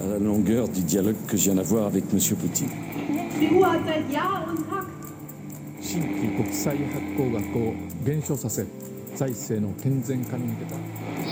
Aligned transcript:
À 0.00 0.06
la 0.06 0.18
longueur 0.18 0.68
du 0.68 0.82
dialogue 0.82 1.16
que 1.26 1.36
je 1.36 1.44
viens 1.44 1.54
d'avoir 1.54 1.86
avec 1.86 2.04
M. 2.12 2.18
Poutine. 2.36 2.68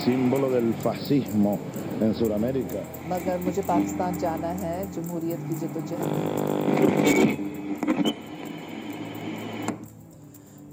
Símbolo 0.04 0.50
del 0.50 0.72
fascismo 0.82 1.58
en 2.00 2.14
Sudamérica. 2.14 2.82
मगर 3.10 3.38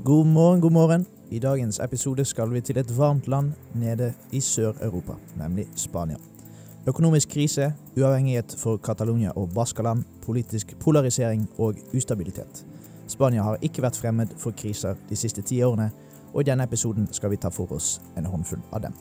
God 0.04 0.25
morgen, 0.25 0.59
god 0.61 0.71
morgen. 0.71 1.18
I 1.32 1.39
dagens 1.39 1.77
episode 1.80 2.23
skal 2.25 2.50
vi 2.50 2.62
til 2.62 2.77
et 2.82 2.98
varmt 2.98 3.27
land 3.27 3.52
nede 3.77 4.14
i 4.32 4.39
Sør-Europa, 4.41 5.13
nemlig 5.38 5.67
Spania. 5.76 6.17
Økonomisk 6.88 7.30
krise, 7.30 7.73
uavhengighet 7.98 8.55
for 8.58 8.77
Catalonia 8.77 9.31
og 9.36 9.50
Baskaland, 9.55 10.03
politisk 10.26 10.73
polarisering 10.80 11.50
og 11.58 11.76
ustabilitet. 11.94 12.66
Spania 13.08 13.44
har 13.44 13.62
ikke 13.62 13.81
vært 13.81 13.98
fremmed 13.98 14.34
for 14.38 14.58
kriser 14.58 14.95
de 15.09 15.16
siste 15.16 15.41
ti 15.41 15.62
årene, 15.62 15.91
og 16.34 16.41
i 16.41 16.50
denne 16.50 16.66
episoden 16.66 17.08
skal 17.12 17.30
vi 17.30 17.38
ta 17.38 17.53
for 17.53 17.77
oss 17.77 18.02
en 18.17 18.25
håndfull 18.25 18.66
av 18.73 18.81
dem. 18.88 18.98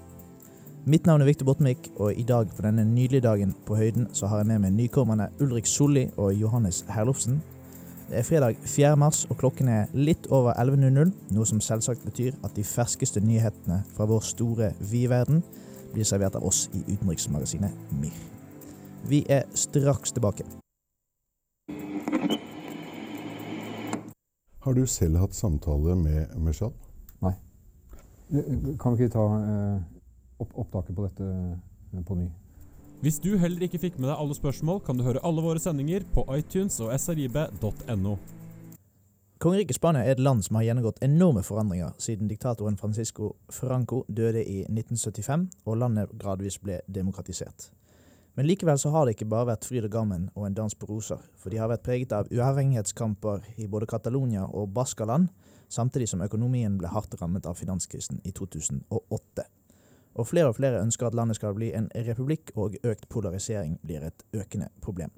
Mitt 0.85 1.07
navn 1.07 1.24
er 1.24 1.30
Victor 1.30 1.49
Bottenvik, 1.49 1.91
og 1.97 2.13
i 2.13 2.29
dag 2.29 2.52
på 2.57 2.63
denne 2.63 2.85
nydelige 2.85 3.24
dagen 3.24 3.55
på 3.66 3.77
høyden 3.77 4.10
så 4.13 4.29
har 4.29 4.43
jeg 4.43 4.52
med 4.52 4.66
meg 4.66 4.77
nykommerne 4.77 5.30
Ulrik 5.41 5.66
Solli 5.66 6.10
og 6.16 6.35
Johannes 6.35 6.85
Herlofsen. 6.93 7.41
Det 8.09 8.19
er 8.19 8.23
fredag 8.23 8.57
4. 8.65 8.97
mars, 8.97 9.27
og 9.29 9.37
klokken 9.37 9.69
er 9.69 9.91
litt 9.93 10.30
over 10.33 10.55
11.00, 10.57 11.11
noe 11.37 11.45
som 11.47 11.61
selvsagt 11.61 12.07
betyr 12.09 12.39
at 12.41 12.55
de 12.57 12.65
ferskeste 12.65 13.21
nyhetene 13.21 13.83
fra 13.93 14.07
vår 14.09 14.23
store 14.25 14.71
vi-verden 14.80 15.43
blir 15.93 16.09
servert 16.09 16.39
av 16.41 16.47
oss 16.49 16.71
i 16.73 16.80
utenriksmagasinet 16.87 17.93
MIR. 18.01 18.16
Vi 19.13 19.21
er 19.29 19.45
straks 19.52 20.16
tilbake. 20.16 20.49
Har 24.65 24.73
du 24.73 24.87
selv 24.87 25.21
hatt 25.21 25.37
samtale 25.37 25.97
med 26.01 26.32
Meshal? 26.41 26.73
Kan 28.80 28.97
vi 28.97 29.04
ikke 29.04 29.15
ta 29.19 29.29
eh, 29.37 29.77
opp 30.41 30.59
opptaket 30.65 30.97
på 30.97 31.04
dette 31.04 31.29
eh, 31.29 32.02
på 32.04 32.16
ny? 32.16 32.27
Hvis 32.99 33.21
du 33.23 33.37
heller 33.38 33.63
ikke 33.63 33.79
fikk 33.79 34.01
med 34.02 34.09
deg 34.10 34.18
alle 34.18 34.35
spørsmål, 34.35 34.80
kan 34.82 34.99
du 34.99 35.04
høre 35.07 35.21
alle 35.23 35.43
våre 35.45 35.60
sendinger 35.63 36.02
på 36.10 36.24
iTunes 36.35 36.80
og 36.82 36.91
srib.no. 36.99 38.16
Kongeriket 39.38 39.77
Spania 39.79 40.02
er 40.02 40.16
et 40.16 40.23
land 40.27 40.43
som 40.43 40.57
har 40.59 40.65
gjennomgått 40.66 40.99
enorme 41.07 41.45
forandringer 41.46 41.93
siden 42.02 42.26
diktatoren 42.26 42.74
Francisco 42.80 43.37
Franco 43.54 44.01
døde 44.10 44.43
i 44.43 44.65
1975 44.65 45.45
og 45.63 45.79
landet 45.79 46.16
gradvis 46.19 46.59
ble 46.59 46.80
demokratisert. 46.91 47.69
Men 48.35 48.49
likevel 48.51 48.82
så 48.82 48.91
har 48.91 49.07
det 49.07 49.15
ikke 49.15 49.30
bare 49.30 49.52
vært 49.52 49.69
fryd 49.71 49.87
og 49.87 49.95
gammen 49.95 50.26
og 50.35 50.49
en 50.49 50.59
dans 50.59 50.74
på 50.74 50.88
roser, 50.91 51.23
for 51.38 51.54
de 51.54 51.63
har 51.63 51.71
vært 51.71 51.87
preget 51.87 52.16
av 52.19 52.26
uavhengighetskamper 52.35 53.46
i 53.63 53.69
både 53.71 53.87
Catalonia 53.87 54.49
og 54.51 54.74
Baskaland, 54.74 55.30
samtidig 55.71 56.10
som 56.10 56.26
økonomien 56.26 56.74
ble 56.82 56.91
hardt 56.91 57.15
rammet 57.23 57.46
av 57.46 57.54
finanskrisen 57.63 58.19
i 58.26 58.35
2008. 58.35 59.46
Og 60.14 60.28
flere 60.30 60.51
og 60.51 60.56
flere 60.56 60.80
ønsker 60.82 61.09
at 61.09 61.16
landet 61.16 61.38
skal 61.38 61.56
bli 61.56 61.73
en 61.76 61.88
republikk, 62.09 62.52
og 62.56 62.78
økt 62.82 63.09
polarisering 63.12 63.78
blir 63.87 64.06
et 64.09 64.25
økende 64.34 64.70
problem. 64.84 65.12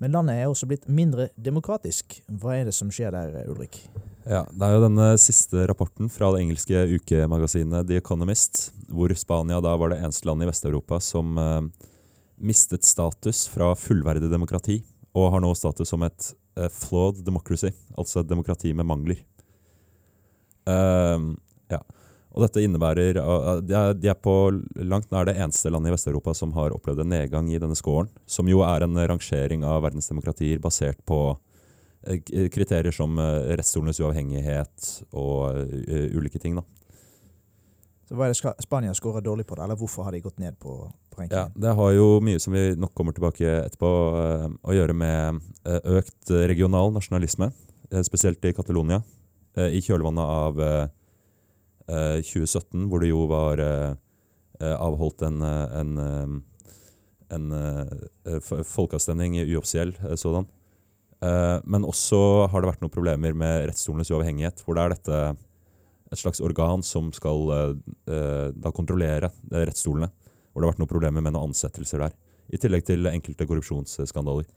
Men 0.00 0.14
landet 0.14 0.38
er 0.40 0.48
også 0.48 0.68
blitt 0.68 0.86
mindre 0.88 1.28
demokratisk. 1.36 2.22
Hva 2.40 2.54
er 2.56 2.70
det 2.70 2.74
som 2.76 2.88
skjer 2.92 3.12
der, 3.12 3.42
Ulrik? 3.52 3.82
Ja, 4.24 4.46
Det 4.48 4.64
er 4.64 4.76
jo 4.76 4.84
denne 4.86 5.08
siste 5.20 5.66
rapporten 5.68 6.08
fra 6.12 6.30
det 6.32 6.42
engelske 6.44 6.84
ukemagasinet 6.96 7.88
The 7.88 7.98
Economist, 8.00 8.70
hvor 8.88 9.12
Spania 9.16 9.60
da 9.60 9.74
var 9.76 9.92
det 9.92 10.00
eneste 10.00 10.28
landet 10.28 10.46
i 10.46 10.50
Vest-Europa 10.50 11.00
som 11.04 11.36
eh, 11.40 11.88
mistet 12.40 12.84
status 12.88 13.46
fra 13.52 13.74
fullverdig 13.76 14.30
demokrati, 14.32 14.80
og 15.16 15.32
har 15.34 15.44
nå 15.44 15.52
status 15.58 15.92
som 15.92 16.04
et 16.06 16.32
eh, 16.56 16.70
flawed 16.72 17.20
democracy, 17.26 17.72
altså 17.98 18.22
et 18.22 18.30
demokrati 18.30 18.72
med 18.72 18.88
mangler. 18.88 19.20
Uh, 20.68 21.32
ja. 21.72 21.80
Og 22.30 22.44
dette 22.44 22.62
innebærer 22.62 23.18
uh, 23.18 23.58
de, 23.58 23.74
er, 24.06 24.14
på 24.14 24.34
langt 24.78 25.10
nær 25.10 25.26
det 25.26 25.34
eneste 25.40 25.70
landet 25.72 25.90
i 25.90 25.94
Vest-Europa 25.96 26.34
som 26.38 26.52
har 26.54 26.74
opplevd 26.76 27.02
en 27.02 27.10
nedgang 27.10 27.48
i 27.50 27.58
denne 27.58 27.78
scoren, 27.78 28.10
som 28.26 28.48
jo 28.50 28.62
er 28.66 28.86
en 28.86 28.98
rangering 29.10 29.64
av 29.66 29.82
verdens 29.86 30.10
demokratier 30.12 30.62
basert 30.62 31.00
på 31.10 31.18
eh, 32.06 32.20
kriterier 32.54 32.94
som 32.94 33.18
eh, 33.18 33.56
rettsstolenes 33.58 33.98
uavhengighet 33.98 34.92
og 35.10 35.58
eh, 35.88 36.06
ulike 36.14 36.38
ting. 36.38 36.54
da. 36.60 36.66
Så 38.10 38.16
Hva 38.18 38.26
er 38.26 38.32
det 38.32 38.38
ska- 38.40 38.56
Spania 38.58 38.94
scorer 38.94 39.22
dårlig 39.22 39.46
på, 39.46 39.54
det, 39.54 39.62
eller 39.62 39.78
hvorfor 39.78 40.02
har 40.02 40.12
de 40.12 40.20
gått 40.20 40.38
ned 40.42 40.56
på, 40.58 40.72
på 41.14 41.26
Ja, 41.30 41.44
det 41.54 41.74
har 41.78 41.92
jo 41.94 42.20
mye 42.20 42.40
som 42.42 42.52
vi 42.52 42.74
nok 42.74 42.90
kommer 42.94 43.14
tilbake 43.14 43.46
etterpå, 43.68 43.90
eh, 44.22 44.46
å 44.66 44.74
gjøre 44.74 44.94
med 44.98 45.42
eh, 45.66 45.78
økt 45.98 46.30
eh, 46.30 46.46
regional 46.50 46.90
nasjonalisme, 46.94 47.52
eh, 47.90 48.02
spesielt 48.02 48.42
i 48.46 48.52
Catalonia, 48.54 49.02
eh, 49.54 49.74
i 49.78 49.82
kjølvannet 49.82 50.26
av 50.26 50.58
eh, 50.60 50.80
eh, 50.82 50.88
2017, 51.90 52.86
hvor 52.90 53.02
det 53.02 53.10
jo 53.10 53.24
var 53.30 53.62
eh, 53.64 53.90
eh, 54.60 54.76
avholdt 54.76 55.26
en, 55.26 55.42
en, 55.42 55.92
en, 56.00 56.00
eh, 56.06 57.36
en 57.36 57.52
eh, 57.56 58.64
folkeavstemning 58.66 59.38
uoffisiell 59.42 59.94
eh, 60.04 60.16
sådan. 60.20 60.48
Eh, 61.20 61.58
men 61.64 61.84
også 61.84 62.48
har 62.50 62.62
det 62.62 62.72
vært 62.72 62.84
noen 62.84 62.94
problemer 62.94 63.36
med 63.36 63.68
rettsstolenes 63.70 64.12
uavhengighet, 64.12 64.62
hvor 64.64 64.78
det 64.78 64.84
er 64.84 64.96
dette 64.96 65.22
et 66.10 66.18
slags 66.18 66.40
organ 66.42 66.82
som 66.82 67.12
skal 67.14 67.52
eh, 67.54 67.74
eh, 68.10 68.48
da 68.56 68.72
kontrollere 68.74 69.30
eh, 69.30 69.62
rettsstolene 69.62 70.10
hvor 70.50 70.62
det 70.62 70.66
har 70.66 70.72
vært 70.72 70.82
noen 70.82 70.90
problemer 70.90 71.22
med 71.22 71.36
noen 71.36 71.52
ansettelser 71.52 72.02
der. 72.02 72.14
I 72.50 72.58
tillegg 72.58 72.82
til 72.88 73.06
enkelte 73.06 73.46
korrupsjonsskandaler. 73.46 74.48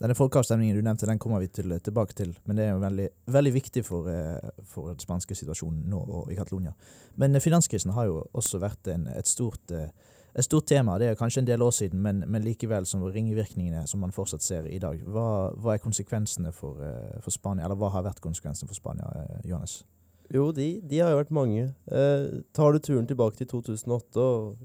Denne 0.00 0.16
folkeavstemningen 0.16 0.78
du 0.78 0.84
nevnte, 0.84 1.04
den 1.08 1.18
kommer 1.20 1.42
vi 1.42 1.50
til, 1.52 1.74
tilbake 1.84 2.16
til, 2.16 2.32
men 2.48 2.56
det 2.56 2.64
er 2.64 2.70
jo 2.72 2.80
veldig, 2.80 3.08
veldig 3.36 3.52
viktig 3.52 3.82
for, 3.84 4.08
eh, 4.08 4.54
for 4.64 4.94
den 4.94 5.02
spanske 5.02 5.36
situasjonen 5.36 5.82
nå 5.92 6.00
og 6.00 6.32
i 6.32 6.38
Catalonia. 6.38 6.72
Men 7.20 7.36
eh, 7.36 7.44
finanskrisen 7.44 7.92
har 7.92 8.08
jo 8.08 8.22
også 8.32 8.62
vært 8.62 8.88
en, 8.94 9.04
et, 9.12 9.28
stort, 9.28 9.74
eh, 9.76 9.92
et 10.32 10.48
stort 10.48 10.70
tema. 10.72 10.96
Det 10.98 11.10
er 11.10 11.20
kanskje 11.20 11.44
en 11.44 11.50
del 11.52 11.60
år 11.66 11.76
siden, 11.76 12.00
men, 12.00 12.24
men 12.26 12.46
likevel 12.46 12.88
som 12.88 13.04
ringvirkningene 13.04 13.84
som 13.86 14.00
man 14.00 14.16
fortsatt 14.16 14.46
ser 14.46 14.72
i 14.72 14.80
dag. 14.80 15.04
Hva, 15.04 15.52
hva 15.60 15.76
er 15.76 15.84
konsekvensene 15.84 16.54
for, 16.56 16.80
for 17.20 17.36
Spania, 17.36 17.68
eller 17.68 17.76
hva 17.76 17.92
har 17.92 18.08
vært 18.08 18.24
konsekvensene 18.24 18.72
for 18.72 18.80
Spania, 18.80 19.12
Johannes? 19.44 19.82
Jo, 20.30 20.50
de, 20.54 20.76
de 20.86 21.00
har 21.02 21.10
jo 21.10 21.18
vært 21.18 21.32
mange. 21.34 21.62
Eh, 21.90 22.26
tar 22.54 22.72
du 22.72 22.78
turen 22.78 23.08
tilbake 23.08 23.40
til 23.40 23.48
2008 23.50 24.22
og 24.22 24.60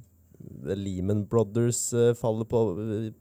Lehman 0.66 1.26
Brothers-fallet 1.30 2.20
faller 2.20 2.48
på, 2.50 2.62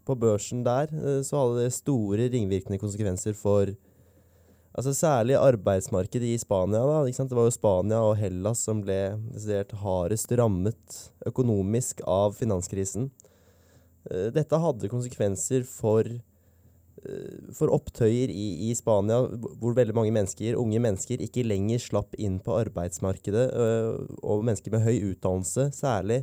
på 0.06 0.16
børsen 0.18 0.64
der, 0.66 0.92
eh, 0.92 1.20
så 1.26 1.40
hadde 1.40 1.64
det 1.64 1.76
store 1.76 2.28
ringvirkende 2.32 2.80
konsekvenser 2.80 3.36
for 3.38 3.72
altså 4.74 4.94
særlig 4.96 5.36
arbeidsmarkedet 5.38 6.34
i 6.34 6.38
Spania. 6.40 6.82
Da? 6.82 7.04
Det 7.06 7.36
var 7.36 7.48
jo 7.48 7.54
Spania 7.54 8.02
og 8.02 8.16
Hellas 8.18 8.64
som 8.66 8.82
ble 8.82 9.16
desidert 9.34 9.74
hardest 9.84 10.32
rammet 10.34 11.00
økonomisk 11.26 12.02
av 12.06 12.34
finanskrisen. 12.38 13.10
Eh, 14.10 14.30
dette 14.34 14.60
hadde 14.60 14.92
konsekvenser 14.92 15.66
for 15.68 16.08
eh, 16.08 17.50
for 17.54 17.72
opptøyer 17.72 18.32
i, 18.32 18.70
i 18.70 18.74
Spania, 18.74 19.22
hvor 19.60 19.76
veldig 19.76 19.94
mange 19.96 20.14
mennesker, 20.16 20.56
unge 20.56 20.80
mennesker 20.80 21.20
ikke 21.22 21.46
lenger 21.46 21.82
slapp 21.82 22.16
inn 22.16 22.40
på 22.40 22.56
arbeidsmarkedet, 22.62 23.50
og 24.24 24.46
mennesker 24.46 24.72
med 24.72 24.86
høy 24.86 25.12
utdannelse 25.12 25.68
særlig, 25.76 26.22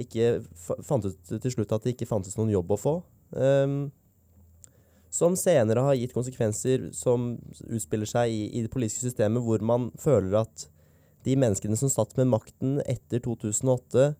ikke 0.00 0.40
fant 0.58 1.06
ut 1.06 1.34
til 1.34 1.52
slutt 1.52 1.74
at 1.74 1.84
det 1.84 1.94
ikke 1.94 2.08
fantes 2.10 2.38
noen 2.38 2.52
jobb 2.54 2.74
å 2.74 2.80
få. 2.80 2.94
Um, 3.34 3.92
som 5.14 5.36
senere 5.38 5.84
har 5.86 5.94
gitt 5.94 6.14
konsekvenser 6.14 6.88
som 6.96 7.34
utspiller 7.68 8.08
seg 8.10 8.32
i, 8.34 8.40
i 8.58 8.64
det 8.64 8.72
politiske 8.72 9.06
systemet, 9.06 9.44
hvor 9.46 9.62
man 9.62 9.92
føler 10.00 10.40
at 10.40 10.66
de 11.24 11.36
menneskene 11.38 11.78
som 11.78 11.92
satt 11.92 12.16
med 12.18 12.32
makten 12.32 12.80
etter 12.82 13.22
2008, 13.24 14.10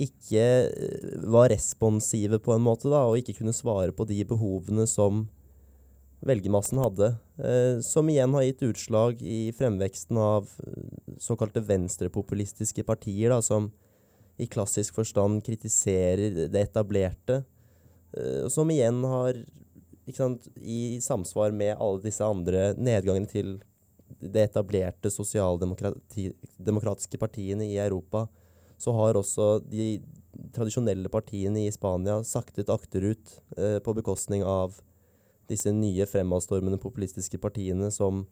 ikke 0.00 0.44
eh, 0.70 1.10
var 1.28 1.50
responsive 1.52 2.38
på 2.40 2.54
en 2.54 2.64
måte, 2.64 2.88
da, 2.88 3.02
og 3.08 3.18
ikke 3.20 3.40
kunne 3.40 3.56
svare 3.56 3.92
på 3.92 4.06
de 4.08 4.22
behovene 4.28 4.86
som 4.88 5.26
velgermassen 6.24 6.80
hadde. 6.80 7.12
Eh, 7.40 7.82
som 7.84 8.08
igjen 8.08 8.32
har 8.36 8.46
gitt 8.46 8.64
utslag 8.70 9.20
i 9.20 9.50
fremveksten 9.56 10.20
av 10.20 10.48
eh, 10.64 10.88
såkalte 11.20 11.64
venstrepopulistiske 11.66 12.86
partier, 12.88 13.34
da, 13.34 13.42
som 13.44 13.72
i 14.40 14.48
klassisk 14.50 14.94
forstand 14.96 15.44
kritiserer 15.44 16.48
det 16.48 16.60
etablerte. 16.60 17.44
eh, 18.16 18.48
som 18.48 18.70
igjen 18.70 19.04
har 19.04 19.44
sant, 20.14 20.48
I 20.56 21.00
samsvar 21.00 21.50
med 21.52 21.76
alle 21.78 22.00
disse 22.02 22.24
andre 22.24 22.74
nedgangene 22.74 23.26
til 23.30 23.62
det 24.20 24.50
etablerte 24.50 25.10
sosialdemokratiske 25.12 27.18
partiene 27.20 27.64
i 27.68 27.78
Europa, 27.78 28.26
så 28.80 28.92
har 28.96 29.14
også 29.14 29.60
de 29.70 30.00
tradisjonelle 30.54 31.08
partiene 31.12 31.66
i 31.66 31.72
Spania 31.72 32.20
saktet 32.24 32.70
akterut 32.72 33.40
eh, 33.56 33.78
på 33.78 33.94
bekostning 33.94 34.44
av 34.44 34.80
disse 35.50 35.72
nye 35.74 36.06
fremadstormende 36.06 36.78
populistiske 36.80 37.38
partiene 37.42 37.90
som, 37.90 38.24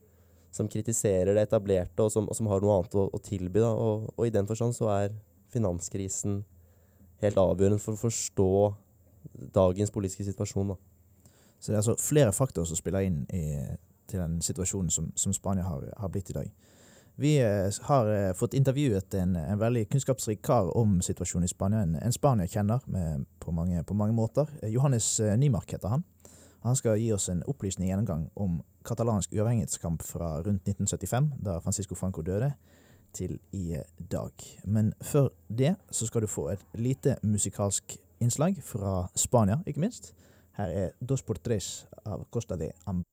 som 0.54 0.68
kritiserer 0.70 1.34
det 1.34 1.48
etablerte, 1.48 2.02
og 2.02 2.12
som, 2.14 2.28
og 2.30 2.38
som 2.38 2.50
har 2.50 2.62
noe 2.62 2.78
annet 2.78 2.98
å, 2.98 3.08
å 3.12 3.22
tilby. 3.22 3.64
Og, 3.66 4.08
og 4.14 4.26
i 4.26 4.34
den 4.34 4.48
forstand 4.48 4.76
så 4.76 4.90
er 4.94 5.16
finanskrisen 5.52 6.42
helt 7.22 7.40
avgjørende 7.40 7.82
for 7.82 7.96
å 7.96 8.02
forstå 8.06 8.52
dagens 9.54 9.92
politiske 9.94 10.26
situasjon. 10.28 10.72
Da. 10.72 10.78
Så 11.58 11.70
det 11.70 11.76
er 11.76 11.82
altså 11.82 11.96
flere 12.00 12.32
faktorer 12.32 12.70
som 12.70 12.78
spiller 12.78 13.06
inn 13.06 13.22
i, 13.34 13.44
til 14.08 14.22
den 14.22 14.38
situasjonen 14.44 14.90
som, 14.94 15.10
som 15.18 15.34
Spania 15.34 15.66
har, 15.66 15.88
har, 15.96 16.12
blitt 16.12 16.30
i 16.30 16.36
dag. 16.36 16.50
Vi 17.18 17.32
eh, 17.42 17.80
har 17.88 18.10
eh, 18.14 18.34
fått 18.38 18.54
intervjuet 18.54 19.14
en, 19.18 19.34
en, 19.36 19.58
veldig 19.58 19.88
kunnskapsrik 19.90 20.42
kar 20.46 20.70
om 20.78 21.00
situasjonen 21.02 21.48
i 21.48 21.50
Spania. 21.50 21.82
En, 21.82 21.96
en 21.98 22.14
Spania 22.14 22.46
kjenner 22.46 22.84
på, 22.86 23.54
på, 23.86 23.94
mange, 23.98 24.14
måter. 24.14 24.46
Eh, 24.62 24.70
Johannes 24.70 25.16
Nymark 25.36 25.74
heter 25.74 25.96
han. 25.96 26.06
Han 26.62 26.78
skal 26.78 26.98
gi 26.98 27.10
oss 27.14 27.28
en 27.30 27.42
opplysning 27.50 27.90
gjennomgang 27.90 28.28
om 28.38 28.60
katalansk 28.86 29.34
uavhengighetskamp 29.34 30.02
fra 30.02 30.38
rundt 30.46 30.66
1975, 30.66 31.32
da 31.42 31.58
Francisco 31.62 31.94
Franco 31.98 32.22
døde, 32.22 32.52
til 33.14 33.38
i 33.52 33.76
dag. 34.10 34.32
Men 34.64 34.92
før 35.00 35.28
det 35.48 35.76
så 35.90 36.06
skal 36.06 36.22
du 36.22 36.26
få 36.26 36.48
et 36.52 36.64
lite 36.74 37.16
musikalsk 37.22 37.98
innslag 38.20 38.62
fra 38.62 39.08
Spania, 39.16 39.58
ikke 39.66 39.80
minst. 39.80 40.14
Her 40.58 40.68
er 40.68 40.90
Dos 41.00 41.22
por 41.22 41.38
av 42.04 42.24
Costa 42.30 42.56
de 42.56 42.70
Amb. 42.86 43.04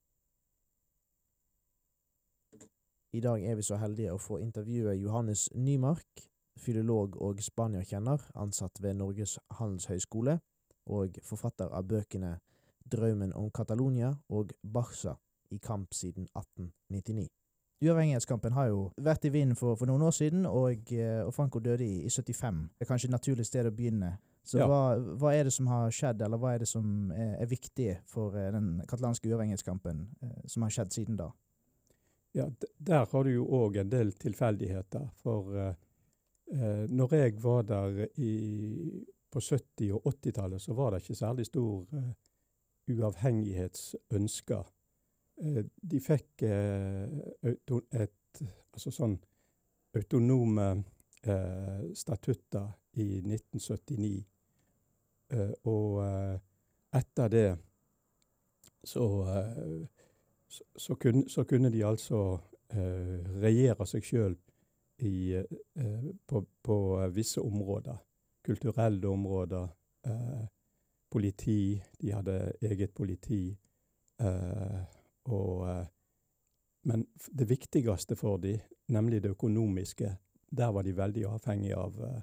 I 3.13 3.19
dag 3.19 3.43
er 3.43 3.55
vi 3.55 3.63
så 3.63 3.77
heldige 3.79 4.11
å 4.11 4.19
få 4.19 4.39
intervjue 4.43 4.95
Johannes 4.99 5.49
Nymark, 5.55 6.25
filolog 6.59 7.15
og 7.21 7.39
spaniakjenner, 7.43 8.19
ansatt 8.35 8.81
ved 8.81 8.97
Norges 8.99 9.37
handelshøyskole, 9.59 10.39
og 10.85 11.19
forfatter 11.23 11.71
av 11.71 11.87
bøkene 11.87 12.39
Drømmen 12.91 13.31
om 13.33 13.49
Catalonia 13.51 14.11
og 14.29 14.51
Barca 14.61 15.15
i 15.51 15.57
kamp 15.57 15.93
siden 15.93 16.27
1899. 16.35 17.29
Uavhengighetskampen 17.83 18.53
har 18.55 18.69
jo 18.71 18.85
vært 19.03 19.25
i 19.27 19.31
vinden 19.33 19.57
for, 19.59 19.75
for, 19.75 19.89
noen 19.89 20.05
år 20.07 20.13
siden, 20.15 20.45
og, 20.47 20.91
eh, 20.95 21.19
og 21.25 21.33
Franco 21.35 21.59
døde 21.59 21.83
i, 21.83 22.05
i, 22.07 22.09
75. 22.09 22.61
Det 22.71 22.85
er 22.85 22.89
kanskje 22.89 23.09
et 23.09 23.15
naturlig 23.15 23.45
sted 23.47 23.67
å 23.67 23.73
begynne. 23.75 24.13
Så 24.45 24.61
ja. 24.61 24.67
hva, 24.69 24.95
hva, 25.19 25.33
er 25.35 25.49
det 25.49 25.53
som 25.55 25.67
har 25.67 25.91
skjedd, 25.91 26.21
eller 26.23 26.39
hva 26.39 26.53
er 26.55 26.63
det 26.63 26.69
som 26.69 27.11
er, 27.11 27.33
er 27.43 27.49
viktig 27.49 27.89
for 28.07 28.37
uh, 28.37 28.45
den 28.53 28.77
katalanske 28.87 29.27
uavhengighetskampen 29.27 30.05
uh, 30.21 30.37
som 30.47 30.63
har 30.63 30.75
skjedd 30.75 30.93
siden 30.95 31.19
da? 31.19 31.31
Ja, 32.37 32.45
Der 32.77 33.09
har 33.11 33.23
du 33.25 33.31
jo 33.33 33.47
òg 33.57 33.81
en 33.81 33.91
del 33.91 34.13
tilfeldigheter. 34.19 35.07
For 35.23 35.55
eh, 35.55 35.75
når 36.91 37.13
jeg 37.15 37.37
var 37.39 37.63
der 37.63 38.01
i, 38.19 38.33
på 39.31 39.39
70- 39.39 39.93
og 39.95 40.09
80-tallet, 40.11 40.59
så 40.61 40.75
var 40.75 40.91
det 40.91 40.99
ikke 41.05 41.15
særlig 41.15 41.45
stor 41.47 41.87
uavhengighetsønsker 42.91 44.67
Eh, 44.67 44.74
de 45.35 45.99
fikk 45.99 46.43
eh, 46.47 47.07
et 47.43 48.41
altså 48.75 48.91
sånn 48.91 49.15
autonome 49.95 50.67
eh, 51.27 51.83
statutter 51.95 52.69
i 52.99 53.19
1979. 53.19 54.23
og 55.65 55.95
etter 56.95 57.29
det 57.33 57.47
så, 58.85 59.05
så, 60.77 60.95
kunne, 60.95 61.23
så 61.27 61.43
kunne, 61.49 61.71
de 61.73 61.81
altså 61.83 62.19
regjere 63.41 63.87
seg 63.89 64.05
sjøl 64.05 64.35
på, 66.29 66.43
på, 66.61 66.77
visse 67.11 67.41
områder. 67.41 67.97
Kulturelle 68.45 69.09
områder. 69.09 69.67
politi. 71.09 71.81
De 71.99 72.13
hadde 72.13 72.53
eget 72.61 72.93
politi. 72.93 73.57
Eh, 74.19 74.81
og, 75.25 75.69
eh, 75.69 75.85
men 76.85 77.05
det 77.31 77.49
viktigste 77.49 78.15
for 78.15 78.37
dem, 78.37 78.61
nemlig 78.87 79.23
det 79.23 79.33
økonomiske, 79.33 80.15
der 80.55 80.71
var 80.71 80.83
de 80.83 80.93
veldig 80.97 81.25
avhengige 81.25 81.77
av, 81.77 82.01
eh, 82.03 82.21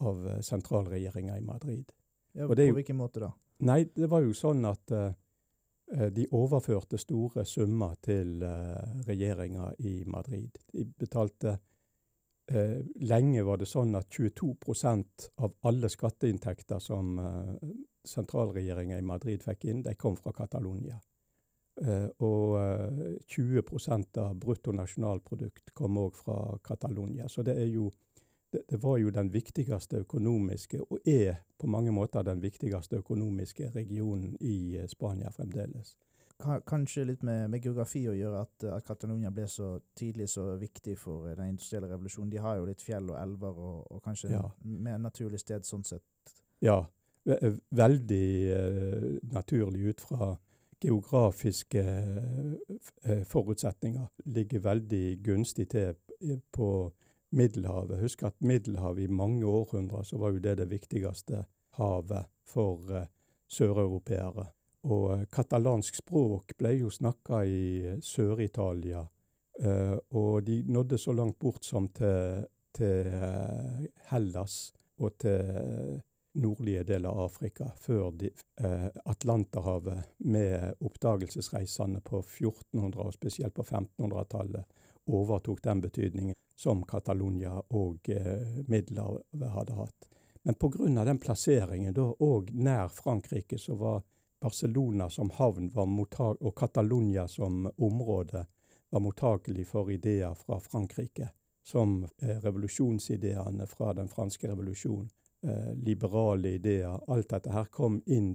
av 0.00 0.26
eh, 0.28 0.40
sentralregjeringa 0.40 1.38
i 1.38 1.44
Madrid. 1.44 1.92
Ja, 2.32 2.46
på 2.46 2.58
jo, 2.58 2.74
hvilken 2.74 2.96
måte 2.96 3.20
da? 3.20 3.32
Nei, 3.64 3.84
det 3.94 4.10
var 4.10 4.24
jo 4.24 4.34
sånn 4.34 4.64
at 4.66 4.90
uh, 4.90 5.12
de 6.10 6.24
overførte 6.34 6.98
store 6.98 7.44
summer 7.46 7.94
til 8.02 8.42
uh, 8.42 8.82
regjeringa 9.06 9.68
i 9.86 10.02
Madrid. 10.10 10.58
De 10.74 10.82
betalte 10.98 11.52
uh, 11.54 12.80
Lenge 13.06 13.44
var 13.46 13.62
det 13.62 13.70
sånn 13.70 13.94
at 13.94 14.10
22% 14.10 15.28
av 15.46 15.54
alle 15.70 15.88
skatteinntekter 15.88 16.82
som 16.82 17.14
uh, 17.22 17.54
sentralregjeringa 18.04 18.98
i 18.98 19.06
Madrid 19.06 19.46
fikk 19.46 19.70
inn, 19.70 19.84
de 19.86 19.94
kom 19.94 20.18
fra 20.18 20.34
Catalonia. 20.34 20.98
Uh, 21.74 22.06
og 22.22 22.54
uh, 22.54 22.86
eh, 23.02 23.16
20% 23.26 24.18
av 24.22 24.36
bruttonasjonalprodukt 24.38 25.72
kom 25.74 25.96
òg 25.98 26.14
fra 26.14 26.36
Catalonia. 26.62 27.26
Så 27.28 27.42
det, 27.42 27.56
jo, 27.66 27.88
det, 28.52 28.60
det, 28.70 28.78
var 28.82 29.00
jo 29.02 29.10
den 29.10 29.32
viktigste 29.34 30.04
økonomiske, 30.04 30.84
og 30.86 31.02
er 31.02 31.40
på 31.58 31.66
mange 31.66 31.90
måter 31.90 32.22
den 32.22 32.42
viktigste 32.42 33.00
økonomiske 33.02 33.72
regionen 33.74 34.36
i 34.38 34.78
uh, 34.78 34.86
Spania 34.86 35.34
fremdeles. 35.34 35.96
Kanskje 36.66 37.08
litt 37.08 37.26
med, 37.26 37.48
med, 37.50 37.62
geografi 37.62 38.04
å 38.10 38.14
gjøre 38.14 38.46
at, 38.46 38.68
at 38.78 38.86
Catalonia 38.86 39.34
ble 39.34 39.48
så 39.50 39.74
tidlig 39.98 40.28
så 40.30 40.52
viktig 40.60 40.94
for 40.98 41.26
den 41.34 41.56
industrielle 41.56 41.90
revolusjonen. 41.90 42.30
De 42.30 42.42
har 42.42 42.58
jo 42.60 42.70
litt 42.70 42.82
fjell 42.86 43.10
og 43.10 43.18
elver, 43.18 43.58
og, 43.58 43.84
og 43.90 44.02
kanskje 44.04 44.30
ja. 44.36 44.46
mer 44.62 45.02
naturlig 45.02 45.42
sted 45.42 45.66
sånn 45.66 45.86
sett? 45.86 46.06
Ja, 46.62 46.84
veldig 47.24 48.26
naturlig 49.32 49.94
ut 49.94 50.02
fra 50.04 50.34
geografiske 50.80 51.82
eh, 53.02 53.22
forutsetninger 53.28 54.06
ligger 54.24 54.64
veldig 54.64 55.06
gunstig 55.24 55.68
til 55.70 55.94
på 56.52 56.68
Middelhavet. 57.34 58.00
Husk 58.00 58.22
at 58.22 58.36
Middelhavet 58.40 59.04
i 59.04 59.10
mange 59.10 59.46
århundrer 59.46 60.02
så 60.02 60.18
var 60.18 60.34
jo 60.34 60.42
det 60.42 60.58
det 60.58 60.70
viktigste 60.70 61.44
havet 61.78 62.30
for 62.46 62.90
uh, 62.90 63.06
søreuropeere. 63.50 64.46
Og 64.84 65.24
katalansk 65.32 65.96
språk 65.98 66.54
ble 66.58 66.74
jo 66.76 66.90
snakka 66.92 67.40
i 67.48 67.94
Sør-Italia, 68.04 69.00
og 70.10 70.42
de 70.44 70.58
nådde 70.68 70.98
så 70.98 71.14
langt 71.16 71.38
bort 71.38 71.64
som 71.64 71.86
til, 71.88 72.44
til 72.76 73.08
Hellas 74.10 74.74
og 74.98 75.14
til 75.24 76.02
nordlige 76.34 76.82
del 76.82 77.06
av 77.06 77.20
Afrika 77.20 77.70
før 77.80 78.10
de, 78.10 78.30
eh, 78.60 78.86
Atlanterhavet 79.04 80.04
med 80.18 80.74
oppdagelsesreisende 80.80 82.00
på 82.00 82.22
1400- 82.22 83.06
og 83.06 83.14
spesielt 83.14 83.54
på 83.54 83.62
1500-tallet 83.62 84.64
overtok 85.06 85.62
den 85.62 85.80
betydningen 85.80 86.34
som 86.56 86.84
Catalonia 86.84 87.62
og 87.68 88.08
eh, 88.08 88.64
Middelhavet 88.66 89.50
hadde 89.50 89.72
hatt. 89.72 90.08
Men 90.42 90.54
pga. 90.54 91.04
den 91.04 91.18
plasseringen, 91.18 91.94
da 91.94 92.12
òg 92.20 92.50
nær 92.52 92.88
Frankrike, 92.88 93.58
så 93.58 93.74
var 93.74 94.02
Barcelona 94.40 95.10
som 95.10 95.30
havn 95.30 95.70
og 95.74 96.58
Catalonia 96.58 97.28
som 97.28 97.70
område 97.76 98.46
var 98.90 99.00
mottakelig 99.00 99.66
for 99.66 99.90
ideer 99.90 100.34
fra 100.34 100.60
Frankrike, 100.60 101.28
som 101.64 102.04
eh, 102.04 102.28
revolusjonsideene 102.28 103.66
fra 103.66 103.94
den 103.94 104.08
franske 104.08 104.48
revolusjonen 104.48 105.10
liberale 105.84 106.54
ideer. 106.56 106.98
Alt 107.12 107.28
dette 107.34 107.52
her 107.52 107.66
kom 107.72 107.98
inn 108.06 108.30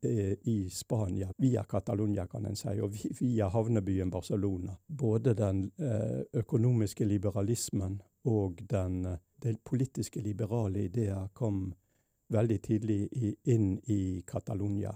eh, 0.00 0.36
i 0.48 0.70
Spania 0.70 1.32
via 1.36 1.64
Catalonia, 1.64 2.26
kan 2.26 2.46
en 2.46 2.56
si, 2.56 2.80
og 2.80 2.94
via 3.20 3.48
havnebyen 3.48 4.10
Barcelona. 4.10 4.76
Både 4.86 5.34
den 5.34 5.70
eh, 5.76 6.22
økonomiske 6.32 7.04
liberalismen 7.04 8.00
og 8.24 8.62
den, 8.68 9.04
eh, 9.06 9.18
den 9.36 9.58
politiske 9.64 10.20
liberale 10.20 10.88
ideer 10.88 11.28
kom 11.32 11.68
veldig 12.28 12.58
tidlig 12.62 13.00
inn 13.48 13.78
i 13.86 14.22
Catalonia. 14.26 14.92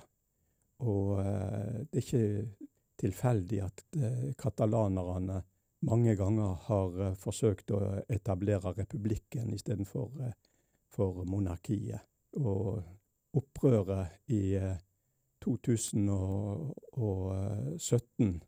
Og 0.82 1.21
eh, 1.21 1.80
det 1.90 2.02
er 2.02 2.06
ikke 2.06 2.68
tilfeldig 3.02 3.62
at 3.64 3.85
eh, 3.97 4.30
katalanerne 4.38 5.42
mange 5.88 6.14
ganger 6.18 6.59
har 6.68 7.00
eh, 7.00 7.14
forsøkt 7.18 7.73
å 7.75 7.80
etablere 8.09 8.75
republikken 8.76 9.54
istedenfor 9.54 10.11
eh, 10.23 10.35
for 10.93 11.25
monarkiet. 11.29 12.01
Og 12.41 12.81
opprøret 13.37 14.09
i 14.33 14.57
2017 15.45 18.41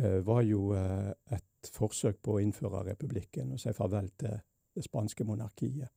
eh, 0.00 0.06
eh, 0.06 0.26
var 0.26 0.42
jo 0.42 0.74
eh, 0.76 1.10
et 1.36 1.70
forsøk 1.74 2.22
på 2.22 2.32
å 2.36 2.40
innføre 2.42 2.84
republikken 2.90 3.52
og 3.54 3.60
si 3.60 3.72
farvel 3.76 4.08
til 4.18 4.34
det 4.76 4.84
spanske 4.84 5.24
monarkiet. 5.28 5.88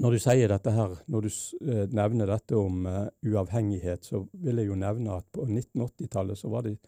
Når 0.00 0.10
du 0.10 0.18
sier 0.18 0.48
dette 0.48 0.70
her, 0.74 0.90
når 1.12 1.20
du 1.22 1.28
nevner 1.94 2.26
dette 2.26 2.54
om 2.56 2.86
uavhengighet, 3.22 4.04
så 4.08 4.16
vil 4.32 4.58
jeg 4.58 4.66
jo 4.70 4.76
nevne 4.80 5.10
at 5.20 5.26
på 5.30 5.40
1980-tallet 5.44 6.38
så 6.40 6.48
var 6.50 6.62
det 6.66 6.78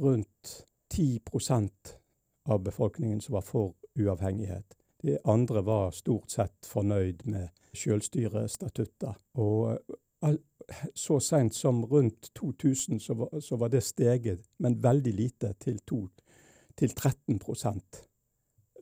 rundt 0.00 0.66
10% 0.94 1.70
av 2.54 2.58
befolkningen 2.64 3.20
som 3.20 3.34
var 3.34 3.42
for 3.44 3.74
uavhengighet. 3.98 4.76
De 5.04 5.18
andre 5.28 5.60
var 5.64 5.90
stort 5.92 6.32
sett 6.32 6.64
fornøyd 6.64 7.26
med 7.28 7.50
sjølstyrestatutter. 7.76 9.18
Og 9.36 9.76
så 10.94 11.20
seint 11.20 11.54
som 11.54 11.84
rundt 11.84 12.30
2000 12.34 13.00
så 13.00 13.14
var, 13.14 13.40
så 13.40 13.56
var, 13.56 13.68
det 13.68 13.82
steget, 13.84 14.40
men 14.58 14.82
veldig 14.82 15.12
lite, 15.12 15.52
til, 15.60 15.78
to, 15.86 16.06
til 16.76 16.94
13 16.94 17.40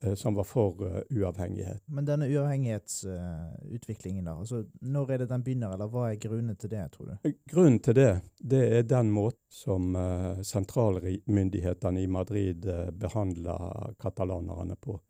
eh, 0.03 0.15
som 0.15 0.35
var 0.35 0.45
for 0.45 0.83
uh, 0.83 1.01
uavhengighet. 1.11 1.83
Men 1.87 2.07
denne 2.07 2.29
uavhengighetsutviklingen, 2.31 4.25
da. 4.25 4.39
Altså, 4.39 4.65
når 4.81 5.11
er 5.11 5.19
det 5.19 5.29
den 5.31 5.43
begynner, 5.43 5.75
eller 5.75 5.91
hva 5.91 6.11
er 6.11 6.21
grunnen 6.23 6.57
til 6.57 6.71
det, 6.71 6.87
tror 6.93 7.07
du? 7.07 7.33
Grunnen 7.51 7.81
til 7.83 7.95
det, 7.95 8.21
det 8.39 8.63
er 8.79 8.83
den 8.83 9.11
måten 9.11 9.43
som 9.51 9.97
uh, 9.97 10.43
sentralmyndighetene 10.43 12.03
i 12.03 12.07
Madrid 12.07 12.67
uh, 12.67 12.91
behandler 12.95 13.97
katalanerne 13.99 14.79
på. 14.79 15.01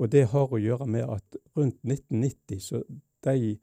Og 0.00 0.08
det 0.08 0.30
har 0.32 0.48
å 0.48 0.60
gjøre 0.60 0.86
med 0.88 1.04
at 1.04 1.36
rundt 1.56 1.82
1990 1.84 2.60
så 2.64 2.80
de 3.24 3.58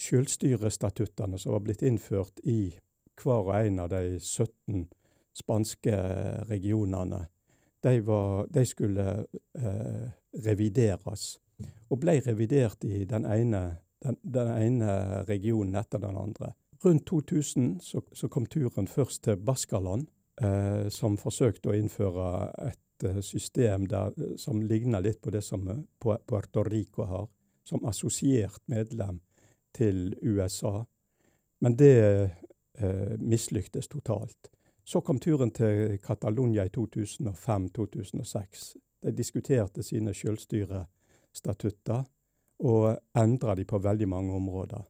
selvstyrestatuttene 0.00 1.38
som 1.40 1.54
var 1.54 1.64
blitt 1.64 1.84
innført 1.86 2.40
i 2.44 2.74
hver 3.20 3.46
og 3.46 3.54
en 3.56 3.80
av 3.84 3.90
de 3.92 4.18
17 4.20 4.86
spanske 5.36 5.96
regionene, 6.48 7.24
de, 7.80 7.92
var, 8.04 8.46
de 8.52 8.64
skulle 8.68 9.06
eh, 9.56 10.06
revideres. 10.44 11.38
Og 11.88 12.00
ble 12.00 12.18
revidert 12.24 12.84
i 12.84 13.04
den 13.08 13.24
ene, 13.28 13.62
den, 14.04 14.18
den 14.20 14.52
ene, 14.52 14.92
regionen 15.28 15.80
etter 15.80 16.00
den 16.02 16.16
andre. 16.16 16.52
Rundt 16.84 17.06
2000 17.08 17.72
så, 17.84 18.02
så 18.12 18.28
kom 18.32 18.46
turen 18.48 18.88
først 18.88 19.24
til 19.24 19.40
Baskaland, 19.40 20.08
eh, 20.40 20.88
som 20.92 21.20
forsøkte 21.20 21.72
å 21.72 21.76
innføre 21.76 22.28
et 22.68 22.80
eh, 23.04 23.20
system 23.20 23.88
der, 23.88 24.12
som 24.36 24.62
ligner 24.62 25.00
litt 25.00 25.22
på 25.22 25.30
det 25.30 25.42
som 25.42 25.86
Puerto 26.00 26.64
Rico 26.64 27.02
har, 27.02 27.28
som 27.64 27.84
assosiert 27.84 28.62
medlem 28.66 29.20
til 29.76 30.16
USA. 30.22 30.84
Men 31.60 31.76
det 31.76 32.30
eh, 32.78 33.18
mislyktes 33.18 33.88
totalt. 33.88 34.50
Så 34.84 35.00
kom 35.00 35.20
turen 35.20 35.50
til 35.50 35.98
Catalonia 36.02 36.64
i 36.66 36.68
2005-2006. 36.68 38.76
De 39.02 39.12
diskuterte 39.12 39.82
sine 39.82 40.14
selvstyrestatutter 40.14 42.04
og 42.60 42.96
endra 43.16 43.54
de 43.54 43.64
på 43.64 43.78
veldig 43.78 44.08
mange 44.08 44.34
områder. 44.36 44.82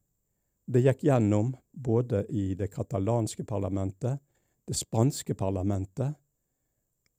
Det 0.70 0.82
gikk 0.84 1.04
gjennom 1.04 1.56
både 1.72 2.24
i 2.30 2.54
det 2.54 2.70
katalanske 2.72 3.44
parlamentet, 3.44 4.18
det 4.66 4.76
spanske 4.78 5.34
parlamentet 5.34 6.14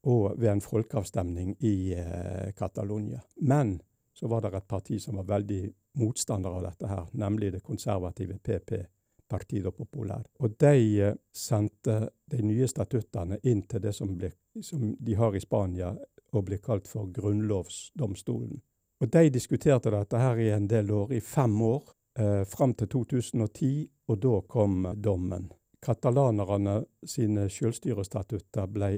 og 0.03 0.39
ved 0.39 0.49
en 0.51 0.61
folkeavstemning 0.61 1.55
i 1.59 1.93
eh. 1.93 3.19
Men 3.41 3.81
så 4.13 4.27
var 4.27 4.41
det 4.41 4.53
et 4.57 4.67
parti 4.67 4.99
som 4.99 5.17
var 5.17 5.29
veldig 5.29 5.61
motstander 6.01 6.49
av 6.49 6.63
dette 6.63 6.87
her, 6.87 7.05
nemlig 7.13 7.51
det 7.53 7.63
konservative 7.63 8.39
PP. 8.39 8.85
Partido 9.31 9.71
Popular. 9.71 10.25
Og 10.39 10.55
de 10.59 11.01
eh, 11.01 11.13
sendte 11.31 12.09
de 12.27 12.41
nye 12.43 12.67
statuttene 12.67 13.37
inn 13.47 13.61
til 13.63 13.79
det 13.85 13.93
som, 13.95 14.09
ble, 14.17 14.33
som 14.59 14.89
de 14.99 15.15
har 15.15 15.35
i 15.35 15.39
Spania, 15.39 15.93
og 16.31 16.43
blir 16.47 16.59
kalt 16.63 16.87
for 16.87 17.07
grunnlovsdomstolen. 17.15 18.59
Og 19.01 19.09
De 19.09 19.29
diskuterte 19.33 19.91
dette 19.91 20.19
her 20.19 20.39
i 20.39 20.49
en 20.51 20.67
del 20.67 20.91
år, 20.91 21.13
i 21.13 21.21
fem 21.23 21.55
år, 21.61 21.83
eh, 22.19 22.43
fram 22.43 22.75
til 22.75 22.87
2010, 22.91 23.71
og 24.11 24.19
da 24.19 24.41
kom 24.47 24.83
dommen. 24.95 25.47
Katalanerne 25.81 26.83
sine 27.07 27.47
selvstyrestatutter 27.49 28.67
ble 28.67 28.91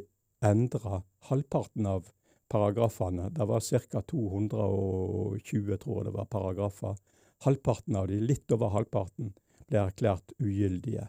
endra. 0.43 1.01
Halvparten 1.29 1.87
av 1.89 2.07
paragrafene, 2.51 3.29
det 3.29 3.45
var 3.49 3.63
ca. 3.89 4.01
220 4.01 5.77
tror 5.81 5.97
jeg 5.97 6.05
det 6.05 6.15
var 6.17 6.29
paragrafer, 6.29 6.95
halvparten 7.43 7.95
av 7.95 8.07
de, 8.07 8.19
litt 8.21 8.51
over 8.51 8.73
halvparten, 8.75 9.33
ble 9.67 9.79
erklært 9.81 10.35
ugyldige. 10.37 11.07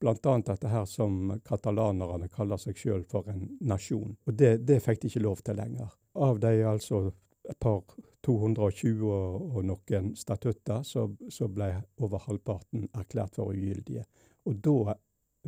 Blant 0.00 0.26
annet 0.30 0.46
dette 0.46 0.70
her 0.70 0.84
som 0.86 1.40
katalanerne 1.44 2.28
kaller 2.30 2.60
seg 2.62 2.78
sjøl 2.78 3.02
for 3.10 3.26
en 3.30 3.48
nasjon. 3.66 4.14
Og 4.26 4.36
det, 4.38 4.60
det, 4.66 4.78
fikk 4.84 5.02
de 5.02 5.10
ikke 5.10 5.24
lov 5.24 5.42
til 5.42 5.58
lenger. 5.58 5.90
Av 6.14 6.38
de 6.40 6.52
altså 6.70 7.08
et 7.48 7.58
par 7.58 7.82
220 8.26 9.02
og, 9.08 9.58
noen 9.66 10.12
statutter, 10.16 10.84
så, 10.86 11.08
så, 11.32 11.48
ble 11.50 11.72
over 12.04 12.22
halvparten 12.28 12.86
erklært 12.92 13.38
for 13.38 13.54
ugyldige. 13.54 14.04
Og 14.46 14.58
da 14.62 14.94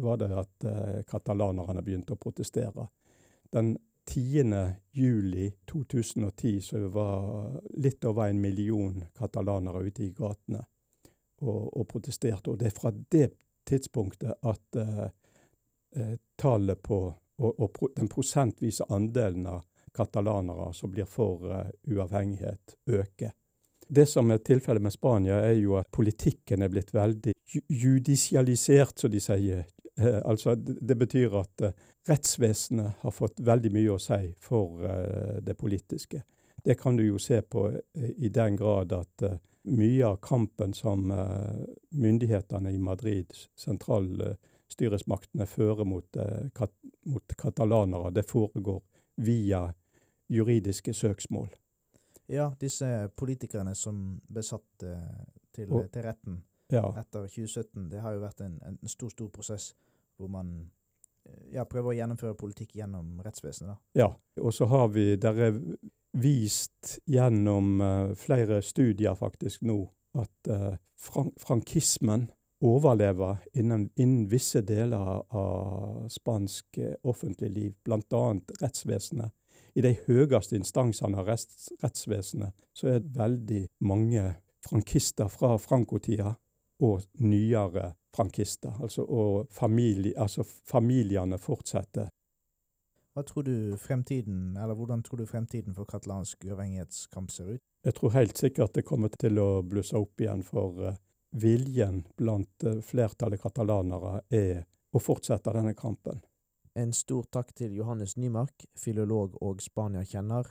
var 0.00 0.20
det 0.20 0.30
at 0.34 0.66
eh, 0.66 1.02
katalanerne 1.06 1.82
begynte 1.84 2.16
å 2.16 2.20
protestere. 2.20 2.86
Den 3.52 3.78
10. 4.10 4.44
juli 4.90 5.52
2010 5.70 6.60
så 6.60 6.88
var 6.88 7.60
litt 7.76 8.04
over 8.04 8.28
en 8.28 8.40
million 8.40 9.04
katalanere 9.14 9.84
ute 9.86 10.04
i 10.04 10.10
gatene 10.10 10.62
og, 11.40 11.76
og 11.76 11.88
protesterte. 11.88 12.50
Og 12.50 12.58
det 12.58 12.70
er 12.70 12.76
fra 12.76 12.92
det 12.92 13.30
tidspunktet 13.68 14.32
at 14.42 14.78
uh, 14.78 15.06
uh, 15.96 16.14
tallet 16.38 16.82
på 16.82 17.00
og, 17.40 17.60
og 17.60 17.92
den 17.96 18.08
prosentvise 18.08 18.84
andelen 18.92 19.46
av 19.48 19.62
katalanere 19.96 20.72
som 20.76 20.90
blir 20.92 21.08
for 21.08 21.46
uh, 21.50 21.68
uavhengighet, 21.88 22.76
øker. 22.86 23.32
Det 23.90 24.06
som 24.06 24.30
er 24.30 24.38
tilfellet 24.38 24.82
med 24.82 24.92
Spania, 24.94 25.40
er 25.42 25.56
jo 25.58 25.74
at 25.80 25.90
politikken 25.90 26.62
er 26.62 26.70
blitt 26.70 26.92
veldig 26.94 27.32
judisialisert, 27.68 28.98
som 28.98 29.10
de 29.10 29.22
sier. 29.22 29.64
Altså, 29.98 30.54
det 30.56 30.96
betyr 30.98 31.34
at 31.40 31.62
rettsvesenet 32.08 33.02
har 33.02 33.14
fått 33.14 33.40
veldig 33.44 33.72
mye 33.74 33.94
å 33.94 34.02
si 34.02 34.34
for 34.40 34.84
det 35.42 35.56
politiske. 35.58 36.22
Det 36.64 36.76
kan 36.80 36.96
du 36.96 37.04
jo 37.06 37.18
se 37.18 37.40
på 37.42 37.66
i 37.96 38.28
den 38.28 38.56
grad 38.56 38.92
at 38.92 39.24
mye 39.68 40.06
av 40.06 40.16
kampen 40.24 40.74
som 40.76 41.08
myndighetene 41.90 42.72
i 42.72 42.78
Madrid, 42.78 43.32
sentralstyresmaktene, 43.56 45.46
fører 45.46 45.88
mot, 45.88 46.20
kat 46.54 46.72
mot 47.08 47.36
katalanere, 47.36 48.12
det 48.12 48.28
foregår 48.28 48.82
via 49.20 49.66
juridiske 50.28 50.94
søksmål. 50.94 51.48
Ja, 52.30 52.52
disse 52.60 53.10
politikerne 53.16 53.74
som 53.74 54.20
ble 54.28 54.44
satt 54.46 54.84
til, 54.84 55.66
til, 55.90 56.02
retten 56.04 56.38
ja. 56.72 56.84
etter 57.00 57.26
2017, 57.26 57.88
det 57.90 58.02
har 58.02 58.16
jo 58.16 58.24
vært 58.24 58.44
en, 58.46 58.58
en 58.66 58.78
stor, 58.88 59.10
stor 59.12 59.30
prosess 59.34 59.72
hvor 60.20 60.30
man 60.32 60.52
ja, 61.52 61.64
prøver 61.68 61.92
å 61.92 61.96
gjennomføre 61.96 62.36
politikk 62.38 62.76
gjennom 62.80 63.20
rettsvesenet. 63.24 63.80
Ja, 63.98 64.10
og 64.40 64.54
så 64.54 64.68
har 64.70 64.88
vi 64.94 65.14
Der 65.20 65.40
er 65.48 65.58
vist 66.12 66.98
gjennom 67.06 67.80
uh, 67.80 68.14
flere 68.18 68.62
studier 68.66 69.14
faktisk 69.14 69.62
nå 69.62 69.84
at 70.18 70.50
uh, 70.50 70.74
frank 70.98 71.36
frankismen 71.38 72.30
overlever 72.60 73.38
innen, 73.56 73.86
innen, 73.96 74.26
visse 74.28 74.60
deler 74.66 75.22
av 75.30 76.08
spansk 76.10 76.80
uh, 76.82 76.96
offentlig 77.08 77.50
liv, 77.54 77.76
bl.a. 77.84 78.24
rettsvesenet. 78.60 79.30
I 79.78 79.84
de 79.86 79.94
høyeste 80.08 80.58
instansene 80.58 81.20
av 81.20 81.30
retts, 81.30 81.70
rettsvesenet 81.78 82.56
så 82.74 82.90
er 82.90 82.98
det 82.98 83.14
veldig 83.14 83.62
mange 83.86 84.24
frankister 84.66 85.30
fra 85.30 85.54
frankotida 85.62 86.34
og 86.80 87.04
nyere 87.20 87.92
frankister. 88.14 88.72
Altså, 88.82 89.04
og 89.04 89.46
familie, 89.50 90.14
altså 90.16 90.44
familiene 90.44 91.38
fortsetter 91.38 92.08
hva 93.10 93.24
tror 93.26 93.42
du 93.42 93.76
fremtiden, 93.76 94.56
eller 94.56 94.74
Hvordan 94.74 95.02
tror 95.02 95.18
du 95.18 95.26
fremtiden 95.26 95.74
for 95.74 95.84
katalansk 95.84 96.44
uavhengighetskamp 96.46 97.30
ser 97.30 97.48
ut? 97.56 97.62
Jeg 97.84 97.94
tror 97.94 98.14
helt 98.14 98.38
sikkert 98.38 98.74
det 98.74 98.84
kommer 98.86 99.10
til 99.10 99.38
å 99.42 99.62
blusse 99.66 99.98
opp 99.98 100.22
igjen, 100.22 100.44
for 100.46 100.78
uh, 100.78 100.94
viljen 101.34 102.04
blant 102.16 102.64
uh, 102.64 102.78
flertallet 102.86 103.42
katalanere 103.42 104.20
er 104.30 104.62
å 104.94 105.02
fortsette 105.02 105.52
denne 105.56 105.74
kampen. 105.74 106.22
En 106.78 106.92
stor 106.94 107.26
takk 107.34 107.50
til 107.58 107.74
Johannes 107.74 108.14
Nymark, 108.16 108.68
filolog 108.78 109.34
og 109.42 109.60
Spania-kjenner, 109.64 110.46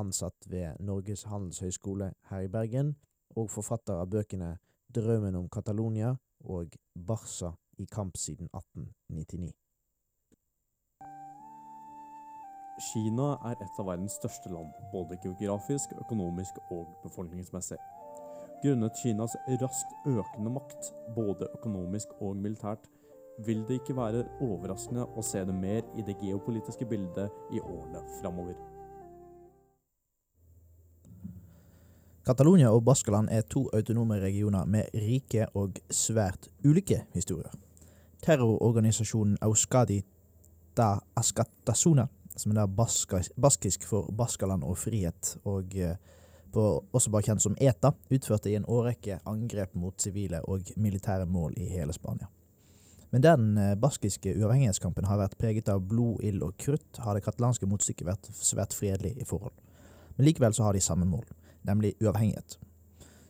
ansatt 0.00 0.48
ved 0.48 0.80
Norges 0.80 1.26
handelshøyskole 1.28 2.14
her 2.30 2.46
i 2.46 2.48
Bergen, 2.48 2.94
og 3.36 3.52
forfatter 3.52 4.00
av 4.00 4.08
bøkene 4.08 4.54
Drømmen 4.94 5.34
om 5.36 5.48
Catalonia 5.52 6.14
og 6.40 6.72
Barca 7.06 7.50
i 7.78 7.84
kamp 7.84 8.16
siden 8.16 8.48
1899. 8.56 9.50
Kina 12.86 13.26
er 13.50 13.58
et 13.58 13.80
av 13.82 13.88
verdens 13.90 14.16
største 14.16 14.48
land, 14.48 14.70
både 14.92 15.18
geografisk, 15.20 15.92
økonomisk 16.06 16.56
og 16.70 16.86
befolkningsmessig. 17.02 17.76
Grunnet 18.62 18.96
Kinas 19.02 19.36
raskt 19.60 19.92
økende 20.08 20.54
makt, 20.56 20.92
både 21.14 21.50
økonomisk 21.58 22.16
og 22.22 22.40
militært, 22.40 22.88
vil 23.44 23.66
det 23.68 23.82
ikke 23.82 23.98
være 23.98 24.24
overraskende 24.40 25.04
å 25.04 25.22
se 25.22 25.44
det 25.44 25.54
mer 25.54 25.84
i 26.00 26.06
det 26.06 26.16
geopolitiske 26.22 26.88
bildet 26.88 27.28
i 27.52 27.60
årene 27.60 28.06
framover. 28.22 28.56
Catalonia 32.28 32.68
og 32.68 32.84
Baskaland 32.84 33.30
er 33.32 33.46
to 33.48 33.62
autonome 33.72 34.18
regioner 34.20 34.66
med 34.68 34.90
rike 34.92 35.46
og 35.56 35.78
svært 35.88 36.50
ulike 36.60 37.06
historier. 37.14 37.54
Terrororganisasjonen 38.20 39.38
Euskadi 39.46 40.02
da 40.76 40.98
Ascatasuna 41.16 42.04
som 42.38 42.52
er 42.54 42.68
baskisk 43.40 43.86
for 43.88 44.10
Baskaland 44.14 44.64
og 44.64 44.76
frihet, 44.78 45.36
og 45.48 45.74
eh, 45.76 45.96
på, 46.52 46.64
også 46.92 47.10
bare 47.10 47.26
kjent 47.26 47.42
som 47.42 47.56
ETA, 47.60 47.92
utførte 48.14 48.50
i 48.50 48.56
en 48.58 48.68
årrekke 48.68 49.20
angrep 49.28 49.74
mot 49.74 49.96
sivile 50.00 50.42
og 50.44 50.68
militære 50.76 51.26
mål 51.26 51.56
i 51.58 51.68
hele 51.72 51.96
Spania. 51.96 52.28
Men 53.10 53.24
der 53.24 53.40
den 53.40 53.58
eh, 53.58 53.74
baskiske 53.80 54.36
uavhengighetskampen 54.36 55.08
har 55.08 55.20
vært 55.20 55.38
preget 55.40 55.72
av 55.72 55.80
blod, 55.80 56.22
ild 56.22 56.44
og 56.44 56.56
krutt, 56.60 57.02
har 57.02 57.16
det 57.16 57.24
katalanske 57.26 57.66
motstykket 57.66 58.12
vært 58.12 58.30
svært 58.36 58.76
fredelig 58.76 59.16
i 59.16 59.26
forhold. 59.28 59.56
Men 60.16 60.28
likevel 60.28 60.54
så 60.54 60.68
har 60.68 60.76
de 60.76 60.84
samme 60.84 61.08
mål, 61.08 61.24
nemlig 61.66 61.94
uavhengighet. 62.00 62.58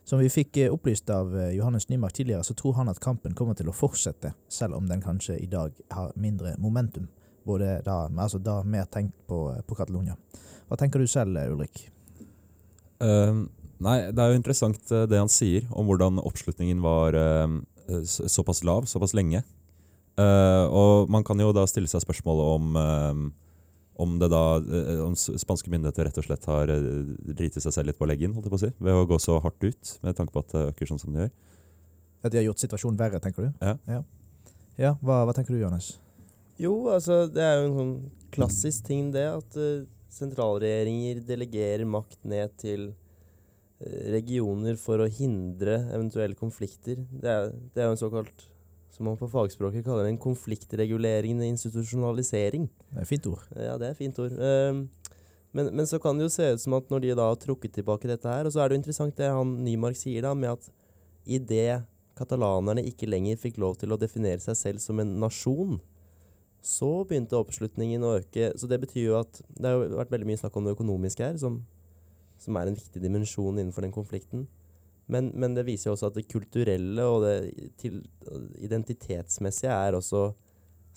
Som 0.09 0.19
vi 0.19 0.29
fikk 0.33 0.57
eh, 0.57 0.71
opplyst 0.73 1.09
av 1.13 1.35
eh, 1.37 1.51
Johannes 1.53 1.85
Nymark 1.89 2.15
tidligere, 2.17 2.43
så 2.43 2.55
tror 2.57 2.73
han 2.79 2.89
at 2.89 2.97
kampen 3.03 3.35
kommer 3.37 3.53
til 3.53 3.69
å 3.69 3.75
fortsette, 3.75 4.31
selv 4.49 4.79
om 4.79 4.87
den 4.89 5.03
kanskje 5.03 5.35
i 5.37 5.45
dag 5.45 5.75
har 5.93 6.15
mindre 6.17 6.55
momentum. 6.57 7.05
Både 7.45 7.75
da, 7.85 8.07
altså 8.09 8.39
da 8.41 8.63
mer 8.65 8.87
tenkt 8.89 9.13
på, 9.29 9.43
på 9.67 9.77
Catalonia. 9.77 10.17
Hva 10.65 10.79
tenker 10.81 11.01
du 11.01 11.05
selv, 11.05 11.37
Ulrik? 11.53 11.83
Uh, 12.97 13.45
nei, 13.85 13.99
det 14.09 14.23
er 14.23 14.33
jo 14.33 14.39
interessant 14.39 14.81
uh, 14.89 15.05
det 15.05 15.21
han 15.21 15.29
sier 15.29 15.69
om 15.69 15.85
hvordan 15.85 16.17
oppslutningen 16.25 16.81
var 16.81 17.13
uh, 17.13 18.01
såpass 18.09 18.63
lav 18.65 18.89
såpass 18.89 19.13
lenge. 19.17 19.45
og 20.19 21.09
man 21.09 21.23
kan 21.23 21.39
jo 21.39 21.53
da 21.55 21.63
stille 21.65 21.87
seg 21.87 22.01
spørsmålet 22.03 22.49
om 22.53 23.31
om 23.99 24.15
det 24.21 24.29
da 24.31 24.43
om 25.03 25.15
spanske 25.17 25.71
myndigheter 25.71 26.07
rett 26.07 26.19
og 26.21 26.25
slett 26.25 26.45
har 26.47 26.71
driti 27.35 27.61
seg 27.63 27.75
selv 27.75 27.91
litt 27.91 27.99
på 27.99 28.07
leggen 28.07 28.35
holdt 28.35 28.47
jeg 28.47 28.53
på 28.53 28.59
å 28.59 28.61
si, 28.61 28.71
ved 28.79 28.95
å 28.95 29.07
gå 29.09 29.19
så 29.19 29.39
hardt 29.43 29.65
ut, 29.65 29.95
med 30.05 30.15
tanke 30.17 30.35
på 30.35 30.43
at 30.43 30.53
det 30.55 30.65
øker 30.71 30.91
sånn 30.91 31.01
som 31.01 31.15
det 31.15 31.25
gjør. 31.25 31.33
At 32.19 32.33
de 32.33 32.39
har 32.39 32.47
gjort 32.47 32.63
situasjonen 32.63 32.99
verre, 32.99 33.19
tenker 33.23 33.47
du? 33.47 33.51
Ja. 33.63 33.75
ja. 33.91 33.99
ja 34.79 34.93
hva, 35.03 35.21
hva, 35.27 35.35
tenker 35.35 35.55
du, 35.55 35.59
Johannes? 35.61 35.93
Jo, 36.59 36.73
altså 36.91 37.25
det 37.31 37.43
er 37.43 37.59
jo 37.59 37.67
en 37.67 37.77
sånn 37.77 37.93
klassisk 38.35 38.87
ting, 38.87 39.11
det. 39.15 39.27
At 39.31 39.59
uh, 39.59 39.85
sentralregjeringer 40.11 41.21
delegerer 41.27 41.87
makt 41.87 42.19
ned 42.27 42.55
til 42.59 42.89
regioner 44.11 44.75
for 44.79 44.99
å 44.99 45.07
hindre 45.11 45.77
eventuelle 45.95 46.35
konflikter. 46.35 46.99
Det 47.09 47.31
er, 47.31 47.53
det 47.73 47.83
er 47.83 47.87
jo 47.87 47.95
en 47.95 48.01
såkalt 48.01 48.47
som 48.99 49.07
man 49.07 49.15
på 49.15 49.29
fagspråket 49.31 49.85
kaller 49.85 50.09
en 50.09 50.17
konfliktregulerende 50.19 51.45
institusjonalisering. 51.47 52.65
Det 52.67 52.97
er 52.97 53.05
et 53.05 53.07
fint 53.07 53.27
ord. 53.31 53.45
Ja, 53.55 53.77
det 53.79 53.87
er 53.87 53.93
et 53.93 54.01
fint 54.01 54.17
ord. 54.19 54.33
Um, 54.35 54.81
men, 55.55 55.69
men, 55.71 55.87
så 55.87 56.01
kan 56.03 56.19
det 56.19 56.25
jo 56.27 56.33
se 56.33 56.49
ut 56.51 56.63
som 56.65 56.75
at 56.75 56.91
når 56.91 57.05
de 57.05 57.13
da 57.15 57.29
har 57.29 57.39
trukket 57.39 57.77
tilbake 57.77 58.09
dette 58.11 58.27
her, 58.27 58.43
og 58.43 58.51
så 58.51 58.59
er 58.59 58.67
det 58.67 58.75
jo 58.75 58.81
interessant 58.81 59.15
det 59.15 59.31
han 59.31 59.55
Nymark 59.63 59.95
sier 59.95 60.27
da, 60.27 60.33
med 60.35 60.51
at 60.57 60.67
idet 61.23 61.79
katalanerne 62.19 62.83
ikke 62.91 63.07
lenger 63.07 63.39
fikk 63.39 63.61
lov 63.63 63.79
til 63.79 63.95
å 63.95 64.01
definere 64.01 64.43
seg 64.43 64.59
selv 64.59 64.83
som 64.83 64.99
en 64.99 65.15
nasjon, 65.23 65.79
så 66.59 66.91
begynte 67.07 67.39
oppslutningen 67.39 68.03
å 68.03 68.17
øke. 68.19 68.51
Så 68.59 68.67
det 68.67 68.81
betyr 68.83 69.05
jo 69.05 69.19
at 69.21 69.39
det 69.47 69.63
har 69.63 69.79
jo 69.79 69.95
vært 69.95 70.11
veldig 70.11 70.27
mye 70.27 70.43
snakk 70.43 70.59
om 70.59 70.67
det 70.67 70.75
økonomiske 70.75 71.23
her, 71.23 71.39
som, 71.39 71.61
som 72.35 72.59
er 72.59 72.67
en 72.67 72.75
viktig 72.75 72.99
dimensjon 72.99 73.55
innenfor 73.55 73.87
den 73.87 73.95
konflikten. 73.95 74.49
Men, 75.09 75.31
men, 75.33 75.55
det 75.57 75.65
viser 75.65 75.89
jo 75.89 75.95
også 75.95 76.11
at 76.11 76.19
det 76.19 76.27
kulturelle 76.29 77.05
og 77.09 77.23
det 77.25 77.35
til, 77.81 77.97
identitetsmessige 78.61 79.73
er 79.73 79.97
også 79.97 80.27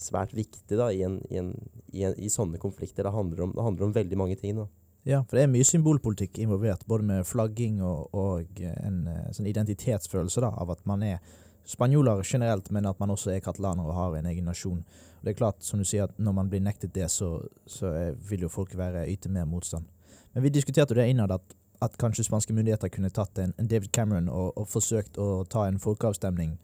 svært 0.02 0.34
viktig 0.36 0.76
da, 0.76 0.90
i, 0.92 1.02
en, 1.06 1.18
i, 1.30 1.38
en, 1.40 1.52
i, 1.92 2.04
en, 2.04 2.16
i 2.20 2.28
sånne 2.32 2.60
konflikter. 2.60 3.06
Det 3.06 3.14
handler, 3.14 3.46
om, 3.46 3.54
det 3.56 3.64
handler, 3.64 3.86
om, 3.88 3.94
veldig 3.96 4.18
mange 4.20 4.36
ting. 4.40 4.58
da. 4.58 4.66
Ja, 5.08 5.22
for 5.24 5.38
det 5.38 5.46
er 5.46 5.52
mye 5.52 5.66
symbolpolitikk 5.66 6.42
involvert, 6.44 6.84
både 6.86 7.06
med 7.08 7.26
flagging 7.26 7.80
og, 7.82 8.12
og 8.14 8.60
en 8.62 9.00
eh, 9.10 9.30
sånn 9.34 9.48
identitetsfølelse 9.50 10.44
da, 10.44 10.52
av 10.62 10.74
at 10.76 10.84
man 10.86 11.02
er 11.06 11.18
spanjoler 11.66 12.22
generelt, 12.26 12.68
men 12.74 12.86
at 12.90 13.00
man 13.00 13.14
også 13.14 13.32
er 13.32 13.42
katalaner 13.42 13.86
og 13.86 13.96
har 13.96 14.18
en 14.18 14.28
egen 14.30 14.46
nasjon. 14.50 14.82
Og 14.82 15.24
det 15.24 15.32
er 15.32 15.40
klart, 15.40 15.62
som 15.64 15.80
du 15.80 15.86
sier, 15.88 16.10
at 16.10 16.20
når 16.22 16.36
man 16.36 16.52
blir 16.52 16.62
nektet 16.62 16.94
det, 16.94 17.08
så, 17.10 17.36
så 17.66 17.94
vil 18.28 18.44
jo 18.46 18.52
folk 18.52 18.74
være 18.78 19.06
yte 19.10 19.30
mer 19.32 19.48
motstand. 19.48 19.88
Men 20.32 20.46
vi 20.46 20.54
diskuterte 20.54 20.96
det 20.98 21.08
innad 21.10 21.32
at 21.34 21.56
at 21.82 21.96
kanskje 21.98 22.24
spanske 22.28 22.54
myndigheter 22.54 22.90
kunne 22.92 23.10
tatt 23.10 23.38
en, 23.42 23.54
en 23.58 23.68
David 23.68 23.90
Cameron 23.92 24.28
og, 24.30 24.52
og, 24.56 24.68
forsøkt 24.70 25.18
å 25.18 25.44
ta 25.50 25.66
en 25.66 25.80
folkeavstemning 25.82 26.56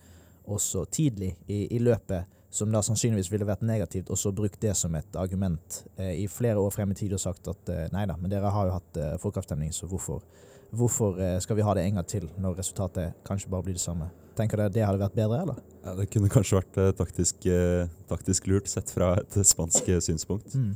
også 0.48 0.84
tidlig 0.94 1.34
i, 1.46 1.66
i, 1.74 1.78
løpet, 1.82 2.28
som 2.50 2.70
da 2.72 2.80
sannsynligvis 2.84 3.28
ville 3.32 3.48
vært 3.48 3.64
negativt, 3.66 4.08
og 4.08 4.16
så 4.18 4.32
brukt 4.32 4.60
det 4.62 4.72
som 4.78 4.94
et 4.96 5.18
argument 5.20 5.82
eh, 5.98 6.14
i 6.22 6.28
flere 6.32 6.62
år 6.62 6.72
frem 6.72 6.94
i 6.94 6.96
tid 6.96 7.12
og 7.12 7.20
sagt 7.20 7.50
at 7.50 7.72
eh, 7.74 7.88
nei 7.92 8.06
da, 8.08 8.16
men 8.16 8.32
dere 8.32 8.52
har 8.54 8.70
jo 8.70 8.78
hatt 8.78 9.00
eh, 9.02 9.18
folkeavstemning, 9.20 9.74
så 9.76 9.90
hvorfor, 9.90 10.22
hvorfor 10.70 11.20
eh, 11.20 11.36
skal 11.44 11.58
vi 11.58 11.66
ha 11.66 11.76
det 11.76 11.84
en 11.84 12.00
gang 12.00 12.08
til 12.08 12.30
når 12.40 12.62
resultatet 12.62 13.20
kanskje 13.28 13.52
bare 13.52 13.68
blir 13.68 13.76
det 13.76 13.84
samme? 13.84 14.08
Tenker 14.38 14.62
dere 14.62 14.72
det 14.72 14.86
hadde 14.86 15.02
vært 15.02 15.18
bedre, 15.18 15.42
eller? 15.44 15.60
Ja, 15.82 15.98
Det 15.98 16.08
kunne 16.14 16.32
kanskje 16.32 16.62
vært 16.62 16.80
eh, 16.80 16.94
taktisk, 17.02 17.44
eh, 17.52 17.92
taktisk, 18.08 18.48
lurt, 18.48 18.70
sett 18.70 18.94
fra 18.94 19.16
et 19.20 19.38
spansk 19.44 19.92
synspunkt. 20.08 20.54
Mm. 20.56 20.74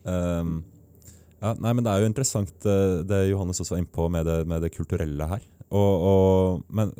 Um, 0.00 0.60
ja, 1.40 1.54
nei, 1.56 1.72
men 1.72 1.84
Det 1.86 1.92
er 1.92 2.02
jo 2.02 2.10
interessant 2.10 2.66
eh, 2.68 3.00
det 3.08 3.20
Johannes 3.30 3.62
også 3.62 3.74
var 3.74 3.82
inne 3.82 3.94
på 3.94 4.08
med 4.12 4.26
det, 4.28 4.38
med 4.48 4.64
det 4.64 4.72
kulturelle 4.74 5.28
her. 5.30 5.44
Og, 5.70 6.06
og, 6.10 6.64
men, 6.68 6.90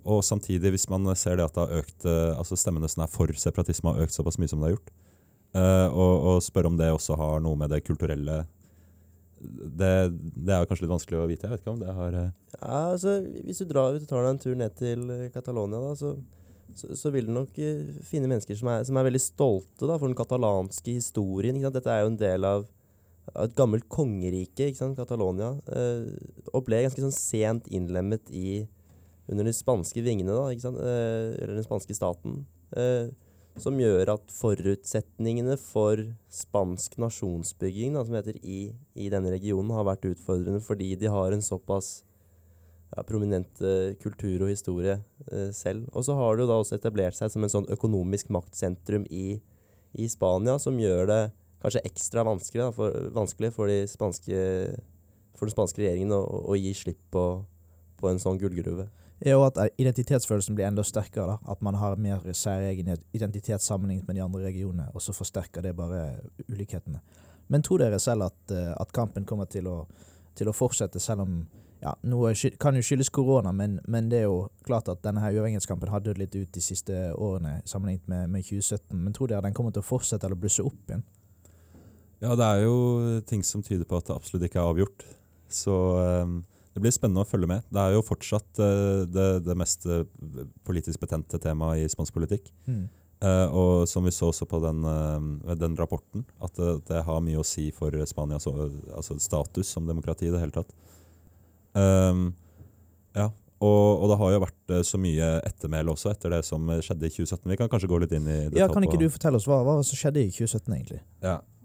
og, 0.00 0.22
samtidig, 0.24 0.72
hvis 0.74 0.88
man 0.90 1.04
ser 1.14 1.36
det 1.38 1.46
at 1.46 1.56
det 1.56 1.66
har 1.66 1.82
økt, 1.82 2.06
eh, 2.08 2.32
altså 2.34 2.58
stemmene 2.58 2.88
som 2.90 3.04
er 3.04 3.12
for 3.12 3.32
separatisme, 3.36 3.92
har 3.94 4.06
økt 4.06 4.16
såpass 4.16 4.40
mye 4.40 4.50
som 4.50 4.62
det 4.62 4.70
har 4.70 4.78
gjort, 4.78 4.96
og, 5.50 6.12
og 6.30 6.42
spørre 6.46 6.70
om 6.70 6.76
det 6.78 6.92
også 6.94 7.16
har 7.18 7.40
noe 7.42 7.58
med 7.58 7.72
det 7.72 7.80
kulturelle 7.82 8.44
det, 9.40 9.94
det, 10.36 10.52
er 10.52 10.66
kanskje 10.68 10.84
litt 10.84 10.92
vanskelig 10.92 11.18
å 11.18 11.28
vite. 11.28 11.46
Jeg 11.46 11.54
vet 11.54 11.62
ikke 11.62 11.72
om 11.72 11.80
det 11.80 11.94
har. 11.96 12.16
Ja, 12.16 12.80
altså, 12.92 13.16
Hvis 13.46 13.62
du, 13.62 13.66
drar, 13.70 13.96
ut 13.96 14.04
og 14.04 14.10
tar 14.10 14.26
deg 14.26 14.34
en 14.34 14.42
tur 14.42 14.58
ned 14.58 14.76
til 14.78 15.06
Catalonia, 15.34 15.80
da, 15.80 15.94
så, 15.96 16.12
så, 16.76 16.92
så, 16.98 17.12
vil 17.14 17.26
du 17.26 17.32
nok 17.34 17.56
finne 18.06 18.28
mennesker 18.28 18.58
som 18.60 18.70
er, 18.72 18.84
som 18.86 19.00
er 19.00 19.08
veldig 19.08 19.22
stolte 19.24 19.88
da, 19.88 19.96
for 19.96 20.06
den 20.06 20.18
katalanske 20.18 20.98
historien. 20.98 21.60
Dette 21.66 21.90
er 21.90 22.04
jo 22.04 22.12
en 22.12 22.20
del 22.20 22.46
av 22.46 22.68
et 23.38 23.56
gammelt 23.58 23.86
kongerike, 23.92 24.70
ikke 24.70 24.80
sant, 24.80 24.98
Catalonia, 24.98 25.54
eh, 25.70 26.10
og 26.52 26.64
ble 26.66 26.82
ganske 26.84 27.02
sånn 27.02 27.14
sent 27.14 27.68
innlemmet 27.70 28.30
i 28.34 28.64
under 29.30 29.46
de 29.46 29.54
spanske 29.54 30.02
vingene, 30.02 30.34
da, 30.34 30.48
ikke 30.50 30.66
sant, 30.66 30.80
eh, 30.82 31.36
eller 31.38 31.58
den 31.60 31.66
spanske 31.66 31.94
staten. 31.94 32.44
Eh, 32.76 33.10
som 33.60 33.78
gjør 33.78 34.14
at 34.14 34.30
forutsetningene 34.32 35.56
for 35.60 36.00
spansk 36.32 36.96
nasjonsbygging 37.02 37.96
da, 37.96 38.04
som 38.06 38.16
heter 38.16 38.38
i, 38.42 38.70
i, 38.94 39.08
denne 39.12 39.32
regionen, 39.34 39.72
har 39.74 39.86
vært 39.88 40.06
utfordrende 40.12 40.62
fordi 40.64 40.94
de 40.98 41.10
har 41.10 41.34
en 41.34 41.42
såpass 41.44 42.00
ja, 42.94 43.02
prominent 43.06 43.62
kultur 44.02 44.46
og 44.46 44.52
historie 44.52 44.96
eh, 45.30 45.50
selv. 45.54 45.90
Og 45.92 46.06
så 46.06 46.16
har 46.18 46.36
det 46.36 46.46
jo 46.46 46.50
da 46.50 46.60
også 46.62 46.78
etablert 46.78 47.18
seg 47.18 47.34
som 47.34 47.46
en 47.46 47.52
sånn 47.52 47.68
økonomisk 47.74 48.30
maktsentrum 48.34 49.04
i, 49.10 49.40
i 49.98 50.08
Spania, 50.10 50.56
som 50.62 50.78
gjør 50.80 51.10
det 51.10 51.22
kanskje 51.60 51.84
ekstra 51.88 52.24
vanskelig, 52.26 52.62
da, 52.64 52.70
for, 52.74 53.10
vanskelig 53.14 53.52
for, 53.56 53.70
de 53.70 53.84
spanske, 53.90 54.40
for, 55.36 55.46
den 55.46 55.54
spanske 55.54 55.82
regjeringen 55.82 56.14
å, 56.16 56.22
å 56.50 56.56
gi 56.58 56.72
slipp 56.76 57.00
på, 57.14 57.24
på, 58.00 58.10
en 58.10 58.20
sånn 58.22 58.40
gullgruve. 58.40 58.88
Ja, 59.20 59.36
og 59.36 59.50
at 59.50 59.74
identitetsfølelsen 59.80 60.56
blir 60.56 60.70
enda 60.70 60.84
sterkere. 60.86 61.34
da, 61.34 61.52
At 61.52 61.60
man 61.60 61.76
har 61.76 62.00
mer 62.00 62.24
særegen 62.32 62.94
identitet 63.12 63.60
sammenlignet 63.60 64.08
med 64.08 64.16
de 64.16 64.24
andre 64.24 64.46
regionene, 64.46 64.88
og 64.94 65.04
så 65.04 65.12
forsterker 65.12 65.64
det 65.64 65.76
bare 65.76 66.22
ulikhetene. 66.48 67.02
Men 67.50 67.64
tror 67.66 67.82
dere 67.82 67.98
selv 68.00 68.30
at, 68.30 68.54
eh, 68.54 68.72
at 68.80 68.92
kampen 68.94 69.26
kommer 69.26 69.48
til 69.50 69.66
å, 69.68 69.82
til 70.38 70.48
å, 70.48 70.54
fortsette, 70.56 71.00
selv 71.02 71.26
om 71.26 71.42
ja, 71.80 71.94
Noe 72.04 72.34
kan 72.60 72.76
jo 72.76 72.82
skyldes 72.84 73.08
korona, 73.08 73.52
men, 73.56 73.78
men, 73.88 74.10
det 74.12 74.18
er 74.20 74.26
jo 74.28 74.50
klart 74.68 74.88
at 74.92 75.00
denne 75.02 75.22
her 75.22 75.32
uavhengighetskampen 75.38 75.88
har 75.88 76.02
dødd 76.04 76.20
litt 76.20 76.36
ut 76.36 76.50
de 76.52 76.60
siste 76.60 76.96
årene 77.16 77.62
sammenlignet 77.64 78.08
med, 78.08 78.28
med 78.34 78.44
2017. 78.44 78.98
Men 79.00 79.16
tror 79.16 79.32
dere 79.32 79.46
den 79.46 79.56
kommer 79.56 79.72
til 79.72 79.80
å 79.80 79.88
fortsette 79.88 80.28
eller 80.28 80.38
blusse 80.38 80.64
opp 80.64 80.92
igjen? 80.92 81.04
Ja, 82.20 82.36
det 82.36 82.46
er 82.46 82.66
jo 82.66 82.76
ting 83.28 83.42
som 83.46 83.64
tyder 83.64 83.88
på 83.88 83.96
at 83.96 84.08
det 84.10 84.16
absolutt 84.16 84.44
ikke 84.44 84.60
er 84.60 84.68
avgjort. 84.68 85.04
Så 85.50 85.74
um, 86.22 86.40
det 86.74 86.82
blir 86.84 86.92
spennende 86.94 87.24
å 87.24 87.28
følge 87.28 87.48
med. 87.50 87.64
Det 87.72 87.80
er 87.82 87.96
jo 87.96 88.06
fortsatt 88.06 88.60
uh, 88.60 89.02
det, 89.08 89.28
det, 89.46 89.56
mest 89.58 89.88
uh, 89.88 90.04
politisk 90.68 91.00
betente 91.02 91.40
temaet 91.42 91.86
i 91.86 91.90
spansk 91.90 92.14
politikk. 92.14 92.52
Mm. 92.68 92.84
Uh, 93.20 93.46
og 93.52 93.72
som 93.88 94.04
vi 94.04 94.12
så 94.16 94.30
også 94.30 94.46
på 94.48 94.60
den, 94.64 94.84
den 95.60 95.74
rapporten, 95.76 96.24
at 96.40 96.54
det, 96.56 96.70
det, 96.88 97.02
har 97.04 97.24
mye 97.24 97.40
å 97.40 97.44
si 97.44 97.66
for 97.76 97.92
Spanias 98.08 98.48
altså 98.48 99.18
status 99.20 99.72
som 99.74 99.88
demokrati 99.88 100.28
i 100.28 100.32
det 100.32 100.40
hele 100.40 100.54
tatt. 100.54 100.72
Um, 101.76 102.30
ja, 103.16 103.28
og, 103.60 103.88
og, 104.00 104.06
det 104.08 104.16
har 104.20 104.32
jo 104.32 104.40
vært 104.44 104.74
så 104.88 105.00
mye 105.00 105.34
ettermæle 105.44 105.92
også 105.92 106.14
etter 106.14 106.32
det 106.32 106.44
som 106.48 106.68
skjedde 106.80 107.08
i 107.08 107.12
2017. 107.12 107.48
Vi 107.52 107.58
kan 107.60 107.72
kanskje 107.72 107.90
gå 107.92 108.00
litt 108.00 108.12
inn 108.16 108.28
i 108.28 108.42
det. 108.48 108.60
Ja, 108.60 108.68
Kan 108.72 108.84
ikke 108.88 109.00
du 109.00 109.10
fortelle 109.12 109.40
oss 109.40 109.48
hva, 109.48 109.60
hva 109.66 109.80
som 109.84 110.00
skjedde 110.00 110.22
i 110.24 110.32
2017, 110.32 110.76
egentlig? 110.78 111.02
Ja, 111.24 111.40
Eh, 111.40 111.59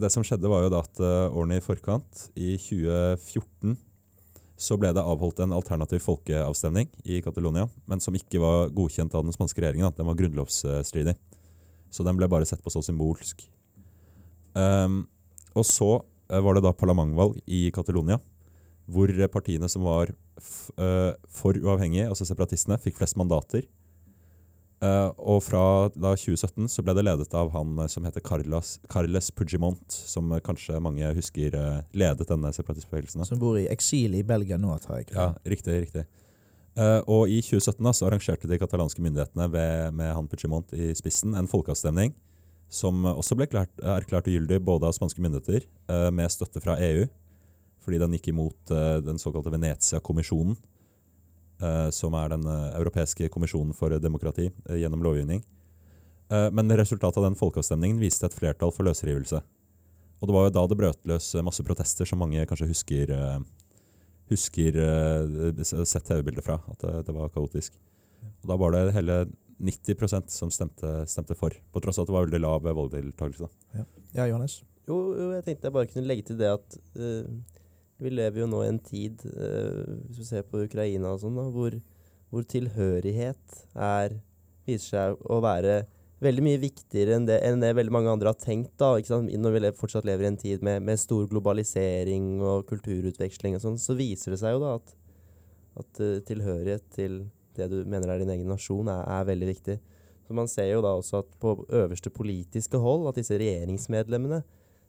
det 0.00 0.08
som 0.12 0.24
skjedde, 0.24 0.48
var 0.48 0.64
jo 0.64 0.72
da 0.72 0.80
at 0.84 1.00
eh, 1.02 1.36
årene 1.36 1.58
i 1.58 1.64
forkant, 1.64 2.26
i 2.32 2.54
2014, 2.60 3.76
så 4.56 4.78
ble 4.80 4.92
det 4.96 5.04
avholdt 5.04 5.42
en 5.44 5.52
alternativ 5.52 6.00
folkeavstemning 6.06 6.88
i 7.04 7.20
Catalonia, 7.24 7.66
men 7.84 8.00
som 8.00 8.16
ikke 8.16 8.40
var 8.40 8.70
godkjent 8.76 9.12
av 9.12 9.26
den 9.26 9.36
spanske 9.36 9.60
regjeringen. 9.60 9.92
Den 9.98 10.08
var 10.08 10.16
grunnlovsstridig. 10.16 11.12
Så 11.92 12.06
den 12.06 12.16
ble 12.16 12.28
bare 12.30 12.48
sett 12.48 12.62
på 12.64 12.72
så 12.72 12.80
symbolsk. 12.84 13.44
Um, 14.56 15.02
og 15.52 15.66
så 15.68 15.90
eh, 16.32 16.40
var 16.40 16.56
det 16.56 16.64
da 16.64 16.72
parlamentvalg 16.72 17.36
i 17.44 17.66
Catalonia, 17.76 18.16
hvor 18.88 19.10
partiene 19.32 19.68
som 19.68 19.84
var 19.84 20.14
for 21.32 21.56
uavhengige, 21.56 22.04
altså 22.06 22.26
separatistene, 22.28 22.76
fikk 22.78 22.98
flest 23.00 23.16
mandater. 23.18 23.64
Uh, 24.76 25.08
og 25.16 25.38
fra 25.40 25.60
da 25.96 26.10
2017 26.12 26.66
så 26.68 26.82
ble 26.84 26.92
det 26.98 27.06
ledet 27.06 27.32
av 27.32 27.48
han 27.54 27.78
uh, 27.80 27.86
som 27.88 28.04
heter 28.04 28.20
Carlos, 28.20 28.74
Carles 28.92 29.30
Pugimont, 29.32 29.80
som 29.88 30.28
uh, 30.34 30.40
kanskje 30.44 30.76
mange 30.84 31.08
husker 31.16 31.56
ledet 31.96 32.28
denne 32.28 32.52
separatistbevegelsen. 32.52 33.24
Som 33.24 33.40
bor 33.40 33.56
i 33.56 33.64
eksil 33.72 34.18
i 34.18 34.22
Belgia 34.26 34.60
nå, 34.60 34.76
tar 34.84 35.00
jeg 35.00 35.08
ikke 35.08 35.16
Ja, 35.16 35.32
riktig. 35.48 35.80
riktig. 35.86 36.06
og 37.08 37.30
i 37.32 37.40
2017 37.40 37.80
da, 37.86 37.92
så 37.96 38.04
arrangerte 38.04 38.48
de 38.50 38.58
katalanske 38.60 39.00
myndighetene 39.00 39.46
ved, 39.48 39.94
med 39.96 40.12
han 40.12 40.28
Pugimont 40.28 40.74
i 40.76 40.90
spissen 40.94 41.32
en 41.32 41.48
folkeavstemning 41.48 42.12
som 42.68 43.06
også 43.06 43.36
ble 43.38 43.46
klart, 43.48 43.72
erklært 43.80 44.28
ugyldig 44.28 44.58
både 44.66 44.88
av 44.88 44.92
spanske 44.92 45.22
myndigheter, 45.22 45.64
med 46.12 46.28
støtte 46.34 46.60
fra 46.60 46.76
EU. 46.82 47.06
fordi 47.86 48.00
den 48.02 48.16
gikk 48.18 48.32
imot 48.32 48.72
eh, 48.74 48.98
den 49.06 49.20
såkalte 49.22 49.52
Venezia-kommisjonen, 49.54 50.56
eh, 50.58 50.75
som 51.94 52.14
er 52.18 52.32
den 52.34 52.46
eh, 52.50 52.72
europeiske 52.76 53.30
kommisjonen 53.32 53.72
for 53.76 53.94
demokrati 54.02 54.50
eh, 54.50 54.80
gjennom 54.82 55.04
lovgivning. 55.06 55.44
Eh, 56.30 56.48
men 56.52 56.76
resultatet 56.76 57.20
av 57.20 57.28
den 57.28 57.38
folkeavstemningen 57.38 58.00
viste 58.02 58.26
et 58.26 58.36
flertall 58.36 58.74
for 58.74 58.88
løsrivelse. 58.88 59.40
Og 60.20 60.28
det 60.28 60.34
var 60.34 60.46
jo 60.46 60.54
da 60.56 60.66
det 60.66 60.78
brøt 60.80 61.02
løs 61.08 61.32
masse 61.44 61.64
protester, 61.64 62.08
som 62.08 62.20
mange 62.22 62.44
kanskje 62.48 62.70
husker, 62.70 63.12
eh, 63.12 63.40
husker 64.32 64.78
eh, 64.82 65.64
sett 65.64 66.06
TV-bilder 66.08 66.44
fra. 66.44 66.60
At 66.72 66.82
det, 66.82 66.94
det 67.08 67.16
var 67.16 67.32
kaotisk. 67.34 67.76
Og 68.42 68.48
da 68.50 68.56
var 68.60 68.74
det 68.74 68.94
hele 68.96 69.24
90% 69.62 70.32
som 70.32 70.50
stemte, 70.52 70.92
stemte 71.08 71.36
for, 71.38 71.54
på 71.72 71.82
tross 71.82 71.98
av 71.98 72.04
at 72.04 72.10
det 72.10 72.16
var 72.16 72.26
veldig 72.26 72.42
lav 72.42 72.66
valgdeltakelse. 72.66 73.48
Ja. 73.76 73.84
ja, 74.18 74.26
Johannes? 74.32 74.60
Jo, 74.86 74.98
jo, 75.16 75.30
jeg 75.34 75.46
tenkte 75.46 75.68
jeg 75.68 75.74
bare 75.74 75.90
kunne 75.90 76.08
legge 76.10 76.26
til 76.28 76.40
det 76.40 76.50
at 76.52 76.76
eh, 76.98 77.30
vi 78.02 78.12
lever 78.12 78.42
jo 78.42 78.48
nå 78.50 78.62
i 78.64 78.70
en 78.70 78.80
tid, 78.82 79.22
eh, 79.32 79.84
hvis 80.06 80.22
vi 80.22 80.28
ser 80.28 80.46
på 80.48 80.64
Ukraina 80.66 81.14
og 81.14 81.22
sånn, 81.22 81.36
da, 81.38 81.46
hvor, 81.52 81.76
hvor 82.32 82.46
tilhørighet 82.48 83.60
er, 83.72 84.18
viser 84.68 84.88
seg 84.90 85.28
å 85.32 85.40
være 85.44 85.84
veldig 86.24 86.44
mye 86.44 86.60
viktigere 86.60 87.16
enn 87.16 87.26
det, 87.28 87.38
enn 87.44 87.60
det 87.60 87.74
veldig 87.76 87.92
mange 87.92 88.12
andre 88.12 88.32
har 88.32 88.38
tenkt. 88.40 88.74
da? 88.80 88.94
Når 88.96 89.56
vi 89.56 89.72
fortsatt 89.76 90.06
lever 90.08 90.26
i 90.26 90.30
en 90.30 90.40
tid 90.40 90.64
med, 90.64 90.84
med 90.84 91.00
stor 91.00 91.26
globalisering 91.30 92.38
og 92.40 92.66
kulturutveksling 92.70 93.56
og 93.56 93.64
sånn, 93.64 93.80
så 93.80 93.96
viser 93.98 94.32
det 94.32 94.40
seg 94.40 94.56
jo 94.56 94.62
da 94.64 94.76
at, 94.78 94.94
at 95.82 96.00
uh, 96.00 96.18
tilhørighet 96.28 96.86
til 96.96 97.24
det 97.56 97.68
du 97.72 97.78
mener 97.88 98.12
er 98.12 98.20
din 98.20 98.32
egen 98.32 98.48
nasjon, 98.52 98.88
er, 98.92 99.04
er, 99.04 99.28
veldig 99.28 99.50
viktig. 99.52 99.78
Så 100.26 100.36
Man 100.36 100.48
ser 100.50 100.70
jo 100.72 100.82
da 100.84 100.96
også 100.96 101.22
at 101.22 101.36
på 101.40 101.54
øverste 101.68 102.12
politiske 102.12 102.80
hold 102.80 103.08
at 103.10 103.20
disse 103.20 103.36
regjeringsmedlemmene 103.38 104.42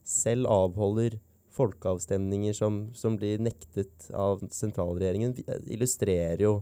selv 0.08 0.48
avholder 0.52 1.20
folkeavstemninger 1.58 2.56
som, 2.56 2.88
som 2.98 3.18
blir 3.20 3.42
nektet 3.44 4.10
av 4.16 4.44
sentralregjeringen, 4.54 5.36
illustrerer 5.66 6.46
jo 6.46 6.56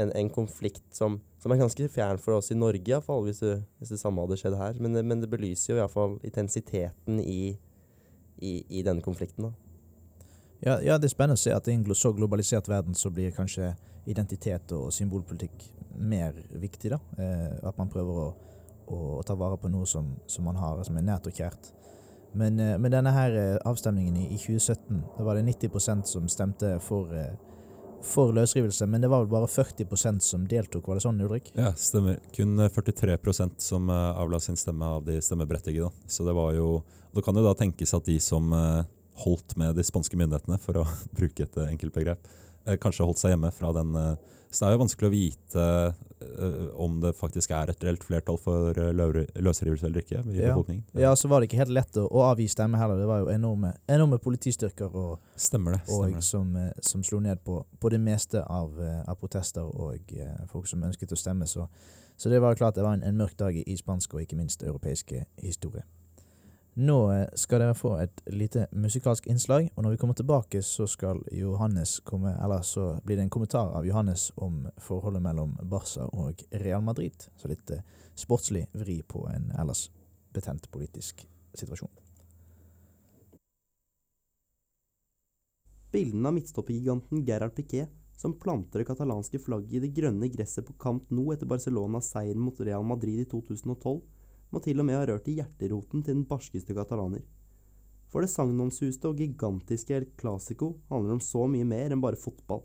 en, 0.00 0.12
en 0.12 0.30
konflikt 0.30 0.84
som, 0.96 1.20
som, 1.38 1.52
er 1.52 1.60
ganske 1.60 1.88
fjern 1.92 2.20
for 2.20 2.38
oss 2.38 2.50
i 2.52 2.58
Norge, 2.58 2.84
iallfall, 2.88 3.24
hvis, 3.26 3.42
det, 3.44 3.56
hvis 3.78 3.92
det 3.94 4.00
samme 4.00 4.22
hadde 4.24 4.38
skjedd 4.40 4.56
her. 4.58 4.78
Men, 4.82 4.98
men 5.06 5.22
det 5.22 5.30
belyser 5.32 5.74
jo 5.74 5.80
iallfall 5.80 6.18
intensiteten 6.26 7.20
i, 7.22 7.56
i, 8.38 8.52
i, 8.68 8.84
denne 8.86 9.04
konflikten. 9.04 9.52
Ja, 10.60 10.78
ja, 10.84 10.98
det 11.00 11.08
er 11.08 11.14
spennende 11.14 11.40
å 11.40 11.42
se 11.42 11.54
at 11.56 11.68
i 11.68 11.74
en 11.76 11.86
så 11.96 12.12
globalisert 12.16 12.68
verden 12.68 12.96
så 12.96 13.12
blir 13.12 13.32
kanskje 13.36 13.72
identitet 14.10 14.72
og 14.76 14.90
symbolpolitikk 14.92 15.64
mer 16.00 16.36
viktig. 16.50 16.92
da. 16.92 17.00
Eh, 17.18 17.68
at 17.68 17.78
man 17.78 17.90
prøver 17.92 18.22
å, 18.24 18.30
å, 18.86 18.96
å, 19.18 19.22
ta 19.26 19.36
vare 19.38 19.58
på 19.60 19.70
noe 19.72 19.88
som, 19.88 20.14
som 20.26 20.44
man 20.48 20.58
har, 20.60 20.82
som 20.84 20.96
er 20.96 21.06
nært 21.06 21.28
og 21.30 21.36
kjært. 21.36 21.72
Men, 22.32 22.60
eh, 22.60 22.78
men 22.78 22.92
denne 22.92 23.12
her 23.14 23.36
eh, 23.36 23.56
avstemningen 23.66 24.16
i, 24.16 24.26
i 24.34 24.38
2017, 24.38 25.02
da 25.18 25.24
var 25.26 25.38
det 25.38 25.46
90% 25.48 26.06
som 26.06 26.28
stemte 26.30 26.76
for 26.84 27.14
eh, 27.14 27.32
for 28.00 28.32
løsrivelse, 28.32 28.86
men 28.88 29.02
det 29.02 29.10
var 29.12 29.26
vel 29.26 29.28
bare 29.28 29.48
40% 29.50 30.22
som 30.24 30.46
deltok, 30.48 30.86
var 30.88 30.96
det 30.96 31.02
sånn, 31.04 31.18
Ulrik? 31.20 31.50
Ja, 31.52 31.74
stemmer. 31.76 32.16
Kun 32.32 32.54
43% 32.56 33.60
som 33.60 33.90
avla 33.92 34.40
sin 34.40 34.56
stemme 34.56 34.88
av 34.88 35.04
de 35.04 35.18
stemmeberettigede. 35.20 35.90
Så 36.08 36.24
det 36.24 36.32
var 36.32 36.54
jo 36.56 36.78
Det 37.12 37.24
kan 37.26 37.36
jo 37.36 37.42
da 37.44 37.52
tenkes 37.58 37.92
at 37.92 38.06
de 38.06 38.16
som 38.22 38.54
holdt 39.20 39.56
med 39.60 39.76
de 39.76 39.84
spanske 39.84 40.16
myndighetene, 40.16 40.56
for 40.62 40.80
å 40.80 40.86
bruke 41.18 41.44
et 41.44 41.60
enkelt 41.66 41.92
begrep, 41.92 42.32
kanskje 42.82 43.06
holdt 43.06 43.22
seg 43.22 43.34
hjemme 43.34 43.50
fra 43.54 43.72
den 43.76 43.94
så 44.50 44.64
det 44.64 44.68
er 44.68 44.74
jo 44.74 44.80
vanskelig 44.80 45.06
å 45.06 45.12
vite 45.12 45.64
uh, 45.64 46.70
om 46.82 46.96
det 47.02 47.12
faktisk 47.14 47.52
er 47.54 47.70
et 47.70 47.84
reelt 47.86 48.02
flertall 48.02 48.38
for 48.40 48.74
løsrivelse 48.74 49.86
eller 49.86 50.02
ikke 50.02 50.24
i 50.24 50.40
ja. 50.40 50.50
befolkningen. 50.50 50.82
Ja, 50.98 51.12
så 51.14 51.30
var 51.30 51.38
det 51.38 51.46
ikke 51.46 51.60
helt 51.60 51.74
lett 51.76 52.00
å, 52.02 52.08
å 52.10 52.24
avgi 52.26 52.48
stemme 52.50 52.80
heller. 52.80 52.98
Det 52.98 53.06
var 53.06 53.22
jo 53.22 53.30
enorme, 53.30 53.70
enorme 53.86 54.18
politistyrker 54.22 54.90
og, 54.90 55.22
stemmer 55.38 55.78
det, 55.78 55.84
stemmer 55.86 56.18
og 56.18 56.26
som, 56.26 56.50
som, 56.82 57.06
slo 57.06 57.22
ned 57.22 57.44
på, 57.46 57.60
på 57.78 57.94
det 57.94 58.02
meste 58.02 58.42
av, 58.42 58.74
av 58.80 59.20
protester 59.22 59.70
og 59.70 60.10
folk 60.50 60.66
som 60.66 60.82
ønsket 60.90 61.14
å 61.14 61.20
stemme. 61.20 61.46
Så, 61.46 61.68
så 62.18 62.32
det 62.32 62.42
var 62.42 62.58
klart 62.58 62.74
det 62.74 62.86
var 62.86 62.98
en, 62.98 63.06
en 63.06 63.22
mørk 63.22 63.38
dag 63.38 63.54
i, 63.54 63.62
i 63.70 63.78
spansk 63.78 64.18
og 64.18 64.26
ikke 64.26 64.40
minst 64.40 64.66
europeisk 64.66 65.14
historie. 65.46 65.86
Nå 66.80 67.12
eh, 67.12 67.26
skal 67.34 67.60
dere 67.60 67.74
få 67.76 67.90
et 68.00 68.22
lite 68.32 68.62
musikalsk 68.72 69.26
innslag, 69.28 69.66
og 69.74 69.84
når 69.84 69.92
vi 69.92 69.96
kommer 70.00 70.16
tilbake, 70.16 70.62
så 70.64 70.86
skal 70.88 71.18
Johannes 71.32 71.98
komme 72.00 72.30
Eller 72.40 72.62
så 72.64 72.94
blir 73.04 73.18
det 73.18 73.26
en 73.26 73.30
kommentar 73.30 73.74
av 73.76 73.84
Johannes 73.86 74.30
om 74.36 74.62
forholdet 74.80 75.20
mellom 75.22 75.58
Barca 75.62 76.06
og 76.08 76.40
Real 76.50 76.80
Madrid. 76.80 77.26
Så 77.36 77.50
litt 77.52 77.70
eh, 77.74 77.82
sportslig 78.16 78.62
vri 78.72 79.02
på 79.02 79.26
en 79.28 79.50
ellers 79.60 79.90
betent 80.32 80.70
politisk 80.72 81.26
situasjon. 81.52 81.92
Bildene 85.92 86.32
av 86.32 86.38
midtstoppergiganten 86.38 87.26
Gerhard 87.26 87.58
Piquet 87.58 87.92
som 88.16 88.38
planter 88.40 88.80
det 88.80 88.88
katalanske 88.88 89.42
flagget 89.42 89.76
i 89.76 89.84
det 89.84 89.92
grønne 90.00 90.32
gresset 90.32 90.64
på 90.64 90.78
Camp 90.80 91.12
Nou 91.12 91.28
etter 91.34 91.48
Barcelonas 91.50 92.08
seier 92.14 92.40
mot 92.40 92.56
Real 92.60 92.88
Madrid 92.88 93.20
i 93.26 93.28
2012, 93.28 94.00
må 94.50 94.62
til 94.64 94.80
og 94.82 94.86
med 94.86 94.98
ha 94.98 95.04
rørt 95.08 95.28
i 95.30 95.36
hjerteroten 95.38 96.02
til 96.02 96.16
den 96.16 96.26
barskeste 96.28 96.74
katalaner. 96.76 97.22
For 98.10 98.24
det 98.24 98.32
sagnomsuste 98.32 99.10
og 99.10 99.22
gigantiske 99.22 99.94
El 99.94 100.08
Clásico 100.18 100.72
handler 100.90 101.16
om 101.16 101.22
så 101.22 101.46
mye 101.46 101.66
mer 101.68 101.94
enn 101.94 102.02
bare 102.02 102.18
fotball. 102.18 102.64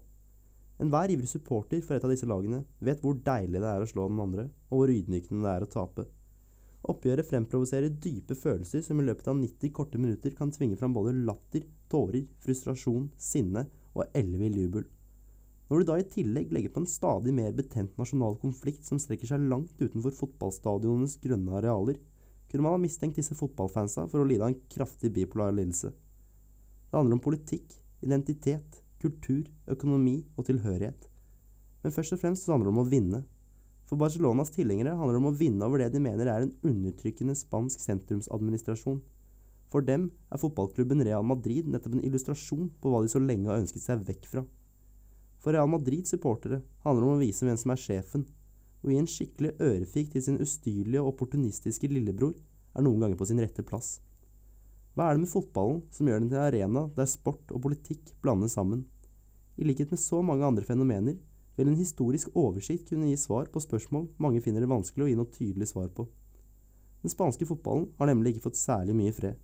Enhver 0.82 1.13
ivrig 1.13 1.30
supporter 1.32 1.84
for 1.86 1.95
et 1.95 2.04
av 2.04 2.12
disse 2.12 2.28
lagene 2.28 2.63
vet 2.84 3.04
hvor 3.04 3.15
deilig 3.15 3.62
det 3.62 3.69
er 3.69 3.86
å 3.86 3.89
slå 3.89 4.10
den 4.10 4.19
andre, 4.19 4.50
og 4.71 4.82
hvor 4.82 4.91
ydmykende 4.91 5.45
det 5.45 5.54
er 5.54 5.67
å 5.67 5.71
tape. 5.71 6.08
Oppgjøret 6.91 7.30
fremprovoserer 7.30 7.93
dype 8.02 8.36
følelser 8.38 8.84
som 8.86 9.00
i 9.00 9.06
løpet 9.06 9.30
av 9.32 9.38
90 9.39 9.71
korte 9.74 10.02
minutter 10.02 10.36
kan 10.38 10.52
tvinge 10.54 10.78
fram 10.78 10.93
både 10.93 11.15
latter, 11.15 11.63
tårer, 11.89 12.28
frustrasjon, 12.43 13.08
sinne 13.17 13.65
og 13.95 14.06
ellevill 14.17 14.60
jubel. 14.65 14.86
Når 15.65 15.82
du 15.82 15.88
da 15.89 15.95
i 15.97 16.06
tillegg 16.06 16.51
legger 16.54 16.73
på 16.73 16.84
en 16.84 16.89
stadig 16.89 17.32
mer 17.34 17.54
betent 17.58 17.95
nasjonal 17.97 18.36
konflikt 18.41 18.86
som 18.86 18.99
strekker 19.01 19.32
seg 19.32 19.47
langt 19.49 19.73
utenfor 19.82 20.13
fotballstadionenes 20.13 21.17
grønne 21.23 21.56
arealer, 21.58 21.97
kunne 22.51 22.65
man 22.67 22.75
ha 22.75 22.82
mistenkt 22.84 23.17
disse 23.17 23.38
fotballfansa 23.38 24.06
for 24.12 24.21
å 24.21 24.28
lide 24.30 24.45
av 24.45 24.51
en 24.54 24.60
kraftig 24.69 25.10
bipolar 25.15 25.56
lidelse. 25.58 25.89
Det 25.89 26.99
handler 26.99 27.17
om 27.17 27.23
politikk, 27.25 27.65
identitet, 28.06 28.78
kultur, 29.01 29.47
økonomi 29.73 30.19
og 30.38 30.45
tilhørighet. 30.47 31.08
Men 31.82 31.93
først 31.93 32.13
og 32.13 32.21
fremst 32.21 32.45
så 32.45 32.54
handler 32.54 32.69
det 32.69 32.75
om 32.75 32.84
å 32.84 32.91
vinne. 32.91 33.23
For 33.89 34.01
Barcelonas 34.01 34.54
tilhengere 34.54 34.93
handler 34.97 35.17
det 35.17 35.21
om 35.23 35.32
å 35.32 35.38
vinne 35.38 35.65
over 35.65 35.82
det 35.82 35.91
de 35.93 36.01
mener 36.01 36.30
er 36.30 36.45
en 36.45 36.54
undertrykkende 36.65 37.36
spansk 37.38 37.82
sentrumsadministrasjon. 37.84 39.01
For 39.73 39.86
dem 39.86 40.08
er 40.30 40.41
fotballklubben 40.41 41.01
Real 41.06 41.25
Madrid 41.25 41.67
nettopp 41.69 41.97
en 41.97 42.06
illustrasjon 42.06 42.69
på 42.82 42.93
hva 42.93 43.01
de 43.01 43.12
så 43.12 43.21
lenge 43.21 43.49
har 43.49 43.62
ønsket 43.62 43.86
seg 43.86 44.06
vekk 44.08 44.30
fra. 44.30 44.45
For 45.45 45.53
Real 45.53 45.69
Madrid-supportere 45.69 46.58
handler 46.81 47.03
det 47.03 47.08
om 47.12 47.19
å 47.19 47.21
vise 47.21 47.45
hvem 47.45 47.58
som 47.62 47.69
er 47.69 47.77
sjefen, 47.77 48.23
og 48.81 48.89
gi 48.89 48.95
en 48.97 49.10
skikkelig 49.10 49.51
ørefik 49.62 50.08
til 50.15 50.23
sin 50.25 50.39
ustyrlige 50.41 51.03
og 51.03 51.12
opportunistiske 51.12 51.89
lillebror 51.91 52.34
er 52.34 52.81
noen 52.81 53.03
ganger 53.03 53.19
på 53.19 53.27
sin 53.29 53.41
rette 53.43 53.62
plass. 53.62 53.99
Hva 54.97 55.05
er 55.05 55.19
det 55.19 55.21
med 55.21 55.29
fotballen 55.29 55.84
som 55.93 56.10
gjør 56.10 56.23
den 56.23 56.31
til 56.31 56.39
en 56.39 56.47
arena 56.47 56.86
der 56.97 57.12
sport 57.12 57.53
og 57.53 57.62
politikk 57.62 58.15
blandes 58.25 58.58
sammen? 58.58 58.88
I 59.62 59.69
likhet 59.69 59.93
med 59.93 60.01
så 60.01 60.23
mange 60.25 60.49
andre 60.49 60.65
fenomener 60.65 61.19
vil 61.60 61.69
en 61.69 61.77
historisk 61.77 62.34
oversikt 62.34 62.89
kunne 62.89 63.12
gi 63.12 63.21
svar 63.21 63.45
på 63.53 63.62
spørsmål 63.62 64.10
mange 64.17 64.41
finner 64.41 64.65
det 64.65 64.71
vanskelig 64.73 65.05
å 65.05 65.12
gi 65.12 65.19
noe 65.19 65.34
tydelig 65.36 65.69
svar 65.75 65.93
på. 65.93 66.08
Den 67.05 67.13
spanske 67.13 67.45
fotballen 67.45 67.91
har 67.99 68.10
nemlig 68.10 68.34
ikke 68.34 68.47
fått 68.47 68.58
særlig 68.58 68.97
mye 68.97 69.13
fred. 69.13 69.38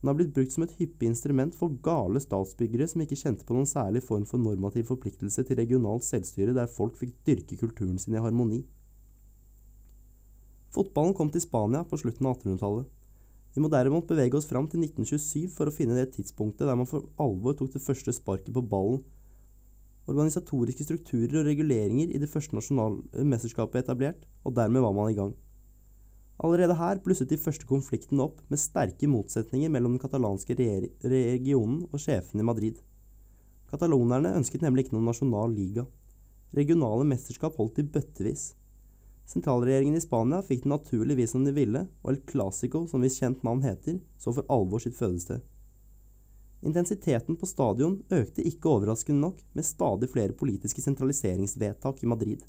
Den 0.00 0.08
har 0.08 0.16
blitt 0.16 0.32
brukt 0.32 0.54
som 0.54 0.64
et 0.64 0.72
hyppig 0.78 1.10
instrument 1.10 1.56
for 1.56 1.74
gale 1.84 2.22
statsbyggere 2.24 2.86
som 2.88 3.02
ikke 3.04 3.18
kjente 3.20 3.44
på 3.44 3.52
noen 3.52 3.68
særlig 3.68 4.00
form 4.06 4.24
for 4.28 4.40
normativ 4.40 4.86
forpliktelse 4.88 5.44
til 5.44 5.60
regionalt 5.60 6.06
selvstyre 6.06 6.54
der 6.56 6.70
folk 6.72 6.96
fikk 6.96 7.18
dyrke 7.28 7.58
kulturen 7.60 7.98
sin 8.00 8.16
i 8.16 8.22
harmoni. 8.24 8.62
Fotballen 10.72 11.12
kom 11.18 11.28
til 11.34 11.44
Spania 11.44 11.82
på 11.84 11.98
slutten 12.00 12.30
av 12.30 12.38
1800-tallet. 12.38 12.88
Vi 13.50 13.60
må 13.60 13.68
derimot 13.68 14.06
bevege 14.08 14.38
oss 14.38 14.46
fram 14.46 14.68
til 14.70 14.84
1927 14.86 15.50
for 15.52 15.68
å 15.68 15.74
finne 15.74 15.96
det 15.98 16.12
tidspunktet 16.14 16.68
der 16.68 16.78
man 16.78 16.88
for 16.88 17.10
alvor 17.20 17.58
tok 17.58 17.72
det 17.74 17.82
første 17.82 18.14
sparket 18.14 18.54
på 18.54 18.62
ballen. 18.62 19.02
Organisatoriske 20.08 20.86
strukturer 20.86 21.42
og 21.42 21.48
reguleringer 21.50 22.14
i 22.14 22.20
det 22.22 22.30
første 22.30 22.56
nasjonale 22.56 23.26
mesterskapet 23.26 23.82
etablert, 23.82 24.24
og 24.46 24.54
dermed 24.56 24.86
var 24.86 24.94
man 24.96 25.10
i 25.10 25.18
gang. 25.18 25.34
Allerede 26.40 26.76
her 26.78 27.00
blusset 27.04 27.28
de 27.28 27.36
første 27.36 27.66
konfliktene 27.68 28.24
opp, 28.24 28.38
med 28.48 28.60
sterke 28.60 29.08
motsetninger 29.10 29.68
mellom 29.72 29.96
den 29.96 30.00
katalanske 30.00 30.56
regionen 30.56 31.82
og 31.90 32.00
sjefene 32.00 32.40
i 32.40 32.48
Madrid. 32.48 32.78
Katalonerne 33.68 34.32
ønsket 34.38 34.64
nemlig 34.64 34.86
ikke 34.86 34.96
noen 34.96 35.10
nasjonal 35.10 35.52
liga. 35.52 35.84
Regionale 36.56 37.04
mesterskap 37.06 37.58
holdt 37.60 37.82
i 37.82 37.86
bøttevis. 37.86 38.54
Sentralregjeringen 39.30 40.00
i 40.00 40.02
Spania 40.02 40.40
fikk 40.42 40.64
det 40.64 40.72
naturligvis 40.72 41.36
som 41.36 41.44
de 41.46 41.52
ville, 41.54 41.84
og 42.02 42.14
El 42.14 42.22
Clásico, 42.26 42.86
som 42.90 43.04
hvis 43.04 43.20
kjent 43.20 43.44
navn 43.46 43.60
heter, 43.62 44.00
så 44.18 44.32
for 44.34 44.48
alvor 44.50 44.82
sitt 44.82 44.96
fødested. 44.98 45.44
Intensiteten 46.66 47.38
på 47.38 47.48
stadion 47.48 48.00
økte 48.12 48.42
ikke 48.48 48.72
overraskende 48.72 49.22
nok, 49.22 49.44
med 49.54 49.68
stadig 49.68 50.10
flere 50.12 50.34
politiske 50.36 50.82
sentraliseringsvedtak 50.82 52.02
i 52.02 52.10
Madrid. 52.10 52.42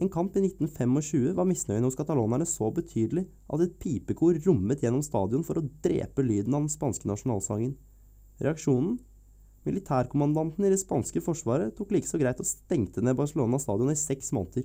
En 0.00 0.08
kamp 0.08 0.36
i 0.36 0.40
1925 0.40 1.34
var 1.36 1.46
misnøyen 1.48 1.84
hos 1.84 1.96
katalonerne 1.98 2.46
så 2.48 2.70
betydelig 2.72 3.26
at 3.52 3.64
et 3.64 3.74
pipekor 3.82 4.38
rommet 4.46 4.80
gjennom 4.80 5.02
stadion 5.04 5.44
for 5.44 5.60
å 5.60 5.66
drepe 5.84 6.24
lyden 6.24 6.56
av 6.56 6.64
den 6.64 6.72
spanske 6.72 7.08
nasjonalsangen. 7.10 7.74
Reaksjonen? 8.40 8.96
Militærkommandanten 9.68 10.64
i 10.66 10.70
det 10.72 10.80
spanske 10.80 11.20
forsvaret 11.22 11.76
tok 11.78 11.92
like 11.94 12.08
så 12.08 12.18
greit 12.18 12.40
og 12.42 12.48
stengte 12.48 13.04
ned 13.04 13.18
Barcelona 13.18 13.60
stadion 13.62 13.92
i 13.92 13.98
seks 13.98 14.32
måneder. 14.34 14.64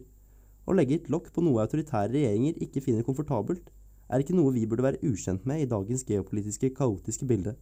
Å 0.67 0.75
legge 0.75 0.97
et 0.97 1.11
lokk 1.11 1.29
på 1.35 1.43
noe 1.43 1.61
autoritære 1.63 2.15
regjeringer 2.15 2.57
ikke 2.63 2.81
finner 2.83 3.05
komfortabelt, 3.05 3.69
er 4.07 4.23
ikke 4.23 4.35
noe 4.35 4.55
vi 4.55 4.65
burde 4.65 4.85
være 4.87 5.03
ukjent 5.05 5.45
med 5.45 5.61
i 5.61 5.69
dagens 5.69 6.05
geopolitiske, 6.07 6.71
kaotiske 6.75 7.27
bilde. 7.27 7.53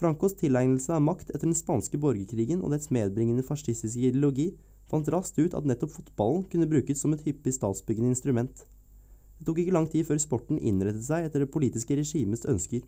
Francos 0.00 0.34
tilegnelse 0.40 0.96
av 0.96 1.04
makt 1.04 1.30
etter 1.30 1.44
den 1.44 1.56
spanske 1.56 2.00
borgerkrigen 2.00 2.64
og 2.64 2.72
dets 2.72 2.90
medbringende 2.94 3.44
fascistiske 3.44 4.08
ideologi 4.08 4.54
fant 4.90 5.08
raskt 5.14 5.38
ut 5.38 5.54
at 5.56 5.66
nettopp 5.68 5.94
fotballen 5.94 6.44
kunne 6.50 6.68
brukes 6.70 7.00
som 7.02 7.14
et 7.14 7.22
hyppig 7.26 7.54
statsbyggende 7.56 8.12
instrument. 8.12 8.64
Det 9.38 9.46
tok 9.48 9.62
ikke 9.62 9.74
lang 9.74 9.86
tid 9.88 10.04
før 10.08 10.20
sporten 10.20 10.58
innrettet 10.58 11.06
seg 11.06 11.26
etter 11.26 11.44
det 11.44 11.52
politiske 11.54 11.96
regimets 11.96 12.44
ønsker. 12.50 12.82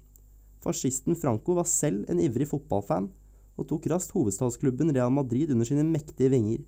Fascisten 0.62 1.16
Franco 1.18 1.56
var 1.56 1.66
selv 1.70 2.04
en 2.12 2.20
ivrig 2.22 2.46
fotballfan, 2.50 3.08
og 3.56 3.68
tok 3.68 3.88
raskt 3.92 4.14
hovedstadsklubben 4.16 4.92
Real 4.94 5.12
Madrid 5.12 5.50
under 5.54 5.68
sine 5.68 5.84
mektige 5.86 6.30
vinger. 6.32 6.62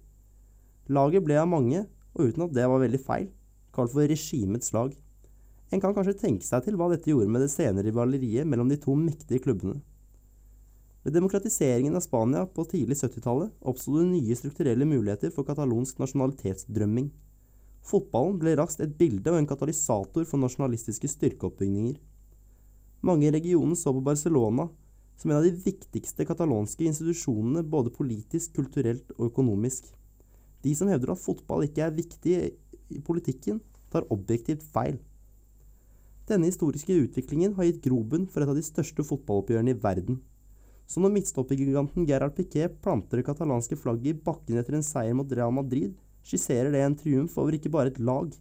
Laget 0.88 1.24
ble 1.24 1.38
av 1.40 1.48
mange, 1.48 1.84
og 2.14 2.30
uten 2.30 2.46
at 2.46 2.54
det 2.56 2.66
var 2.70 2.82
veldig 2.82 3.00
feil, 3.00 3.30
kalt 3.74 3.92
for 3.92 4.08
regimets 4.08 4.72
lag. 4.76 4.92
En 5.72 5.80
kan 5.82 5.94
kanskje 5.96 6.16
tenke 6.20 6.46
seg 6.46 6.66
til 6.66 6.76
hva 6.78 6.90
dette 6.92 7.10
gjorde 7.10 7.30
med 7.32 7.42
det 7.42 7.50
senere 7.52 7.88
rivaleriet 7.88 8.46
mellom 8.46 8.68
de 8.70 8.78
to 8.80 8.94
mektige 8.98 9.42
klubbene. 9.46 9.80
Ved 11.04 11.12
demokratiseringen 11.12 11.96
av 11.98 12.00
Spania 12.00 12.46
på 12.48 12.64
tidlig 12.64 12.96
70-tallet 12.96 13.52
oppsto 13.60 13.98
det 13.98 14.06
nye 14.08 14.36
strukturelle 14.38 14.86
muligheter 14.88 15.32
for 15.34 15.44
katalonsk 15.44 15.98
nasjonalitetsdrømming. 16.00 17.10
Fotballen 17.84 18.38
ble 18.40 18.54
raskt 18.56 18.80
et 18.80 18.94
bilde 18.96 19.28
og 19.28 19.36
en 19.42 19.48
katalysator 19.50 20.24
for 20.24 20.40
nasjonalistiske 20.40 21.10
styrkeoppbygninger. 21.12 21.98
Mange 23.04 23.28
i 23.28 23.34
regionen 23.34 23.76
så 23.76 23.92
på 23.92 24.00
Barcelona 24.00 24.70
som 25.20 25.30
en 25.30 25.42
av 25.42 25.44
de 25.44 25.52
viktigste 25.52 26.24
katalonske 26.24 26.88
institusjonene 26.88 27.66
både 27.68 27.92
politisk, 27.92 28.54
kulturelt 28.56 29.12
og 29.18 29.28
økonomisk. 29.28 29.92
De 30.64 30.72
som 30.72 30.88
hevder 30.88 31.12
at 31.12 31.20
fotball 31.20 31.66
ikke 31.68 31.84
er 31.84 31.98
viktig 32.00 32.36
i 32.96 33.04
politikken, 33.04 33.60
tar 33.92 34.08
objektivt 34.08 34.64
feil. 34.72 34.96
Denne 36.24 36.48
historiske 36.48 36.96
utviklingen 37.04 37.52
har 37.58 37.68
gitt 37.68 37.84
grobunn 37.84 38.24
for 38.24 38.40
et 38.40 38.48
av 38.48 38.56
de 38.56 38.64
største 38.64 39.04
fotballoppgjørene 39.04 39.74
i 39.74 39.82
verden. 39.84 40.24
Så 40.86 41.00
når 41.00 41.14
midtstoppergiganten 41.14 42.06
Gerard 42.08 42.34
Piquet 42.36 42.74
planter 42.84 43.20
det 43.20 43.26
katalanske 43.26 43.78
flagget 43.80 44.12
i 44.12 44.24
bakken 44.26 44.60
etter 44.60 44.76
en 44.76 44.84
seier 44.84 45.16
mot 45.16 45.30
Real 45.32 45.54
Madrid, 45.54 45.94
skisserer 46.24 46.72
det 46.72 46.82
en 46.84 46.96
triumf 46.98 47.38
over 47.40 47.56
ikke 47.56 47.72
bare 47.72 47.92
et 47.92 48.00
lag, 48.00 48.34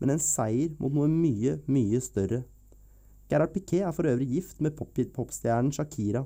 men 0.00 0.14
en 0.14 0.22
seier 0.22 0.74
mot 0.80 0.94
noe 0.94 1.06
mye, 1.10 1.58
mye 1.70 2.00
større. 2.02 2.42
Gerard 3.30 3.54
Piquet 3.54 3.86
er 3.86 3.94
for 3.94 4.10
øvrig 4.10 4.28
gift 4.36 4.60
med 4.62 4.74
popstjernen 4.76 5.72
Shakira. 5.72 6.24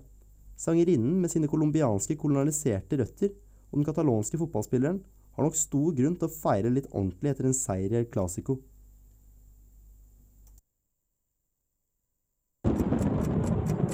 Sangerinnen 0.58 1.20
med 1.22 1.30
sine 1.30 1.48
colombianske 1.48 2.16
kolonialiserte 2.18 2.98
røtter 2.98 3.30
og 3.70 3.78
den 3.78 3.86
katalonske 3.86 4.40
fotballspilleren 4.40 4.98
har 5.36 5.46
nok 5.46 5.56
stor 5.56 5.92
grunn 5.94 6.16
til 6.18 6.26
å 6.26 6.34
feire 6.34 6.72
litt 6.72 6.88
ordentlig 6.90 7.30
etter 7.30 7.46
en 7.46 7.54
seier 7.54 7.92
i 7.94 8.00
El 8.00 8.08
Clásico. 8.10 8.58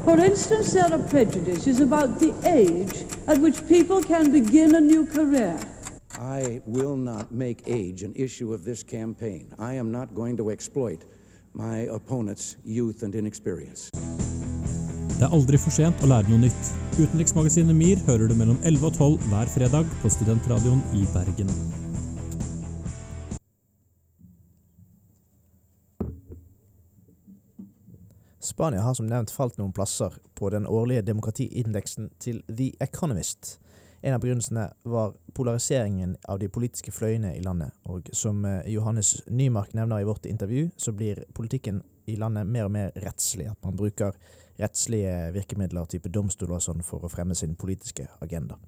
For 0.05 0.21
instance, 0.21 0.75
there 0.75 0.93
are 0.93 0.99
prejudices 0.99 1.81
about 1.81 2.21
the 2.21 2.35
age 2.45 3.07
at 3.27 3.39
which 3.39 3.67
people 3.67 4.03
can 4.03 4.31
begin 4.31 4.75
a 4.75 4.81
new 4.81 5.07
career. 5.07 5.59
I 6.21 6.61
will 6.67 6.97
not 6.97 7.33
make 7.33 7.63
age 7.67 8.03
an 8.03 8.13
issue 8.15 8.53
of 8.53 8.65
this 8.65 8.83
campaign. 8.83 9.49
I 9.59 9.73
am 9.75 9.91
not 9.91 10.15
going 10.15 10.37
to 10.37 10.51
exploit 10.51 11.01
my 11.55 11.89
opponent's 11.89 12.57
youth 12.65 13.03
and 13.03 13.15
inexperience. 13.15 13.89
Det 15.15 15.23
er 15.23 15.33
aldri 15.33 15.57
for 15.57 15.73
sent 15.73 16.03
å 16.05 16.11
lære 16.11 16.29
noe 16.29 16.43
nytt. 16.43 16.71
Utenriksmagasinet 16.99 17.73
MIR 17.73 18.05
hører 18.05 18.29
du 18.29 18.37
mellom 18.37 18.61
11 18.61 18.91
og 18.91 19.01
12 19.01 19.31
hver 19.31 19.55
fredag 19.57 19.97
på 20.03 20.13
Studentradioen 20.13 20.85
i 20.93 21.07
Bergen. 21.15 21.84
Spania 28.45 28.81
har 28.81 28.95
som 28.95 29.07
nevnt 29.09 29.33
falt 29.33 29.57
noen 29.57 29.73
plasser 29.73 30.13
på 30.37 30.51
den 30.53 30.67
årlige 30.67 31.03
demokratiindeksen 31.03 32.11
til 32.21 32.43
The 32.49 32.75
Economist. 32.85 33.59
En 34.05 34.15
av 34.15 34.21
begrunnelsene 34.21 34.67
var 34.83 35.15
polariseringen 35.33 36.17
av 36.29 36.39
de 36.43 36.51
politiske 36.53 36.93
fløyene 36.93 37.31
i 37.39 37.41
landet, 37.41 37.73
og 37.89 38.11
som 38.13 38.45
eh, 38.45 38.67
Johannes 38.69 39.15
Nymark 39.33 39.73
nevner 39.73 40.03
i 40.03 40.05
vårt 40.05 40.29
intervju, 40.29 40.67
så 40.77 40.93
blir 40.93 41.23
politikken 41.33 41.81
i 42.05 42.19
landet 42.21 42.45
mer 42.47 42.69
og 42.69 42.75
mer 42.77 42.93
rettslig. 43.01 43.49
At 43.49 43.65
man 43.65 43.81
bruker 43.81 44.13
rettslige 44.61 45.33
virkemidler, 45.33 45.89
type 45.89 46.13
domstoler 46.13 46.59
og 46.59 46.67
sånn, 46.69 46.85
for 46.85 47.01
å 47.01 47.13
fremme 47.13 47.33
sin 47.35 47.57
politiske 47.57 48.11
agenda. 48.21 48.61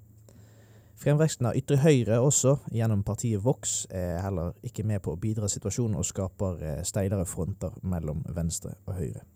Fremveksten 0.97 1.51
av 1.51 1.61
ytre 1.61 1.83
høyre 1.85 2.23
også, 2.25 2.57
gjennom 2.73 3.05
partiet 3.05 3.45
Vox, 3.45 3.83
er 3.93 4.23
heller 4.25 4.57
ikke 4.65 4.89
med 4.89 5.05
på 5.05 5.13
å 5.13 5.21
bidra 5.21 5.53
situasjonen 5.53 6.01
og 6.01 6.09
skaper 6.09 6.65
eh, 6.65 6.85
steilere 6.89 7.29
fronter 7.29 7.77
mellom 7.85 8.25
venstre 8.33 8.79
og 8.89 9.03
høyre. 9.05 9.27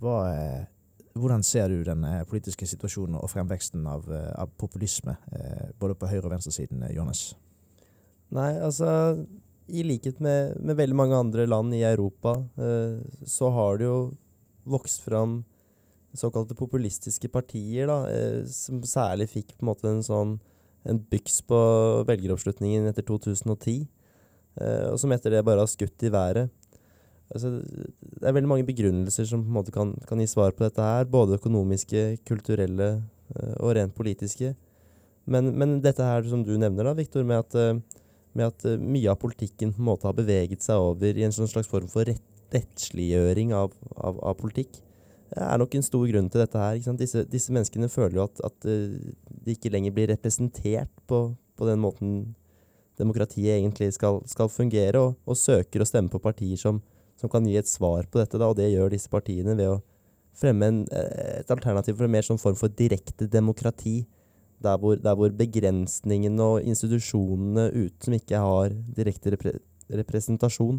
Hva, 0.00 0.16
eh, 0.32 0.64
hvordan 1.18 1.44
ser 1.44 1.68
du 1.68 1.82
den 1.84 2.04
eh, 2.08 2.24
politiske 2.28 2.66
situasjonen 2.68 3.18
og 3.20 3.30
fremveksten 3.32 3.84
av, 3.88 4.08
eh, 4.08 4.32
av 4.40 4.52
populisme, 4.60 5.16
både 5.80 5.96
på 5.98 6.08
høyre- 6.08 6.26
og 6.26 6.34
venstresiden, 6.36 6.84
Johannes? 6.92 7.34
Nei, 8.32 8.54
altså 8.64 8.88
I 9.68 9.84
likhet 9.84 10.20
med, 10.20 10.56
med, 10.60 10.76
veldig 10.76 10.96
mange 10.96 11.16
andre 11.16 11.46
land 11.46 11.74
i 11.74 11.84
Europa, 11.86 12.34
så 13.24 13.50
har 13.54 13.78
det 13.78 13.86
jo 13.86 13.98
vokst 14.68 15.04
fram 15.04 15.44
såkalte 16.16 16.56
populistiske 16.56 17.28
partier, 17.32 17.86
da, 17.88 18.44
som 18.48 18.82
særlig 18.84 19.30
fikk 19.30 19.54
på 19.54 19.64
en 19.64 19.70
måte 19.70 19.88
en 19.88 20.02
sånn 20.04 20.34
en 20.88 20.98
byks 20.98 21.44
på 21.46 21.60
velgeroppslutningen 22.08 22.88
etter 22.90 23.06
2010, 23.06 23.86
og 24.90 24.98
som 25.00 25.14
etter 25.14 25.36
det 25.36 25.44
bare 25.46 25.62
har 25.62 25.70
skutt 25.70 26.04
i 26.04 26.12
været 26.12 26.50
altså, 27.34 27.50
Det 27.60 28.28
er 28.28 28.36
veldig 28.36 28.50
mange 28.50 28.66
begrunnelser 28.68 29.26
som 29.28 29.42
på 29.44 29.50
en 29.50 29.56
måte 29.58 29.74
kan, 29.74 29.94
kan 30.08 30.20
gi 30.20 30.28
svar 30.30 30.54
på 30.56 30.64
dette 30.66 30.84
her. 30.84 31.08
Både 31.10 31.38
økonomiske, 31.40 32.04
kulturelle 32.28 32.90
uh, 33.00 33.54
og 33.58 33.74
rent 33.78 33.96
politiske. 33.96 34.54
Men, 35.24 35.52
men, 35.58 35.80
dette 35.84 36.04
her 36.06 36.26
som 36.28 36.44
du 36.46 36.54
nevner, 36.58 36.88
da, 36.88 36.94
Viktor, 36.98 37.26
med 37.26 37.44
at, 37.44 37.56
uh, 37.56 38.02
med 38.38 38.50
at 38.50 38.66
uh, 38.68 38.78
mye 38.78 39.10
av 39.10 39.20
politikken 39.22 39.74
på 39.74 39.82
en 39.82 39.90
måte 39.92 40.08
har 40.08 40.18
beveget 40.18 40.64
seg 40.64 40.82
over 40.82 41.18
i 41.18 41.26
en 41.26 41.34
sånn 41.34 41.50
slags 41.50 41.70
form 41.70 41.90
for 41.90 42.08
rett, 42.08 42.24
rettsliggjøring 42.52 43.54
av, 43.56 43.72
av, 43.96 44.18
av, 44.20 44.34
politikk, 44.36 44.82
er 45.32 45.56
nok 45.56 45.72
en 45.78 45.84
stor 45.86 46.02
grunn 46.10 46.26
til 46.28 46.42
dette 46.42 46.60
her. 46.60 46.82
Disse, 47.00 47.22
disse, 47.24 47.52
menneskene 47.54 47.88
føler 47.88 48.18
jo 48.18 48.26
at, 48.26 48.42
at 48.44 48.66
de 48.68 49.54
ikke 49.54 49.70
lenger 49.72 49.94
blir 49.96 50.10
representert 50.12 50.92
på, 51.08 51.22
på 51.56 51.68
den 51.70 51.80
måten 51.80 52.10
demokratiet 53.00 53.56
egentlig 53.56 53.92
skal, 53.96 54.20
skal 54.28 54.50
fungere, 54.52 55.00
og, 55.00 55.16
og, 55.24 55.38
søker 55.38 55.82
å 55.82 55.88
stemme 55.88 56.12
på 56.12 56.20
partier 56.22 56.60
som, 56.60 56.80
som 57.22 57.30
kan 57.30 57.46
gi 57.46 57.54
et 57.60 57.70
svar 57.70 58.08
på 58.10 58.18
dette. 58.18 58.38
Da, 58.38 58.50
og 58.50 58.58
det 58.58 58.72
gjør 58.72 58.92
disse 58.92 59.10
partiene 59.10 59.54
ved 59.58 59.70
å 59.70 59.80
fremme 60.38 60.68
en, 60.68 60.80
eh, 60.90 61.40
et 61.40 61.50
alternativ 61.54 61.96
for 61.96 62.08
en 62.08 62.14
mer 62.16 62.26
sånn 62.26 62.40
form 62.40 62.58
for 62.58 62.68
direkte 62.68 63.28
demokrati. 63.30 64.02
Der 64.62 64.78
hvor, 64.78 64.94
der 64.94 65.16
hvor 65.18 65.30
begrensningene 65.34 66.42
og 66.42 66.62
institusjonene 66.62 67.64
ute 67.74 68.06
som 68.06 68.14
ikke 68.14 68.38
har 68.38 68.74
direkte 68.94 69.32
repre 69.34 69.56
representasjon, 69.92 70.78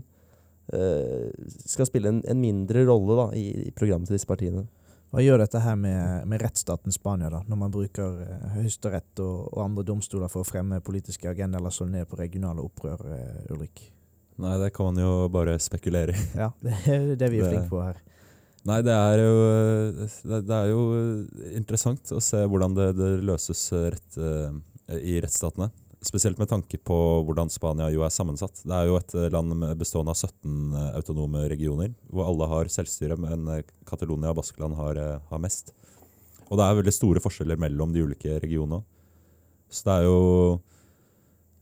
uh, 0.74 1.28
skal 1.68 1.86
spille 1.86 2.08
en, 2.10 2.22
en 2.26 2.40
mindre 2.40 2.86
rolle 2.88 3.18
da, 3.20 3.26
i, 3.38 3.44
i, 3.68 3.74
programmet 3.76 4.08
til 4.08 4.16
disse 4.16 4.30
partiene. 4.30 4.64
Hva 5.12 5.22
gjør 5.22 5.44
dette 5.44 5.60
her 5.62 5.76
med, 5.78 6.24
med 6.32 6.42
rettsstaten 6.42 6.96
Spania, 6.96 7.30
da, 7.30 7.44
når 7.46 7.60
man 7.60 7.76
bruker 7.76 8.24
uh, 8.24 8.48
Høyesterett 8.56 9.22
og, 9.22 9.52
og, 9.52 9.60
andre 9.68 9.86
domstoler 9.92 10.32
for 10.32 10.42
å 10.42 10.48
fremme 10.48 10.80
politiske 10.82 11.30
agendaer 11.30 11.62
eller 11.62 11.76
slå 11.76 11.92
ned 11.92 12.08
på 12.10 12.18
regionale 12.24 12.64
opprør, 12.64 13.04
uh, 13.04 13.54
Ulrik? 13.54 13.84
Nei, 14.42 14.56
det 14.62 14.72
kan 14.74 14.90
man 14.90 15.04
jo 15.04 15.12
bare 15.34 15.60
spekulere 15.62 16.16
i. 16.16 16.26
Ja, 16.44 16.50
det 16.64 16.74
er 16.90 17.14
det 17.20 17.30
vi 17.34 17.42
er 17.44 17.52
flinke 17.52 17.70
på 17.72 17.84
her. 17.84 18.02
Nei, 18.64 18.80
det 18.86 18.94
er 18.96 19.20
jo, 19.20 20.08
det 20.48 20.56
er 20.56 20.70
jo 20.72 20.84
interessant 21.52 22.14
å 22.16 22.22
se 22.24 22.40
hvordan 22.48 22.78
det, 22.78 22.94
det 22.96 23.10
løses 23.28 23.66
rett, 23.76 24.16
uh, 24.18 24.56
i 24.96 25.18
rettsstatene. 25.24 25.68
Spesielt 26.04 26.40
med 26.40 26.50
tanke 26.52 26.80
på 26.84 26.98
hvordan 27.28 27.52
Spania 27.52 27.90
jo 27.92 28.04
er 28.04 28.12
sammensatt. 28.12 28.64
Det 28.64 28.76
er 28.76 28.90
jo 28.90 28.98
et 29.00 29.14
land 29.32 29.68
bestående 29.80 30.16
av 30.16 30.20
17 30.20 30.74
autonome 30.98 31.46
regioner, 31.52 31.94
hvor 32.12 32.28
alle 32.32 32.50
har 32.52 32.72
selvstyre, 32.72 33.16
men 33.20 33.48
Catalonia 33.88 34.34
og 34.34 34.42
Baskeland 34.42 34.76
har, 34.80 35.00
har, 35.30 35.44
mest. 35.44 35.72
Og 36.50 36.60
det 36.60 36.66
er 36.66 36.80
veldig 36.82 36.96
store 36.96 37.24
forskjeller 37.24 37.60
mellom 37.60 37.96
de 37.96 38.04
ulike 38.04 38.36
regionene. 38.44 38.84
Så 39.72 39.88
det 39.88 39.96
er 39.96 40.10
jo 40.10 40.20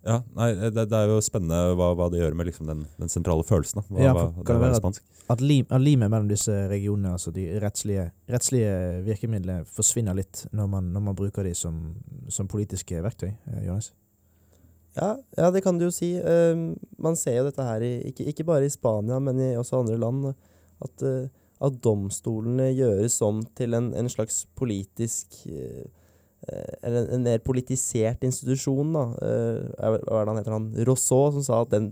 ja, 0.02 0.18
nei, 0.34 0.50
det, 0.58 0.72
det, 0.90 0.98
er 0.98 1.12
jo 1.12 1.20
spennende 1.22 1.76
hva, 1.78 1.92
hva 1.98 2.08
det 2.10 2.22
gjør 2.24 2.34
med 2.38 2.48
liksom 2.50 2.70
den, 2.70 2.86
den, 2.98 3.12
sentrale 3.12 3.46
følelsen. 3.46 3.84
Hva, 3.86 4.02
ja, 4.02 4.14
for, 4.18 4.46
kan 4.48 4.58
det 4.58 4.64
være 4.64 4.80
at, 4.90 5.00
at, 5.36 5.44
lim, 5.46 5.68
at, 5.70 5.84
limet 5.84 6.10
mellom 6.10 6.30
disse 6.32 6.56
regionene, 6.72 7.14
altså 7.20 7.34
de 7.36 7.46
rettslige, 7.62 8.08
rettslige 8.34 8.74
virkemidlene, 9.06 9.68
forsvinner 9.70 10.18
litt 10.18 10.48
når 10.58 10.72
man, 10.74 10.90
når 10.96 11.06
man 11.10 11.18
bruker 11.18 11.46
de 11.46 11.54
som, 11.58 11.78
som, 12.34 12.50
politiske 12.50 13.04
verktøy? 13.06 13.30
Jonas? 13.68 13.92
Ja, 14.98 15.14
ja, 15.38 15.52
det 15.54 15.62
kan 15.64 15.78
du 15.78 15.86
jo 15.86 15.94
si. 15.94 16.16
Uh, 16.18 16.74
man 17.00 17.20
ser 17.20 17.38
jo 17.38 17.46
dette 17.48 17.68
her, 17.68 17.86
i, 17.86 17.94
ikke, 18.10 18.26
ikke, 18.34 18.48
bare 18.50 18.66
i 18.66 18.74
Spania, 18.74 19.22
men 19.24 19.40
i 19.40 19.54
også 19.60 19.84
andre 19.84 20.02
land, 20.02 20.32
at, 20.82 21.06
uh, 21.06 21.30
at 21.62 21.78
domstolene 21.86 22.72
gjøres 22.74 23.22
om 23.22 23.46
til 23.56 23.78
en, 23.78 23.94
en 23.94 24.10
slags 24.12 24.48
politisk 24.58 25.44
uh, 25.46 25.62
eh, 25.62 25.90
eller 26.48 27.12
en, 27.14 27.26
mer 27.26 27.44
politisert 27.46 28.24
institusjon. 28.26 28.94
da. 28.96 29.04
Eh, 29.28 29.60
hva 29.78 30.22
er 30.22 30.26
det 30.26 30.32
han 30.32 30.40
heter? 30.40 30.56
Han 30.56 30.70
Rousseau, 30.88 31.32
som 31.36 31.46
sa 31.46 31.62
at 31.66 31.74
den, 31.74 31.92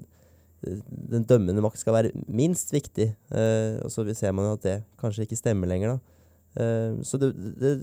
den 0.90 1.28
dømmende 1.30 1.64
makt 1.64 1.82
skal 1.82 1.98
være 1.98 2.14
minst 2.28 2.74
viktig. 2.74 3.12
Eh, 3.30 3.80
og 3.84 3.94
så 3.94 4.08
ser 4.14 4.34
man 4.36 4.50
jo 4.50 4.58
at 4.58 4.66
det 4.66 4.78
kanskje 5.02 5.28
ikke 5.28 5.40
stemmer 5.40 5.70
lenger. 5.70 5.96
da. 5.96 6.20
Eh, 6.64 7.00
så 7.06 7.22
det, 7.22 7.34
det, 7.62 7.74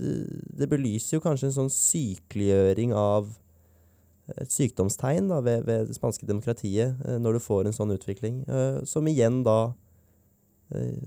det 0.59 0.69
belyser 0.69 1.17
jo 1.17 1.23
kanskje 1.23 1.51
en 1.51 1.59
sånn 1.61 1.73
sykeliggjøring 1.73 2.95
av 2.97 3.31
et 4.35 4.51
sykdomstegn 4.51 5.29
da, 5.31 5.39
ved, 5.43 5.63
ved, 5.67 5.87
det 5.87 5.95
spanske 5.95 6.27
demokratiet 6.27 6.97
eh, 7.07 7.19
når 7.21 7.37
du 7.37 7.43
får 7.43 7.67
en 7.67 7.75
sånn 7.75 7.93
utvikling, 7.95 8.41
eh, 8.51 8.79
som 8.87 9.07
igjen 9.07 9.39
da 9.47 9.71
eh, 10.75 10.97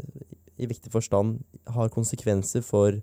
i 0.60 0.68
viktig 0.68 0.92
forstand 0.92 1.40
har 1.74 1.92
konsekvenser 1.92 2.64
for 2.64 2.96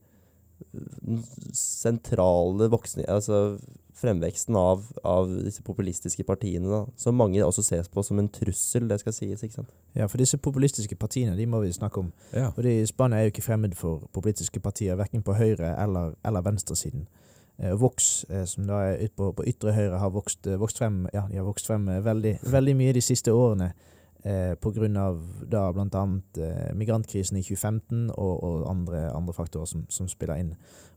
den 0.73 1.23
sentrale 1.53 2.69
voksne, 2.71 3.05
altså 3.09 3.57
fremveksten 3.97 4.55
av, 4.55 4.83
av, 5.03 5.29
disse 5.45 5.63
populistiske 5.65 6.23
partiene, 6.27 6.69
da, 6.69 6.83
som 6.99 7.17
mange 7.17 7.41
også 7.41 7.63
ses 7.65 7.89
på 7.89 8.03
som 8.05 8.19
en 8.21 8.29
trussel, 8.29 8.85
det 8.89 8.99
skal 9.01 9.15
sies. 9.15 9.43
ikke 9.43 9.57
sant? 9.57 9.73
Ja, 9.97 10.05
for 10.05 10.21
disse 10.21 10.37
populistiske 10.37 10.95
partiene 10.99 11.37
de 11.37 11.47
må 11.49 11.63
vi 11.63 11.73
snakke 11.73 12.03
om. 12.03 12.11
Ja. 12.33 12.51
Fordi 12.55 12.79
Spania 12.89 13.19
er 13.21 13.27
jo 13.27 13.33
ikke 13.33 13.47
fremmed 13.47 13.73
for 13.77 14.05
populistiske 14.13 14.61
partier, 14.61 14.99
verken 14.99 15.25
på 15.25 15.33
høyre- 15.37 15.73
eller, 15.81 16.13
eller 16.25 16.45
venstresiden. 16.45 17.07
Eh, 17.57 17.73
Vox, 17.73 18.25
eh, 18.29 18.45
som 18.45 18.67
da 18.69 18.83
er 18.85 19.05
ut 19.07 19.15
på, 19.17 19.31
på 19.33 19.47
ytre 19.49 19.73
høyre, 19.73 19.97
har 19.97 20.13
vokst, 20.13 20.45
eh, 20.45 20.59
vokst 20.61 20.77
frem, 20.77 21.07
ja, 21.13 21.25
de 21.31 21.41
har 21.41 21.47
vokst 21.47 21.69
frem 21.69 21.89
veldig, 22.05 22.37
veldig 22.45 22.75
mye 22.77 22.93
de 22.93 23.01
siste 23.01 23.33
årene. 23.33 23.71
Eh, 24.27 24.55
på 24.59 24.71
grunn 24.75 24.97
av 24.97 25.21
blant 25.47 25.93
annet 25.95 26.37
eh, 26.41 26.71
migrantkrisen 26.75 27.37
i 27.39 27.43
2015 27.45 28.09
og, 28.11 28.33
og 28.43 28.65
andre, 28.67 29.05
andre, 29.15 29.35
faktorer 29.35 29.69
som, 29.69 29.85
som, 29.93 30.09
spiller 30.11 30.41
inn. 30.41 30.49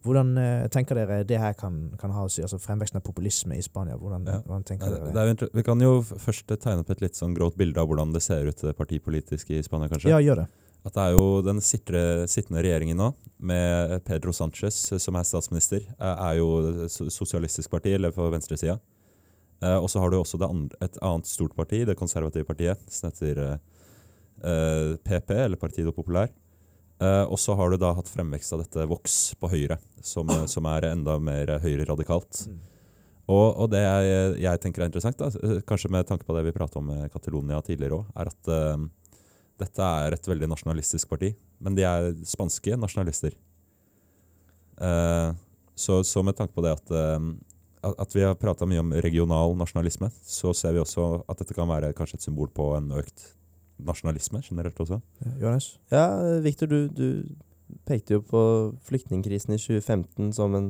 Hvordan 0.02 0.32
eh, 0.40 0.64
tenker 0.72 0.98
dere 0.98 1.20
det 1.28 1.38
her 1.38 1.54
kan, 1.54 1.76
kan, 2.00 2.10
ha 2.16 2.24
å 2.26 2.32
si, 2.32 2.42
altså 2.42 2.58
fremveksten 2.58 2.98
av 2.98 3.04
populisme 3.06 3.54
i 3.54 3.62
Spania? 3.62 3.98
Hvordan, 4.00 4.26
ja. 4.26 4.40
hvordan 4.46 4.66
tenker 4.66 4.90
ja, 4.90 5.12
dere 5.12 5.36
det? 5.36 5.50
vi 5.54 5.66
kan 5.68 5.84
jo 5.84 6.00
først 6.02 6.50
tegne 6.56 6.82
opp 6.82 6.90
et 6.90 7.04
litt 7.04 7.20
sånn 7.20 7.36
grått 7.36 7.60
bilde 7.60 7.78
av 7.78 7.92
hvordan 7.92 8.16
det 8.16 8.24
ser 8.24 8.50
ut 8.50 8.64
partipolitisk 8.80 9.54
i 9.54 9.62
Spania, 9.62 9.92
kanskje? 9.92 10.10
Ja, 10.10 10.18
gjør 10.24 10.42
det. 10.42 10.48
At 10.88 10.96
det 10.96 11.04
er 11.04 11.14
jo 11.14 11.26
den 11.46 11.62
sitre, 11.62 12.04
sittende 12.32 12.64
regjeringen 12.66 12.98
nå, 12.98 13.12
med 13.46 14.00
Pedro 14.08 14.34
Sánchez 14.34 14.80
som 14.96 15.20
er 15.20 15.28
statsminister, 15.28 15.84
er 16.00 16.40
jo 16.40 16.88
Sosialistisk 16.88 17.70
parti, 17.70 17.92
eller 17.94 18.16
for 18.16 18.32
venstresida. 18.34 18.80
Uh, 19.60 19.76
og 19.76 19.90
så 19.92 20.00
har 20.00 20.08
du 20.08 20.16
også 20.16 20.40
andre, 20.46 20.76
et 20.80 20.96
annet 21.04 21.28
stort 21.28 21.52
parti, 21.56 21.82
det 21.84 21.98
konservative 21.98 22.48
partiet, 22.48 22.80
som 22.88 23.10
heter 23.10 23.40
uh, 23.44 23.56
eh, 24.40 24.94
PP, 25.04 25.34
eller 25.36 25.60
Partido 25.60 25.92
Populær. 25.92 26.30
Uh, 27.00 27.26
og 27.28 27.36
så 27.40 27.52
har 27.56 27.72
du 27.72 27.76
da 27.80 27.92
hatt 27.96 28.08
fremvekst 28.08 28.54
av 28.56 28.62
dette 28.62 28.86
Vox 28.88 29.18
på 29.40 29.50
høyre, 29.52 29.76
som, 30.04 30.28
som 30.48 30.68
er 30.72 30.88
enda 30.94 31.18
mer 31.20 31.58
høyreradikalt. 31.60 32.46
Mm. 32.48 32.62
Og, 33.30 33.44
og, 33.50 33.68
det 33.72 33.82
jeg, 33.84 34.40
jeg, 34.46 34.62
tenker 34.64 34.82
er 34.82 34.90
interessant, 34.90 35.20
da, 35.20 35.60
kanskje 35.68 35.92
med 35.92 36.08
tanke 36.08 36.24
på 36.26 36.34
det 36.34 36.46
vi 36.48 36.56
pratet 36.56 36.80
om 36.80 36.88
med 36.88 37.12
Catalonia 37.12 37.60
tidligere 37.62 38.00
òg, 38.00 38.08
er 38.16 38.32
at 38.32 38.50
dette 39.60 39.90
er 40.00 40.16
et 40.16 40.26
veldig 40.26 40.48
nasjonalistisk 40.50 41.12
parti. 41.12 41.30
Men 41.62 41.76
de 41.76 41.84
er 41.86 42.10
spanske 42.26 42.74
nasjonalister. 42.80 43.36
så, 44.80 46.00
så, 46.02 46.24
med 46.26 46.34
tanke 46.40 46.56
på 46.56 46.64
det 46.64 46.74
at 46.74 46.90
at 47.80 48.14
vi 48.16 48.24
har 48.24 48.36
prata 48.36 48.66
mye 48.68 48.82
om 48.82 48.92
regional 49.04 49.54
nasjonalisme, 49.56 50.10
så 50.22 50.52
ser 50.56 50.74
vi 50.76 50.82
også 50.82 51.06
at 51.30 51.40
dette 51.40 51.56
kan 51.56 51.68
være 51.70 51.94
kanskje 51.96 52.20
et 52.20 52.26
symbol 52.26 52.50
på 52.52 52.72
en 52.76 52.90
økt 53.00 53.24
nasjonalisme 53.86 54.42
generelt 54.44 54.80
også. 54.80 55.00
Johannes? 55.40 55.72
Ja, 55.92 56.04
Victor, 56.44 56.68
du, 56.68 56.88
du 56.92 57.78
pekte 57.88 58.18
jo 58.18 58.24
på 58.26 58.42
flyktningkrisen 58.88 59.54
i 59.54 59.60
2015 59.60 60.32
som 60.36 60.56
en 60.58 60.68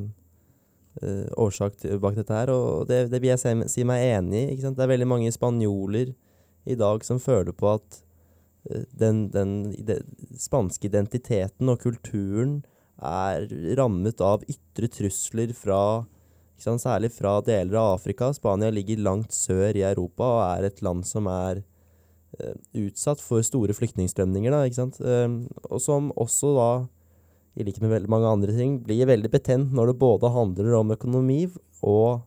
uh, 1.01 1.27
årsak 1.41 1.81
til, 1.81 1.99
bak 2.03 2.15
dette 2.19 2.37
her, 2.37 2.53
og 2.53 2.87
det, 2.89 3.03
det 3.11 3.21
vil 3.21 3.33
jeg 3.33 3.43
si, 3.43 3.55
si, 3.75 3.87
meg 3.87 4.05
enig 4.13 4.45
i. 4.53 4.61
Det 4.61 4.71
er 4.71 4.93
veldig 4.93 5.09
mange 5.09 5.33
spanjoler 5.35 6.13
i 6.69 6.77
dag 6.77 7.03
som 7.03 7.19
føler 7.21 7.55
på 7.57 7.73
at 7.75 8.01
uh, 8.71 8.85
den, 8.95 9.25
den, 9.33 9.73
den 9.75 10.39
spanske 10.39 10.87
identiteten 10.87 11.71
og 11.73 11.81
kulturen 11.83 12.61
er 13.01 13.47
rammet 13.79 14.21
av 14.21 14.43
ytre 14.51 14.87
trusler 14.93 15.55
fra 15.57 15.81
Særlig 16.61 17.09
fra 17.15 17.39
deler 17.41 17.75
av 17.79 17.95
Afrika. 17.95 18.29
Spania 18.33 18.69
ligger 18.69 19.01
langt 19.01 19.33
sør 19.33 19.73
i 19.73 19.81
Europa 19.81 20.27
og 20.27 20.41
er 20.45 20.67
et 20.67 20.81
land 20.85 21.03
som 21.09 21.25
er 21.31 21.63
uh, 22.37 22.55
utsatt 22.77 23.21
for 23.21 23.41
store 23.41 23.73
flyktningstrømninger. 23.73 24.53
Uh, 24.53 25.41
og 25.71 25.81
som 25.81 26.11
også 26.13 26.53
da, 26.57 26.71
i 27.57 27.65
likhet 27.65 27.81
med 27.81 27.95
veldig 27.95 28.11
mange 28.13 28.29
andre 28.29 28.53
ting, 28.53 28.77
blir 28.85 29.09
veldig 29.09 29.31
betent 29.33 29.73
når 29.73 29.91
det 29.91 30.01
både 30.03 30.29
handler 30.31 30.77
om 30.77 30.93
økonomi 30.93 31.47
og 31.81 32.21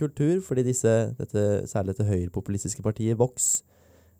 kultur. 0.00 0.40
Fordi 0.42 0.66
disse, 0.66 0.96
dette, 1.20 1.46
særlig 1.70 1.94
dette 1.94 2.10
høyrepopulistiske 2.10 2.82
partiet, 2.82 3.18
Vox, 3.18 3.62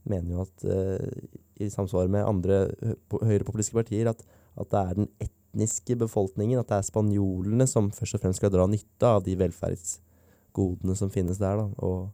mener 0.07 0.37
jo 0.37 0.47
at 0.47 0.69
uh, 0.71 1.11
i 1.59 1.73
samsvar 1.73 2.07
med 2.07 2.23
andre 2.23 2.69
høyrepopulistiske 3.11 3.83
partier 3.83 4.13
at, 4.13 4.23
at 4.55 4.71
det 4.71 4.79
er 4.85 4.95
den 5.01 5.11
et 5.19 5.35
etniske 5.57 5.97
befolkningen, 5.97 6.61
at 6.61 6.69
det 6.69 6.77
er 6.77 6.87
spanjolene 6.87 7.67
som 7.67 7.91
først 7.91 8.19
og 8.19 8.23
fremst 8.23 8.43
skal 8.43 8.53
dra 8.53 8.67
nytte 8.69 9.09
av 9.09 9.25
de 9.25 9.37
velferdsgodene 9.37 10.97
som 10.97 11.11
finnes 11.11 11.39
der, 11.41 11.57
da, 11.57 11.67
og, 11.81 12.13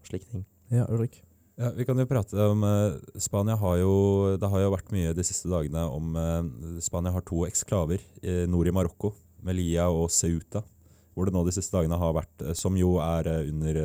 og 0.00 0.08
slike 0.08 0.30
ting. 0.30 0.44
Ja, 0.72 0.86
Ulrik? 0.88 1.22
Ja, 1.60 1.70
Vi 1.76 1.84
kan 1.84 1.98
jo 1.98 2.08
prate 2.08 2.36
om 2.48 2.64
uh, 2.64 2.96
Spania 3.20 3.58
har 3.60 3.76
jo 3.76 4.38
Det 4.40 4.48
har 4.48 4.62
jo 4.62 4.70
vært 4.72 4.88
mye 4.90 5.12
de 5.12 5.22
siste 5.22 5.50
dagene 5.52 5.82
om 5.84 6.16
uh, 6.16 6.78
Spania 6.80 7.12
har 7.12 7.22
to 7.28 7.44
eksklaver 7.44 8.00
i 8.24 8.46
nord 8.48 8.70
i 8.70 8.72
Marokko, 8.72 9.12
Melia 9.44 9.90
og 9.92 10.08
Ceuta. 10.10 10.64
Hvor 11.12 11.28
det 11.28 11.34
nå 11.36 11.42
de 11.44 11.52
siste 11.52 11.76
dagene 11.76 11.98
har 12.00 12.14
vært, 12.16 12.40
som 12.56 12.72
jo 12.72 12.94
er 13.04 13.26
under 13.50 13.76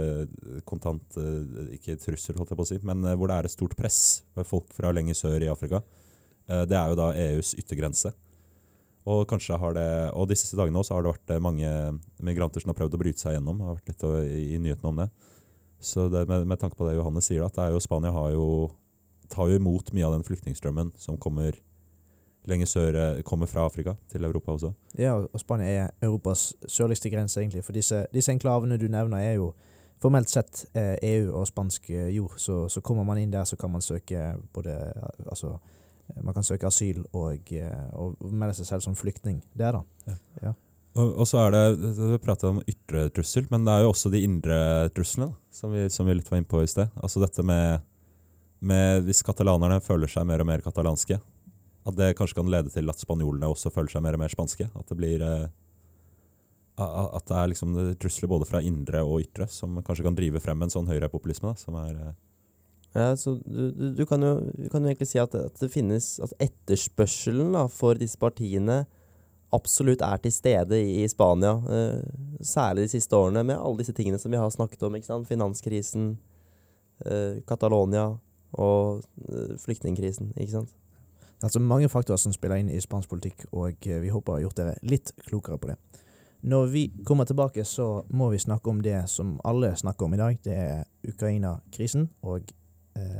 kontant 0.63 1.17
Ikke 1.75 1.97
trussel, 1.99 2.37
holdt 2.39 2.53
jeg 2.53 2.59
på 2.61 2.63
å 2.63 2.69
si, 2.69 2.77
men 2.87 3.03
hvor 3.03 3.27
det 3.27 3.35
er 3.35 3.49
et 3.49 3.51
stort 3.51 3.75
press 3.75 4.21
for 4.31 4.47
folk 4.47 4.71
fra 4.71 4.93
lenger 4.95 5.17
sør 5.19 5.43
i 5.43 5.49
Afrika. 5.51 5.81
Det 6.47 6.77
er 6.79 6.87
jo 6.87 6.95
da 6.95 7.09
EUs 7.11 7.51
yttergrense. 7.59 8.13
Og 9.07 9.23
kanskje 9.29 9.55
har 9.59 9.75
det, 9.77 9.87
og 10.19 10.27
de 10.27 10.35
siste 10.35 10.57
dagene 10.59 10.81
også 10.81 10.97
har 10.97 11.05
det 11.05 11.13
vært 11.13 11.31
eh, 11.31 11.43
mange 11.43 11.69
migranter 12.23 12.63
som 12.63 12.73
har 12.73 12.79
prøvd 12.79 12.97
å 12.97 12.99
bryte 12.99 13.23
seg 13.23 13.37
gjennom. 13.37 13.61
har 13.63 13.77
vært 13.77 13.93
litt 13.93 14.03
i, 14.27 14.57
i 14.57 14.75
om 14.83 14.99
det. 14.99 15.07
Så 15.79 16.09
det, 16.09 16.25
med, 16.27 16.47
med, 16.47 16.59
tanke 16.59 16.75
på 16.75 16.87
det 16.87 16.97
Johannes 16.97 17.29
sier, 17.29 17.45
at 17.45 17.59
jo, 17.71 17.79
Spania 17.79 18.11
jo, 18.33 18.47
tar 19.31 19.47
jo 19.47 19.59
imot 19.61 19.93
mye 19.95 20.07
av 20.07 20.17
den 20.17 20.25
flyktningstrømmen 20.27 20.91
som 20.99 21.19
kommer 21.21 21.55
lenger 22.47 22.67
sør, 22.67 22.97
eh, 22.99 23.21
kommer 23.27 23.47
fra 23.47 23.65
Afrika 23.67 23.95
til 24.11 24.27
Europa 24.27 24.51
også. 24.57 24.73
Ja, 24.99 25.15
og 25.15 25.39
Spania 25.39 25.67
er 25.67 25.89
Europas 26.01 26.49
sørligste 26.67 27.11
grense, 27.13 27.39
egentlig. 27.39 27.63
For 27.63 27.75
disse, 27.75 28.05
disse 28.13 28.33
enklavene 28.35 28.79
du 28.79 28.89
nevner, 28.91 29.23
er 29.23 29.39
jo 29.39 29.53
formelt 30.01 30.29
sett 30.29 30.65
eh, 30.75 30.95
EU 31.03 31.31
og 31.31 31.47
spansk 31.47 31.89
jord. 32.11 32.35
Så, 32.37 32.65
så, 32.69 32.81
kommer 32.81 33.07
man 33.07 33.23
inn 33.23 33.31
der, 33.31 33.47
så 33.47 33.55
kan 33.55 33.71
man 33.71 33.81
søke 33.81 34.33
både 34.53 34.75
altså, 35.29 35.57
man 36.23 36.35
kan 36.35 36.45
søke 36.45 36.69
asyl 36.69 37.03
og, 37.15 37.51
eh, 37.51 37.89
og, 37.93 38.15
melde 38.31 38.55
seg 38.57 38.69
selv 38.69 38.85
som 38.85 38.95
flyktning. 38.97 39.41
Det, 39.53 39.73
da. 39.75 39.83
Ja. 40.07 40.17
ja. 40.45 40.53
Og, 40.97 41.11
og, 41.11 41.27
så 41.29 41.43
er 41.43 41.53
det, 41.53 41.63
Vi 41.97 42.19
prater 42.23 42.49
om 42.49 42.63
ytre 42.65 43.07
trussel, 43.13 43.45
men 43.51 43.67
det 43.67 43.75
er 43.75 43.85
jo 43.85 43.91
også 43.91 44.11
de 44.13 44.23
indre 44.25 44.57
truslene, 44.95 45.29
som 45.53 45.73
vi, 45.75 45.85
som 45.93 46.07
vi 46.07 46.17
litt 46.17 46.31
var 46.31 46.41
inne 46.41 46.49
på 46.49 46.63
i 46.63 46.69
sted. 46.71 46.89
Altså 47.03 47.21
dette 47.21 47.45
med, 47.45 47.85
med 48.59 49.05
Hvis 49.05 49.23
katalanerne 49.25 49.81
føler 49.85 50.09
seg 50.11 50.25
mer 50.29 50.41
og 50.43 50.49
mer 50.49 50.65
katalanske, 50.65 51.19
at 51.87 51.95
det 51.95 52.15
kanskje 52.19 52.41
kan 52.41 52.49
lede 52.51 52.73
til 52.73 52.89
at 52.91 52.99
spanjolene 52.99 53.47
også 53.47 53.71
føler 53.71 53.93
seg 53.93 54.03
mer 54.03 54.17
og 54.17 54.23
mer 54.25 54.33
spanske. 54.33 54.67
At 54.75 54.89
det 54.89 54.97
blir 54.99 55.23
eh, 55.23 55.47
at 56.77 57.25
det 57.25 57.37
er 57.37 57.51
liksom 57.53 57.77
trusler 57.97 58.29
både 58.29 58.45
fra 58.45 58.61
indre 58.61 59.01
og 59.01 59.23
ytre 59.23 59.47
som 59.49 59.79
kanskje 59.81 60.05
kan 60.05 60.17
drive 60.17 60.41
frem 60.43 60.61
en 60.61 60.73
sånn 60.73 60.89
høyrepopulisme. 60.89 61.55
Som 61.57 61.77
er 61.79 61.93
eh, 61.95 62.15
ja, 62.95 63.15
så 63.19 63.35
du, 63.45 63.71
du, 63.71 63.89
du, 63.95 64.05
kan 64.05 64.23
jo, 64.23 64.35
du, 64.55 64.69
kan 64.69 64.81
jo, 64.81 64.89
egentlig 64.89 65.09
si 65.11 65.19
at, 65.21 65.35
at 65.35 65.59
det 65.61 65.67
finnes 65.69 66.05
At 66.23 66.31
etterspørselen 66.41 67.51
da, 67.53 67.67
for 67.69 67.99
disse 67.99 68.17
partiene 68.17 68.85
absolutt 69.53 70.01
er 70.03 70.17
til 70.23 70.33
stede 70.33 70.79
i, 70.81 71.03
i 71.03 71.07
Spania. 71.07 71.53
Eh, 71.71 72.01
særlig 72.43 72.87
de 72.87 72.95
siste 72.97 73.15
årene, 73.15 73.45
med 73.47 73.55
alle 73.55 73.79
disse 73.79 73.93
tingene 73.95 74.19
som 74.19 74.31
vi 74.31 74.39
har 74.39 74.49
snakket 74.51 74.83
om. 74.83 74.97
Finanskrisen, 75.25 76.17
eh, 77.05 77.39
Catalonia 77.47 78.17
og 78.51 79.03
eh, 79.29 79.55
flyktningkrisen. 79.61 80.33
ikke 80.35 80.51
sant? 80.51 80.73
Det 81.37 81.43
er 81.43 81.47
altså 81.51 81.59
mange 81.59 81.89
faktorer 81.89 82.17
som 82.17 82.33
spiller 82.33 82.57
inn 82.57 82.69
i 82.73 82.81
spansk 82.81 83.09
politikk, 83.09 83.45
og 83.51 83.87
eh, 83.87 84.01
vi 84.01 84.09
håper 84.09 84.33
å 84.33 84.37
ha 84.37 84.43
gjort 84.43 84.57
dere 84.57 84.75
litt 84.81 85.13
klokere 85.29 85.57
på 85.61 85.71
det. 85.71 85.77
Når 86.47 86.67
vi 86.73 86.83
kommer 87.05 87.25
tilbake, 87.25 87.63
så 87.65 88.03
må 88.09 88.29
vi 88.29 88.39
snakke 88.41 88.69
om 88.69 88.81
det 88.81 89.03
som 89.09 89.37
alle 89.45 89.75
snakker 89.75 90.05
om 90.05 90.13
i 90.13 90.19
dag. 90.19 90.37
Det 90.43 90.53
er 90.53 90.83
Ukraina-krisen 91.07 92.09
og 92.21 92.51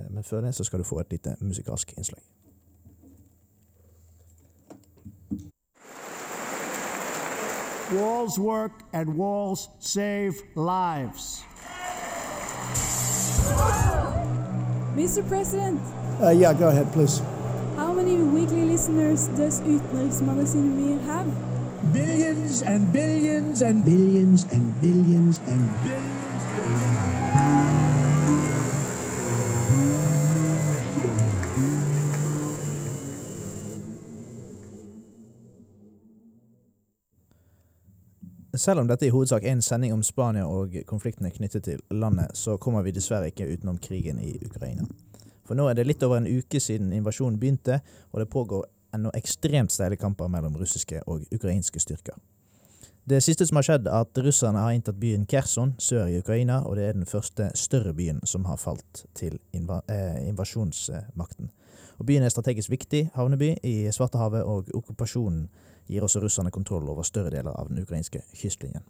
men 0.09 0.23
før 0.23 0.41
det 0.41 0.55
så 0.55 0.63
skal 0.63 0.79
du 0.79 0.83
få 0.83 0.99
et 0.99 1.11
lite 1.11 1.35
musikalsk 1.41 1.93
innslag. 1.97 2.21
Walls 7.93 8.37
work 8.39 8.71
and 8.93 9.15
walls 9.17 9.69
save 9.79 10.33
lives. 10.55 11.43
Mr. 14.95 15.23
President. 15.27 15.79
Uh, 16.21 16.29
yeah, 16.31 16.53
go 16.53 16.67
ahead, 16.69 16.91
please. 16.91 17.21
How 17.75 17.93
many 17.93 18.17
weekly 18.17 18.65
listeners 18.65 19.27
does 19.37 19.61
Utenriksmagasinet 19.61 20.75
Mir 20.75 20.99
have? 21.05 21.27
billions 21.93 22.63
and 22.63 22.91
billions 22.91 23.61
and 23.61 23.85
billions 23.85 24.43
and 24.51 24.81
billions 24.81 25.39
and 25.47 25.69
billions. 25.83 26.16
Selv 38.67 38.79
om 38.79 38.87
dette 38.89 39.05
i 39.07 39.11
hovedsak 39.13 39.45
er 39.45 39.53
en 39.55 39.61
sending 39.63 39.93
om 39.95 40.01
Spania 40.03 40.43
og 40.43 40.73
konfliktene 40.89 41.29
knyttet 41.31 41.63
til 41.63 41.79
landet, 41.95 42.33
så 42.35 42.57
kommer 42.59 42.81
vi 42.83 42.91
dessverre 42.91 43.29
ikke 43.31 43.45
utenom 43.47 43.77
krigen 43.79 44.17
i 44.19 44.33
Ukraina. 44.43 44.83
For 45.47 45.55
nå 45.55 45.69
er 45.69 45.77
det 45.77 45.85
litt 45.87 46.03
over 46.03 46.19
en 46.19 46.27
uke 46.27 46.59
siden 46.59 46.89
invasjonen 46.91 47.37
begynte, 47.39 47.77
og 48.11 48.19
det 48.19 48.27
pågår 48.33 48.65
ennå 48.97 49.13
ekstremt 49.15 49.71
steile 49.71 49.95
kamper 49.95 50.27
mellom 50.27 50.57
russiske 50.59 50.99
og 51.07 51.23
ukrainske 51.31 51.79
styrker. 51.79 52.19
Det 53.07 53.21
siste 53.23 53.47
som 53.47 53.61
har 53.61 53.69
skjedd, 53.69 53.87
er 53.87 54.03
at 54.03 54.19
russerne 54.25 54.59
har 54.59 54.75
inntatt 54.75 54.99
byen 54.99 55.23
Kherson 55.31 55.71
sør 55.79 56.11
i 56.11 56.19
Ukraina, 56.19 56.59
og 56.67 56.75
det 56.75 56.89
er 56.89 56.99
den 56.99 57.07
første 57.07 57.47
større 57.55 57.95
byen 57.95 58.19
som 58.27 58.49
har 58.51 58.59
falt 58.59 59.05
til 59.15 59.39
eh, 59.55 60.27
invasjonsmakten. 60.27 61.53
Og 61.97 62.05
Byen 62.05 62.27
er 62.27 62.29
strategisk 62.29 62.69
viktig 62.69 63.07
havneby 63.15 63.55
i 63.63 63.87
Svartehavet, 63.95 64.43
og 64.43 64.67
okkupasjonen 64.75 65.47
gir 65.87 66.05
også 66.05 66.21
russerne 66.23 66.53
kontroll 66.53 66.87
over 66.91 67.07
større 67.07 67.33
deler 67.33 67.55
av 67.55 67.71
den 67.71 67.83
ukrainske 67.83 68.23
kystlinjen. 68.35 68.85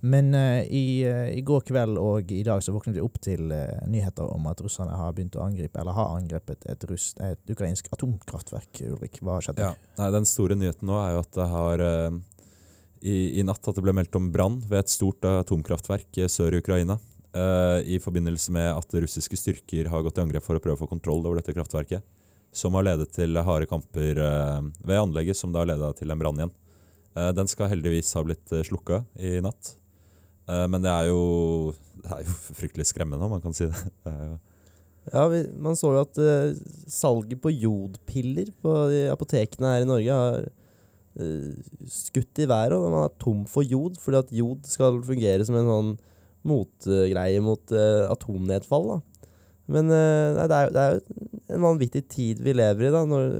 Men 0.00 0.30
uh, 0.34 0.62
i, 0.62 1.02
uh, 1.10 1.26
i 1.34 1.42
går 1.42 1.64
kveld 1.66 1.98
og 1.98 2.30
i 2.30 2.44
dag 2.46 2.62
så 2.62 2.70
våknet 2.74 2.94
vi 2.94 3.02
opp 3.02 3.18
til 3.22 3.50
uh, 3.50 3.80
nyheter 3.90 4.28
om 4.30 4.46
at 4.46 4.60
russerne 4.62 4.94
har 4.94 5.14
begynt 5.16 5.34
å 5.38 5.42
angripe, 5.42 5.80
eller 5.80 5.96
har 5.96 6.14
angrepet 6.14 6.68
et, 6.70 6.86
russ, 6.90 7.10
et 7.18 7.50
ukrainsk 7.50 7.90
atomkraftverk. 7.96 8.84
Ulrik, 8.92 9.18
hva 9.22 9.38
har 9.38 9.48
skjedd? 9.48 9.62
Ja. 9.64 9.72
Nei, 9.98 10.10
den 10.14 10.28
store 10.28 10.58
nyheten 10.58 10.86
nå 10.86 11.00
er 11.02 11.16
jo 11.16 11.24
at 11.24 11.32
det 11.34 11.48
har 11.50 11.84
i, 12.98 13.16
i 13.40 13.46
natt 13.46 13.70
at 13.70 13.78
det 13.78 13.82
ble 13.82 13.94
meldt 13.94 14.14
om 14.18 14.30
brann 14.34 14.60
ved 14.62 14.84
et 14.84 14.92
stort 14.92 15.26
atomkraftverk 15.26 16.22
sør 16.30 16.54
i 16.54 16.62
Ukraina. 16.62 16.98
I 17.86 17.98
forbindelse 18.02 18.50
med 18.54 18.70
at 18.72 18.94
russiske 18.98 19.36
styrker 19.38 19.90
har 19.92 20.02
gått 20.02 20.18
i 20.18 20.22
angrep 20.24 20.42
for 20.42 20.58
å 20.58 20.62
prøve 20.62 20.78
å 20.78 20.80
få 20.80 20.88
kontroll 20.90 21.20
over 21.22 21.38
dette 21.38 21.54
kraftverket. 21.54 22.02
Som 22.54 22.76
har 22.78 22.86
ledet 22.86 23.10
til 23.12 23.36
harde 23.44 23.68
kamper 23.68 24.18
eh, 24.24 24.60
ved 24.86 25.00
anlegget, 25.02 25.36
som 25.36 25.52
da 25.54 25.66
ledet 25.68 25.98
til 26.00 26.12
en 26.12 26.20
brann 26.20 26.40
igjen. 26.40 26.54
Eh, 27.14 27.30
den 27.36 27.50
skal 27.50 27.70
heldigvis 27.72 28.14
ha 28.16 28.24
blitt 28.24 28.54
eh, 28.56 28.64
slukka 28.66 29.02
i 29.20 29.38
natt. 29.44 29.74
Men 30.48 30.80
det 30.80 30.88
er, 30.88 31.10
jo, 31.10 31.74
det 32.00 32.08
er 32.08 32.22
jo 32.24 32.34
fryktelig 32.56 32.86
skremmende, 32.88 33.20
om 33.26 33.34
man 33.34 33.42
kan 33.44 33.52
si 33.52 33.66
det. 33.68 33.82
det 34.06 34.14
Ja, 35.12 35.26
Man 35.60 35.76
så 35.76 35.90
jo 35.92 36.04
at 36.06 36.20
salget 36.88 37.42
på 37.44 37.52
jodpiller 37.52 38.48
på 38.64 38.72
apotekene 39.12 39.74
her 39.74 39.84
i 39.84 39.90
Norge 39.90 40.16
har 40.16 40.46
skutt 41.84 42.40
i 42.40 42.48
været, 42.48 42.72
og 42.72 42.88
man 42.94 43.04
er 43.04 43.12
tom 43.20 43.42
for 43.44 43.60
jod, 43.60 44.00
fordi 44.00 44.22
at 44.22 44.32
jod 44.40 44.64
skal 44.72 45.02
fungere 45.04 45.44
som 45.44 45.60
en 45.60 45.68
sånn 45.68 45.92
motgreie 46.48 47.44
mot 47.44 47.76
atomnedfall. 47.76 48.88
da. 48.94 49.28
Men 49.68 49.92
nei, 49.92 50.48
det, 50.48 50.62
er, 50.62 50.72
det 50.72 50.86
er 50.86 50.96
jo 50.96 51.37
en 51.48 51.64
vanvittig 51.64 52.04
tid 52.10 52.40
vi 52.44 52.54
lever 52.56 52.88
i 52.88 52.94
da, 52.94 53.04
når, 53.08 53.36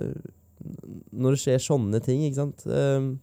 når 1.12 1.34
det 1.34 1.42
skjer 1.42 1.64
sånne 1.64 2.00
ting, 2.04 2.24
ikke 2.26 2.40
sant. 2.40 2.64
Um, 2.66 3.18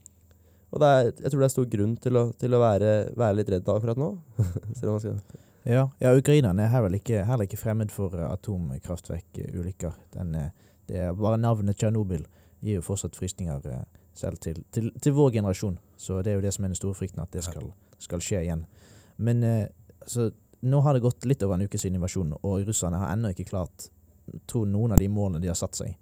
og 0.75 0.81
det 0.81 0.91
er, 0.91 1.09
jeg 1.23 1.31
tror 1.31 1.41
det 1.41 1.47
er 1.47 1.53
stor 1.53 1.67
grunn 1.71 1.97
til 2.03 2.19
å, 2.19 2.23
til 2.35 2.55
å 2.55 2.61
være, 2.61 2.93
være 3.15 3.39
litt 3.39 3.51
redd 3.53 3.73
akkurat 3.75 3.99
nå. 4.01 4.13
Ja, 5.65 5.87
ja 5.97 6.11
ukrainerne 6.13 6.61
er 6.61 6.69
heller 6.69 6.93
ikke, 6.93 7.23
heller 7.25 7.47
ikke 7.47 7.57
fremmed 7.57 7.89
for 7.89 8.13
eh, 8.13 8.27
atomkraftverkulykker. 8.29 9.95
Eh, 10.21 10.43
det 10.85 10.99
er 11.01 11.15
bare 11.17 11.39
navnet 11.41 11.79
Tsjernobyl 11.79 12.21
gir 12.61 12.77
jo 12.77 12.83
fortsatt 12.85 13.17
frysninger 13.17 13.65
eh, 13.71 13.79
selv 14.13 14.37
til, 14.43 14.59
til, 14.69 14.91
til 15.01 15.15
vår 15.17 15.31
generasjon. 15.39 15.79
Så 15.97 16.19
det 16.21 16.35
er 16.35 16.37
jo 16.37 16.45
det 16.45 16.53
som 16.53 16.67
er 16.67 16.73
den 16.75 16.77
store 16.77 16.99
frykten, 16.99 17.23
at 17.23 17.33
det 17.33 17.41
skal, 17.47 17.71
skal 17.97 18.21
skje 18.21 18.43
igjen. 18.45 18.61
Men 19.17 19.41
eh, 19.47 19.65
så, 20.05 20.29
nå 20.65 20.83
har 20.85 20.93
det 20.93 21.05
gått 21.07 21.25
litt 21.25 21.41
over 21.45 21.57
en 21.57 21.65
uke 21.65 21.81
siden 21.81 21.97
invasjonen, 21.97 22.37
og 22.41 22.67
russerne 22.67 23.01
har 23.01 23.15
ennå 23.15 23.33
ikke 23.33 23.49
klart 23.49 23.89
tror 24.49 24.67
noen 24.69 24.95
av 24.95 25.01
de 25.01 25.09
målene 25.11 25.41
de 25.43 25.51
har 25.51 25.59
satt 25.59 25.77
seg. 25.77 25.95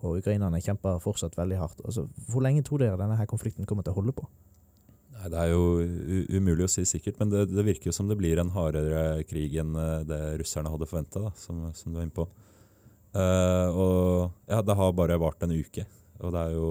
Og 0.00 0.20
ukrainerne 0.22 0.62
kjemper 0.64 1.00
fortsatt 1.02 1.36
veldig 1.36 1.58
hardt. 1.60 1.82
Altså, 1.84 2.06
hvor 2.30 2.44
lenge 2.44 2.64
tror 2.64 2.80
dere 2.80 2.98
denne 3.00 3.18
her 3.18 3.28
konflikten 3.28 3.68
kommer 3.68 3.84
til 3.84 3.92
å 3.92 4.00
holde 4.00 4.16
på? 4.16 4.28
Nei, 5.20 5.28
Det 5.28 5.40
er 5.40 5.50
jo 5.52 5.64
umulig 6.32 6.64
å 6.64 6.72
si 6.72 6.86
sikkert, 6.88 7.18
men 7.20 7.32
det, 7.32 7.48
det 7.52 7.66
virker 7.66 7.90
jo 7.90 7.96
som 7.96 8.08
det 8.08 8.16
blir 8.20 8.40
en 8.40 8.52
hardere 8.54 9.22
krig 9.28 9.58
enn 9.60 9.74
eh, 9.76 10.06
det 10.08 10.20
russerne 10.40 10.72
hadde 10.72 10.88
forventa, 10.88 11.28
som, 11.36 11.66
som 11.76 11.92
du 11.92 12.00
er 12.00 12.08
inne 12.08 12.16
på. 12.16 12.28
Uh, 13.10 13.68
og 13.74 14.06
ja, 14.46 14.60
det 14.62 14.76
har 14.78 14.92
bare 14.94 15.18
vart 15.18 15.42
en 15.42 15.50
uke, 15.50 15.82
og 16.22 16.30
det 16.30 16.42
er 16.44 16.52
jo 16.54 16.68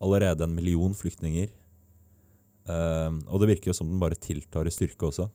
allerede 0.00 0.46
en 0.46 0.54
million 0.56 0.94
flyktninger. 0.96 1.50
Uh, 2.66 3.20
og 3.28 3.42
det 3.42 3.50
virker 3.52 3.70
jo 3.70 3.76
som 3.76 3.90
den 3.90 4.00
bare 4.00 4.18
tiltar 4.18 4.66
i 4.66 4.72
styrke 4.72 5.10
også. 5.10 5.28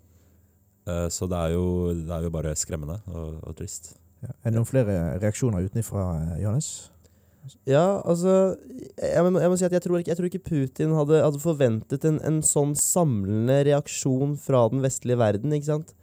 Uh, 0.90 1.08
så 1.14 1.30
det 1.30 1.38
er, 1.38 1.54
jo, 1.54 1.66
det 1.94 2.16
er 2.16 2.26
jo 2.26 2.34
bare 2.34 2.58
skremmende 2.58 2.98
og, 3.14 3.38
og 3.46 3.56
trist. 3.60 3.94
Ja. 4.22 4.34
Er 4.44 4.52
det 4.52 4.58
noen 4.60 4.70
flere 4.70 4.98
reaksjoner 5.22 5.66
utenfra, 5.66 6.06
Johannes? 6.38 6.92
Ja, 7.66 8.02
altså 8.06 8.56
Jeg 9.02 9.24
må, 9.26 9.40
jeg 9.42 9.50
må 9.50 9.56
si 9.58 9.66
at 9.66 9.74
jeg 9.74 9.82
tror 9.82 9.98
ikke, 9.98 10.12
jeg 10.12 10.18
tror 10.20 10.28
ikke 10.30 10.44
Putin 10.46 10.92
hadde, 10.94 11.24
hadde 11.26 11.42
forventet 11.42 12.06
en, 12.06 12.20
en 12.28 12.38
sånn 12.46 12.76
samlende 12.78 13.64
reaksjon 13.66 14.36
fra 14.42 14.68
den 14.70 14.84
vestlige 14.86 15.18
verden, 15.22 15.56
ikke 15.58 15.72
sant? 15.72 15.96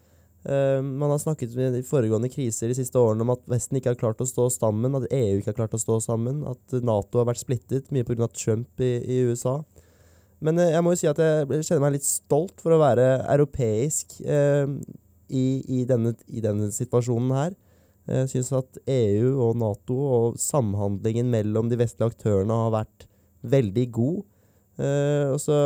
Uh, 0.49 0.81
man 0.83 1.11
har 1.11 1.19
snakket 1.21 1.55
i 1.59 1.83
foregående 1.85 2.31
kriser 2.33 2.71
de 2.71 2.77
siste 2.79 2.99
årene 2.99 3.25
om 3.25 3.33
at 3.35 3.43
Vesten 3.51 3.79
ikke 3.79 3.93
har 3.93 3.99
klart 4.01 4.23
å 4.23 4.29
stå 4.29 4.47
sammen, 4.55 4.95
at 4.97 5.11
EU 5.13 5.41
ikke 5.41 5.51
har 5.51 5.59
klart 5.59 5.75
å 5.77 5.83
stå 5.83 5.99
sammen, 6.01 6.41
at 6.49 6.79
Nato 6.87 7.21
har 7.21 7.27
vært 7.29 7.43
splittet, 7.43 7.91
mye 7.95 8.07
pga. 8.07 8.31
Trump 8.33 8.83
i, 8.83 8.93
i 9.03 9.19
USA. 9.29 9.59
Men 10.45 10.61
uh, 10.63 10.71
jeg 10.71 10.85
må 10.85 10.95
jo 10.95 11.01
si 11.03 11.11
at 11.11 11.21
jeg 11.23 11.63
kjenner 11.67 11.85
meg 11.85 11.99
litt 11.99 12.07
stolt 12.07 12.63
for 12.63 12.75
å 12.75 12.81
være 12.81 13.11
europeisk 13.35 14.19
uh, 14.25 14.71
i, 15.29 15.47
i, 15.63 15.83
denne, 15.91 16.15
i 16.31 16.43
denne 16.45 16.71
situasjonen 16.75 17.35
her. 17.37 17.59
Jeg 18.09 18.31
syns 18.33 18.51
at 18.57 18.81
EU 18.89 19.35
og 19.45 19.59
Nato 19.61 19.97
og 19.99 20.41
samhandlingen 20.41 21.29
mellom 21.33 21.69
de 21.69 21.79
vestlige 21.81 22.09
aktørene 22.15 22.57
har 22.65 22.75
vært 22.81 23.09
veldig 23.45 23.87
god. 23.93 24.23
Eh, 24.81 25.27
og 25.35 25.41
så 25.43 25.59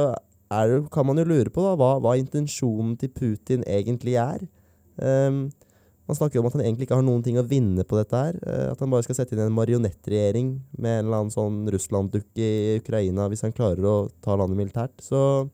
er 0.53 0.75
kan 0.93 1.07
man 1.09 1.21
jo 1.21 1.29
lure 1.29 1.53
på 1.53 1.65
da, 1.65 1.77
hva, 1.79 1.95
hva 2.03 2.17
intensjonen 2.21 2.97
til 3.01 3.13
Putin 3.15 3.63
egentlig 3.69 4.19
er. 4.21 4.43
Eh, 4.99 5.31
man 6.11 6.19
snakker 6.19 6.37
jo 6.37 6.43
om 6.43 6.51
at 6.51 6.57
han 6.59 6.65
egentlig 6.65 6.89
ikke 6.89 6.99
har 6.99 7.07
noen 7.07 7.23
ting 7.25 7.39
å 7.41 7.47
vinne 7.47 7.87
på 7.89 7.97
dette 8.01 8.19
her. 8.19 8.39
eh, 8.43 8.71
at 8.73 8.81
han 8.83 8.91
bare 8.93 9.07
skal 9.07 9.21
sette 9.21 9.37
inn 9.37 9.45
en 9.45 9.55
marionettregjering 9.55 10.55
med 10.79 10.99
en 10.99 11.07
eller 11.07 11.21
annen 11.23 11.35
sånn 11.35 11.63
Russland-dukke 11.73 12.49
i 12.49 12.81
Ukraina 12.83 13.29
hvis 13.31 13.47
han 13.47 13.55
klarer 13.55 13.87
å 13.87 13.97
ta 14.25 14.37
landet 14.37 14.59
militært. 14.59 14.99
Så 15.01 15.47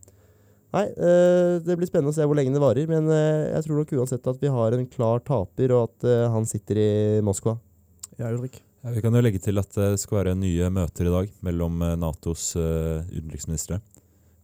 Nei, 0.69 0.85
eh, 0.85 1.55
det 1.65 1.79
blir 1.81 1.89
spennende 1.89 2.13
å 2.13 2.17
se 2.17 2.25
hvor 2.29 2.37
lenge 2.37 2.53
det 2.53 2.61
varer, 2.61 2.89
men 2.91 3.09
eh, 3.09 3.49
jeg 3.55 3.65
tror 3.65 3.81
nok 3.81 3.93
uansett 3.97 4.27
at 4.29 4.43
vi 4.43 4.51
har 4.53 4.77
en 4.77 4.89
klar 4.93 5.23
taper, 5.25 5.73
og 5.73 5.89
at 5.89 6.09
eh, 6.09 6.25
han 6.29 6.49
sitter 6.49 6.81
i 6.83 6.91
Moskva. 7.25 7.57
Ja, 8.19 8.29
Ulrik? 8.29 8.61
Ja, 8.85 8.93
vi 8.93 9.03
kan 9.03 9.17
jo 9.17 9.23
legge 9.25 9.41
til 9.43 9.59
at 9.61 9.73
det 9.73 9.95
skal 10.03 10.21
være 10.21 10.37
nye 10.39 10.69
møter 10.71 11.09
i 11.09 11.15
dag 11.15 11.33
mellom 11.47 11.81
Natos 11.99 12.53
utenriksministre. 12.55 13.81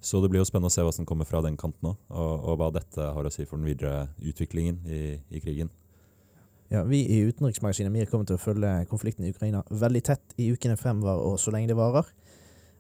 Så 0.05 0.18
det 0.20 0.29
blir 0.33 0.43
jo 0.43 0.49
spennende 0.49 0.72
å 0.72 0.75
se 0.75 0.83
hva 0.85 0.93
som 0.93 1.07
kommer 1.09 1.29
fra 1.29 1.41
den 1.45 1.57
kanten 1.61 1.93
òg, 1.93 2.01
og, 2.11 2.33
og 2.51 2.59
hva 2.61 2.72
dette 2.75 3.07
har 3.14 3.25
å 3.25 3.33
si 3.33 3.47
for 3.47 3.61
den 3.61 3.68
videre 3.70 4.09
utviklingen 4.25 4.81
i, 4.85 5.05
i 5.31 5.41
krigen. 5.45 5.70
Ja, 6.72 6.83
Vi 6.89 7.05
i 7.07 7.20
utenriksmagasinet 7.29 7.93
vi 7.93 8.09
kommer 8.11 8.27
til 8.29 8.39
å 8.39 8.43
følge 8.43 8.72
konflikten 8.91 9.27
i 9.29 9.33
Ukraina 9.33 9.62
veldig 9.70 10.03
tett 10.09 10.37
i 10.41 10.51
ukene 10.53 10.77
fremover 10.81 11.20
og 11.20 11.39
så 11.41 11.53
lenge 11.55 11.70
det 11.70 11.79
varer. 11.79 12.09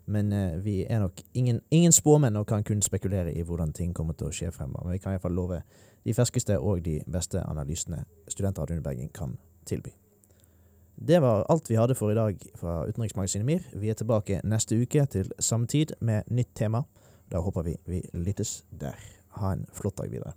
Men 0.06 0.32
eh, 0.32 0.64
vi 0.64 0.86
er 0.90 1.00
nok 1.00 1.20
ingen, 1.34 1.60
ingen 1.70 1.92
spåmenn 1.92 2.36
og 2.36 2.46
kan 2.46 2.64
kun 2.64 2.82
spekulere 2.82 3.32
i 3.32 3.42
hvordan 3.42 3.72
ting 3.72 3.94
kommer 3.94 4.14
til 4.14 4.28
å 4.28 4.34
skje 4.34 4.52
fremover. 4.52 4.86
Men 4.86 4.98
vi 4.98 5.02
kan 5.02 5.16
iallfall 5.16 5.36
love 5.36 5.62
de 6.04 6.14
ferskeste 6.14 6.58
og 6.58 6.84
de 6.84 7.00
beste 7.10 7.40
analysene 7.40 8.04
Studentradioen 8.28 8.82
Bergen 8.84 9.08
kan 9.14 9.38
tilby. 9.66 9.94
Det 10.94 11.18
var 11.22 11.46
alt 11.50 11.70
vi 11.70 11.80
hadde 11.80 11.96
for 11.98 12.12
i 12.12 12.14
dag 12.18 12.38
fra 12.60 12.84
utenriksmagasinet 12.86 13.46
MIR. 13.46 13.66
Vi 13.80 13.90
er 13.90 13.98
tilbake 13.98 14.40
neste 14.44 14.78
uke 14.78 15.06
til 15.10 15.32
samme 15.38 15.66
tid 15.66 15.96
med 16.00 16.30
nytt 16.30 16.54
tema. 16.54 16.84
Da 17.32 17.40
håper 17.42 17.62
vi 17.62 17.76
vi 17.86 18.02
lyttes 18.12 18.62
der. 18.70 19.00
Ha 19.40 19.52
en 19.52 19.66
flott 19.72 19.98
dag 19.98 20.10
videre. 20.10 20.36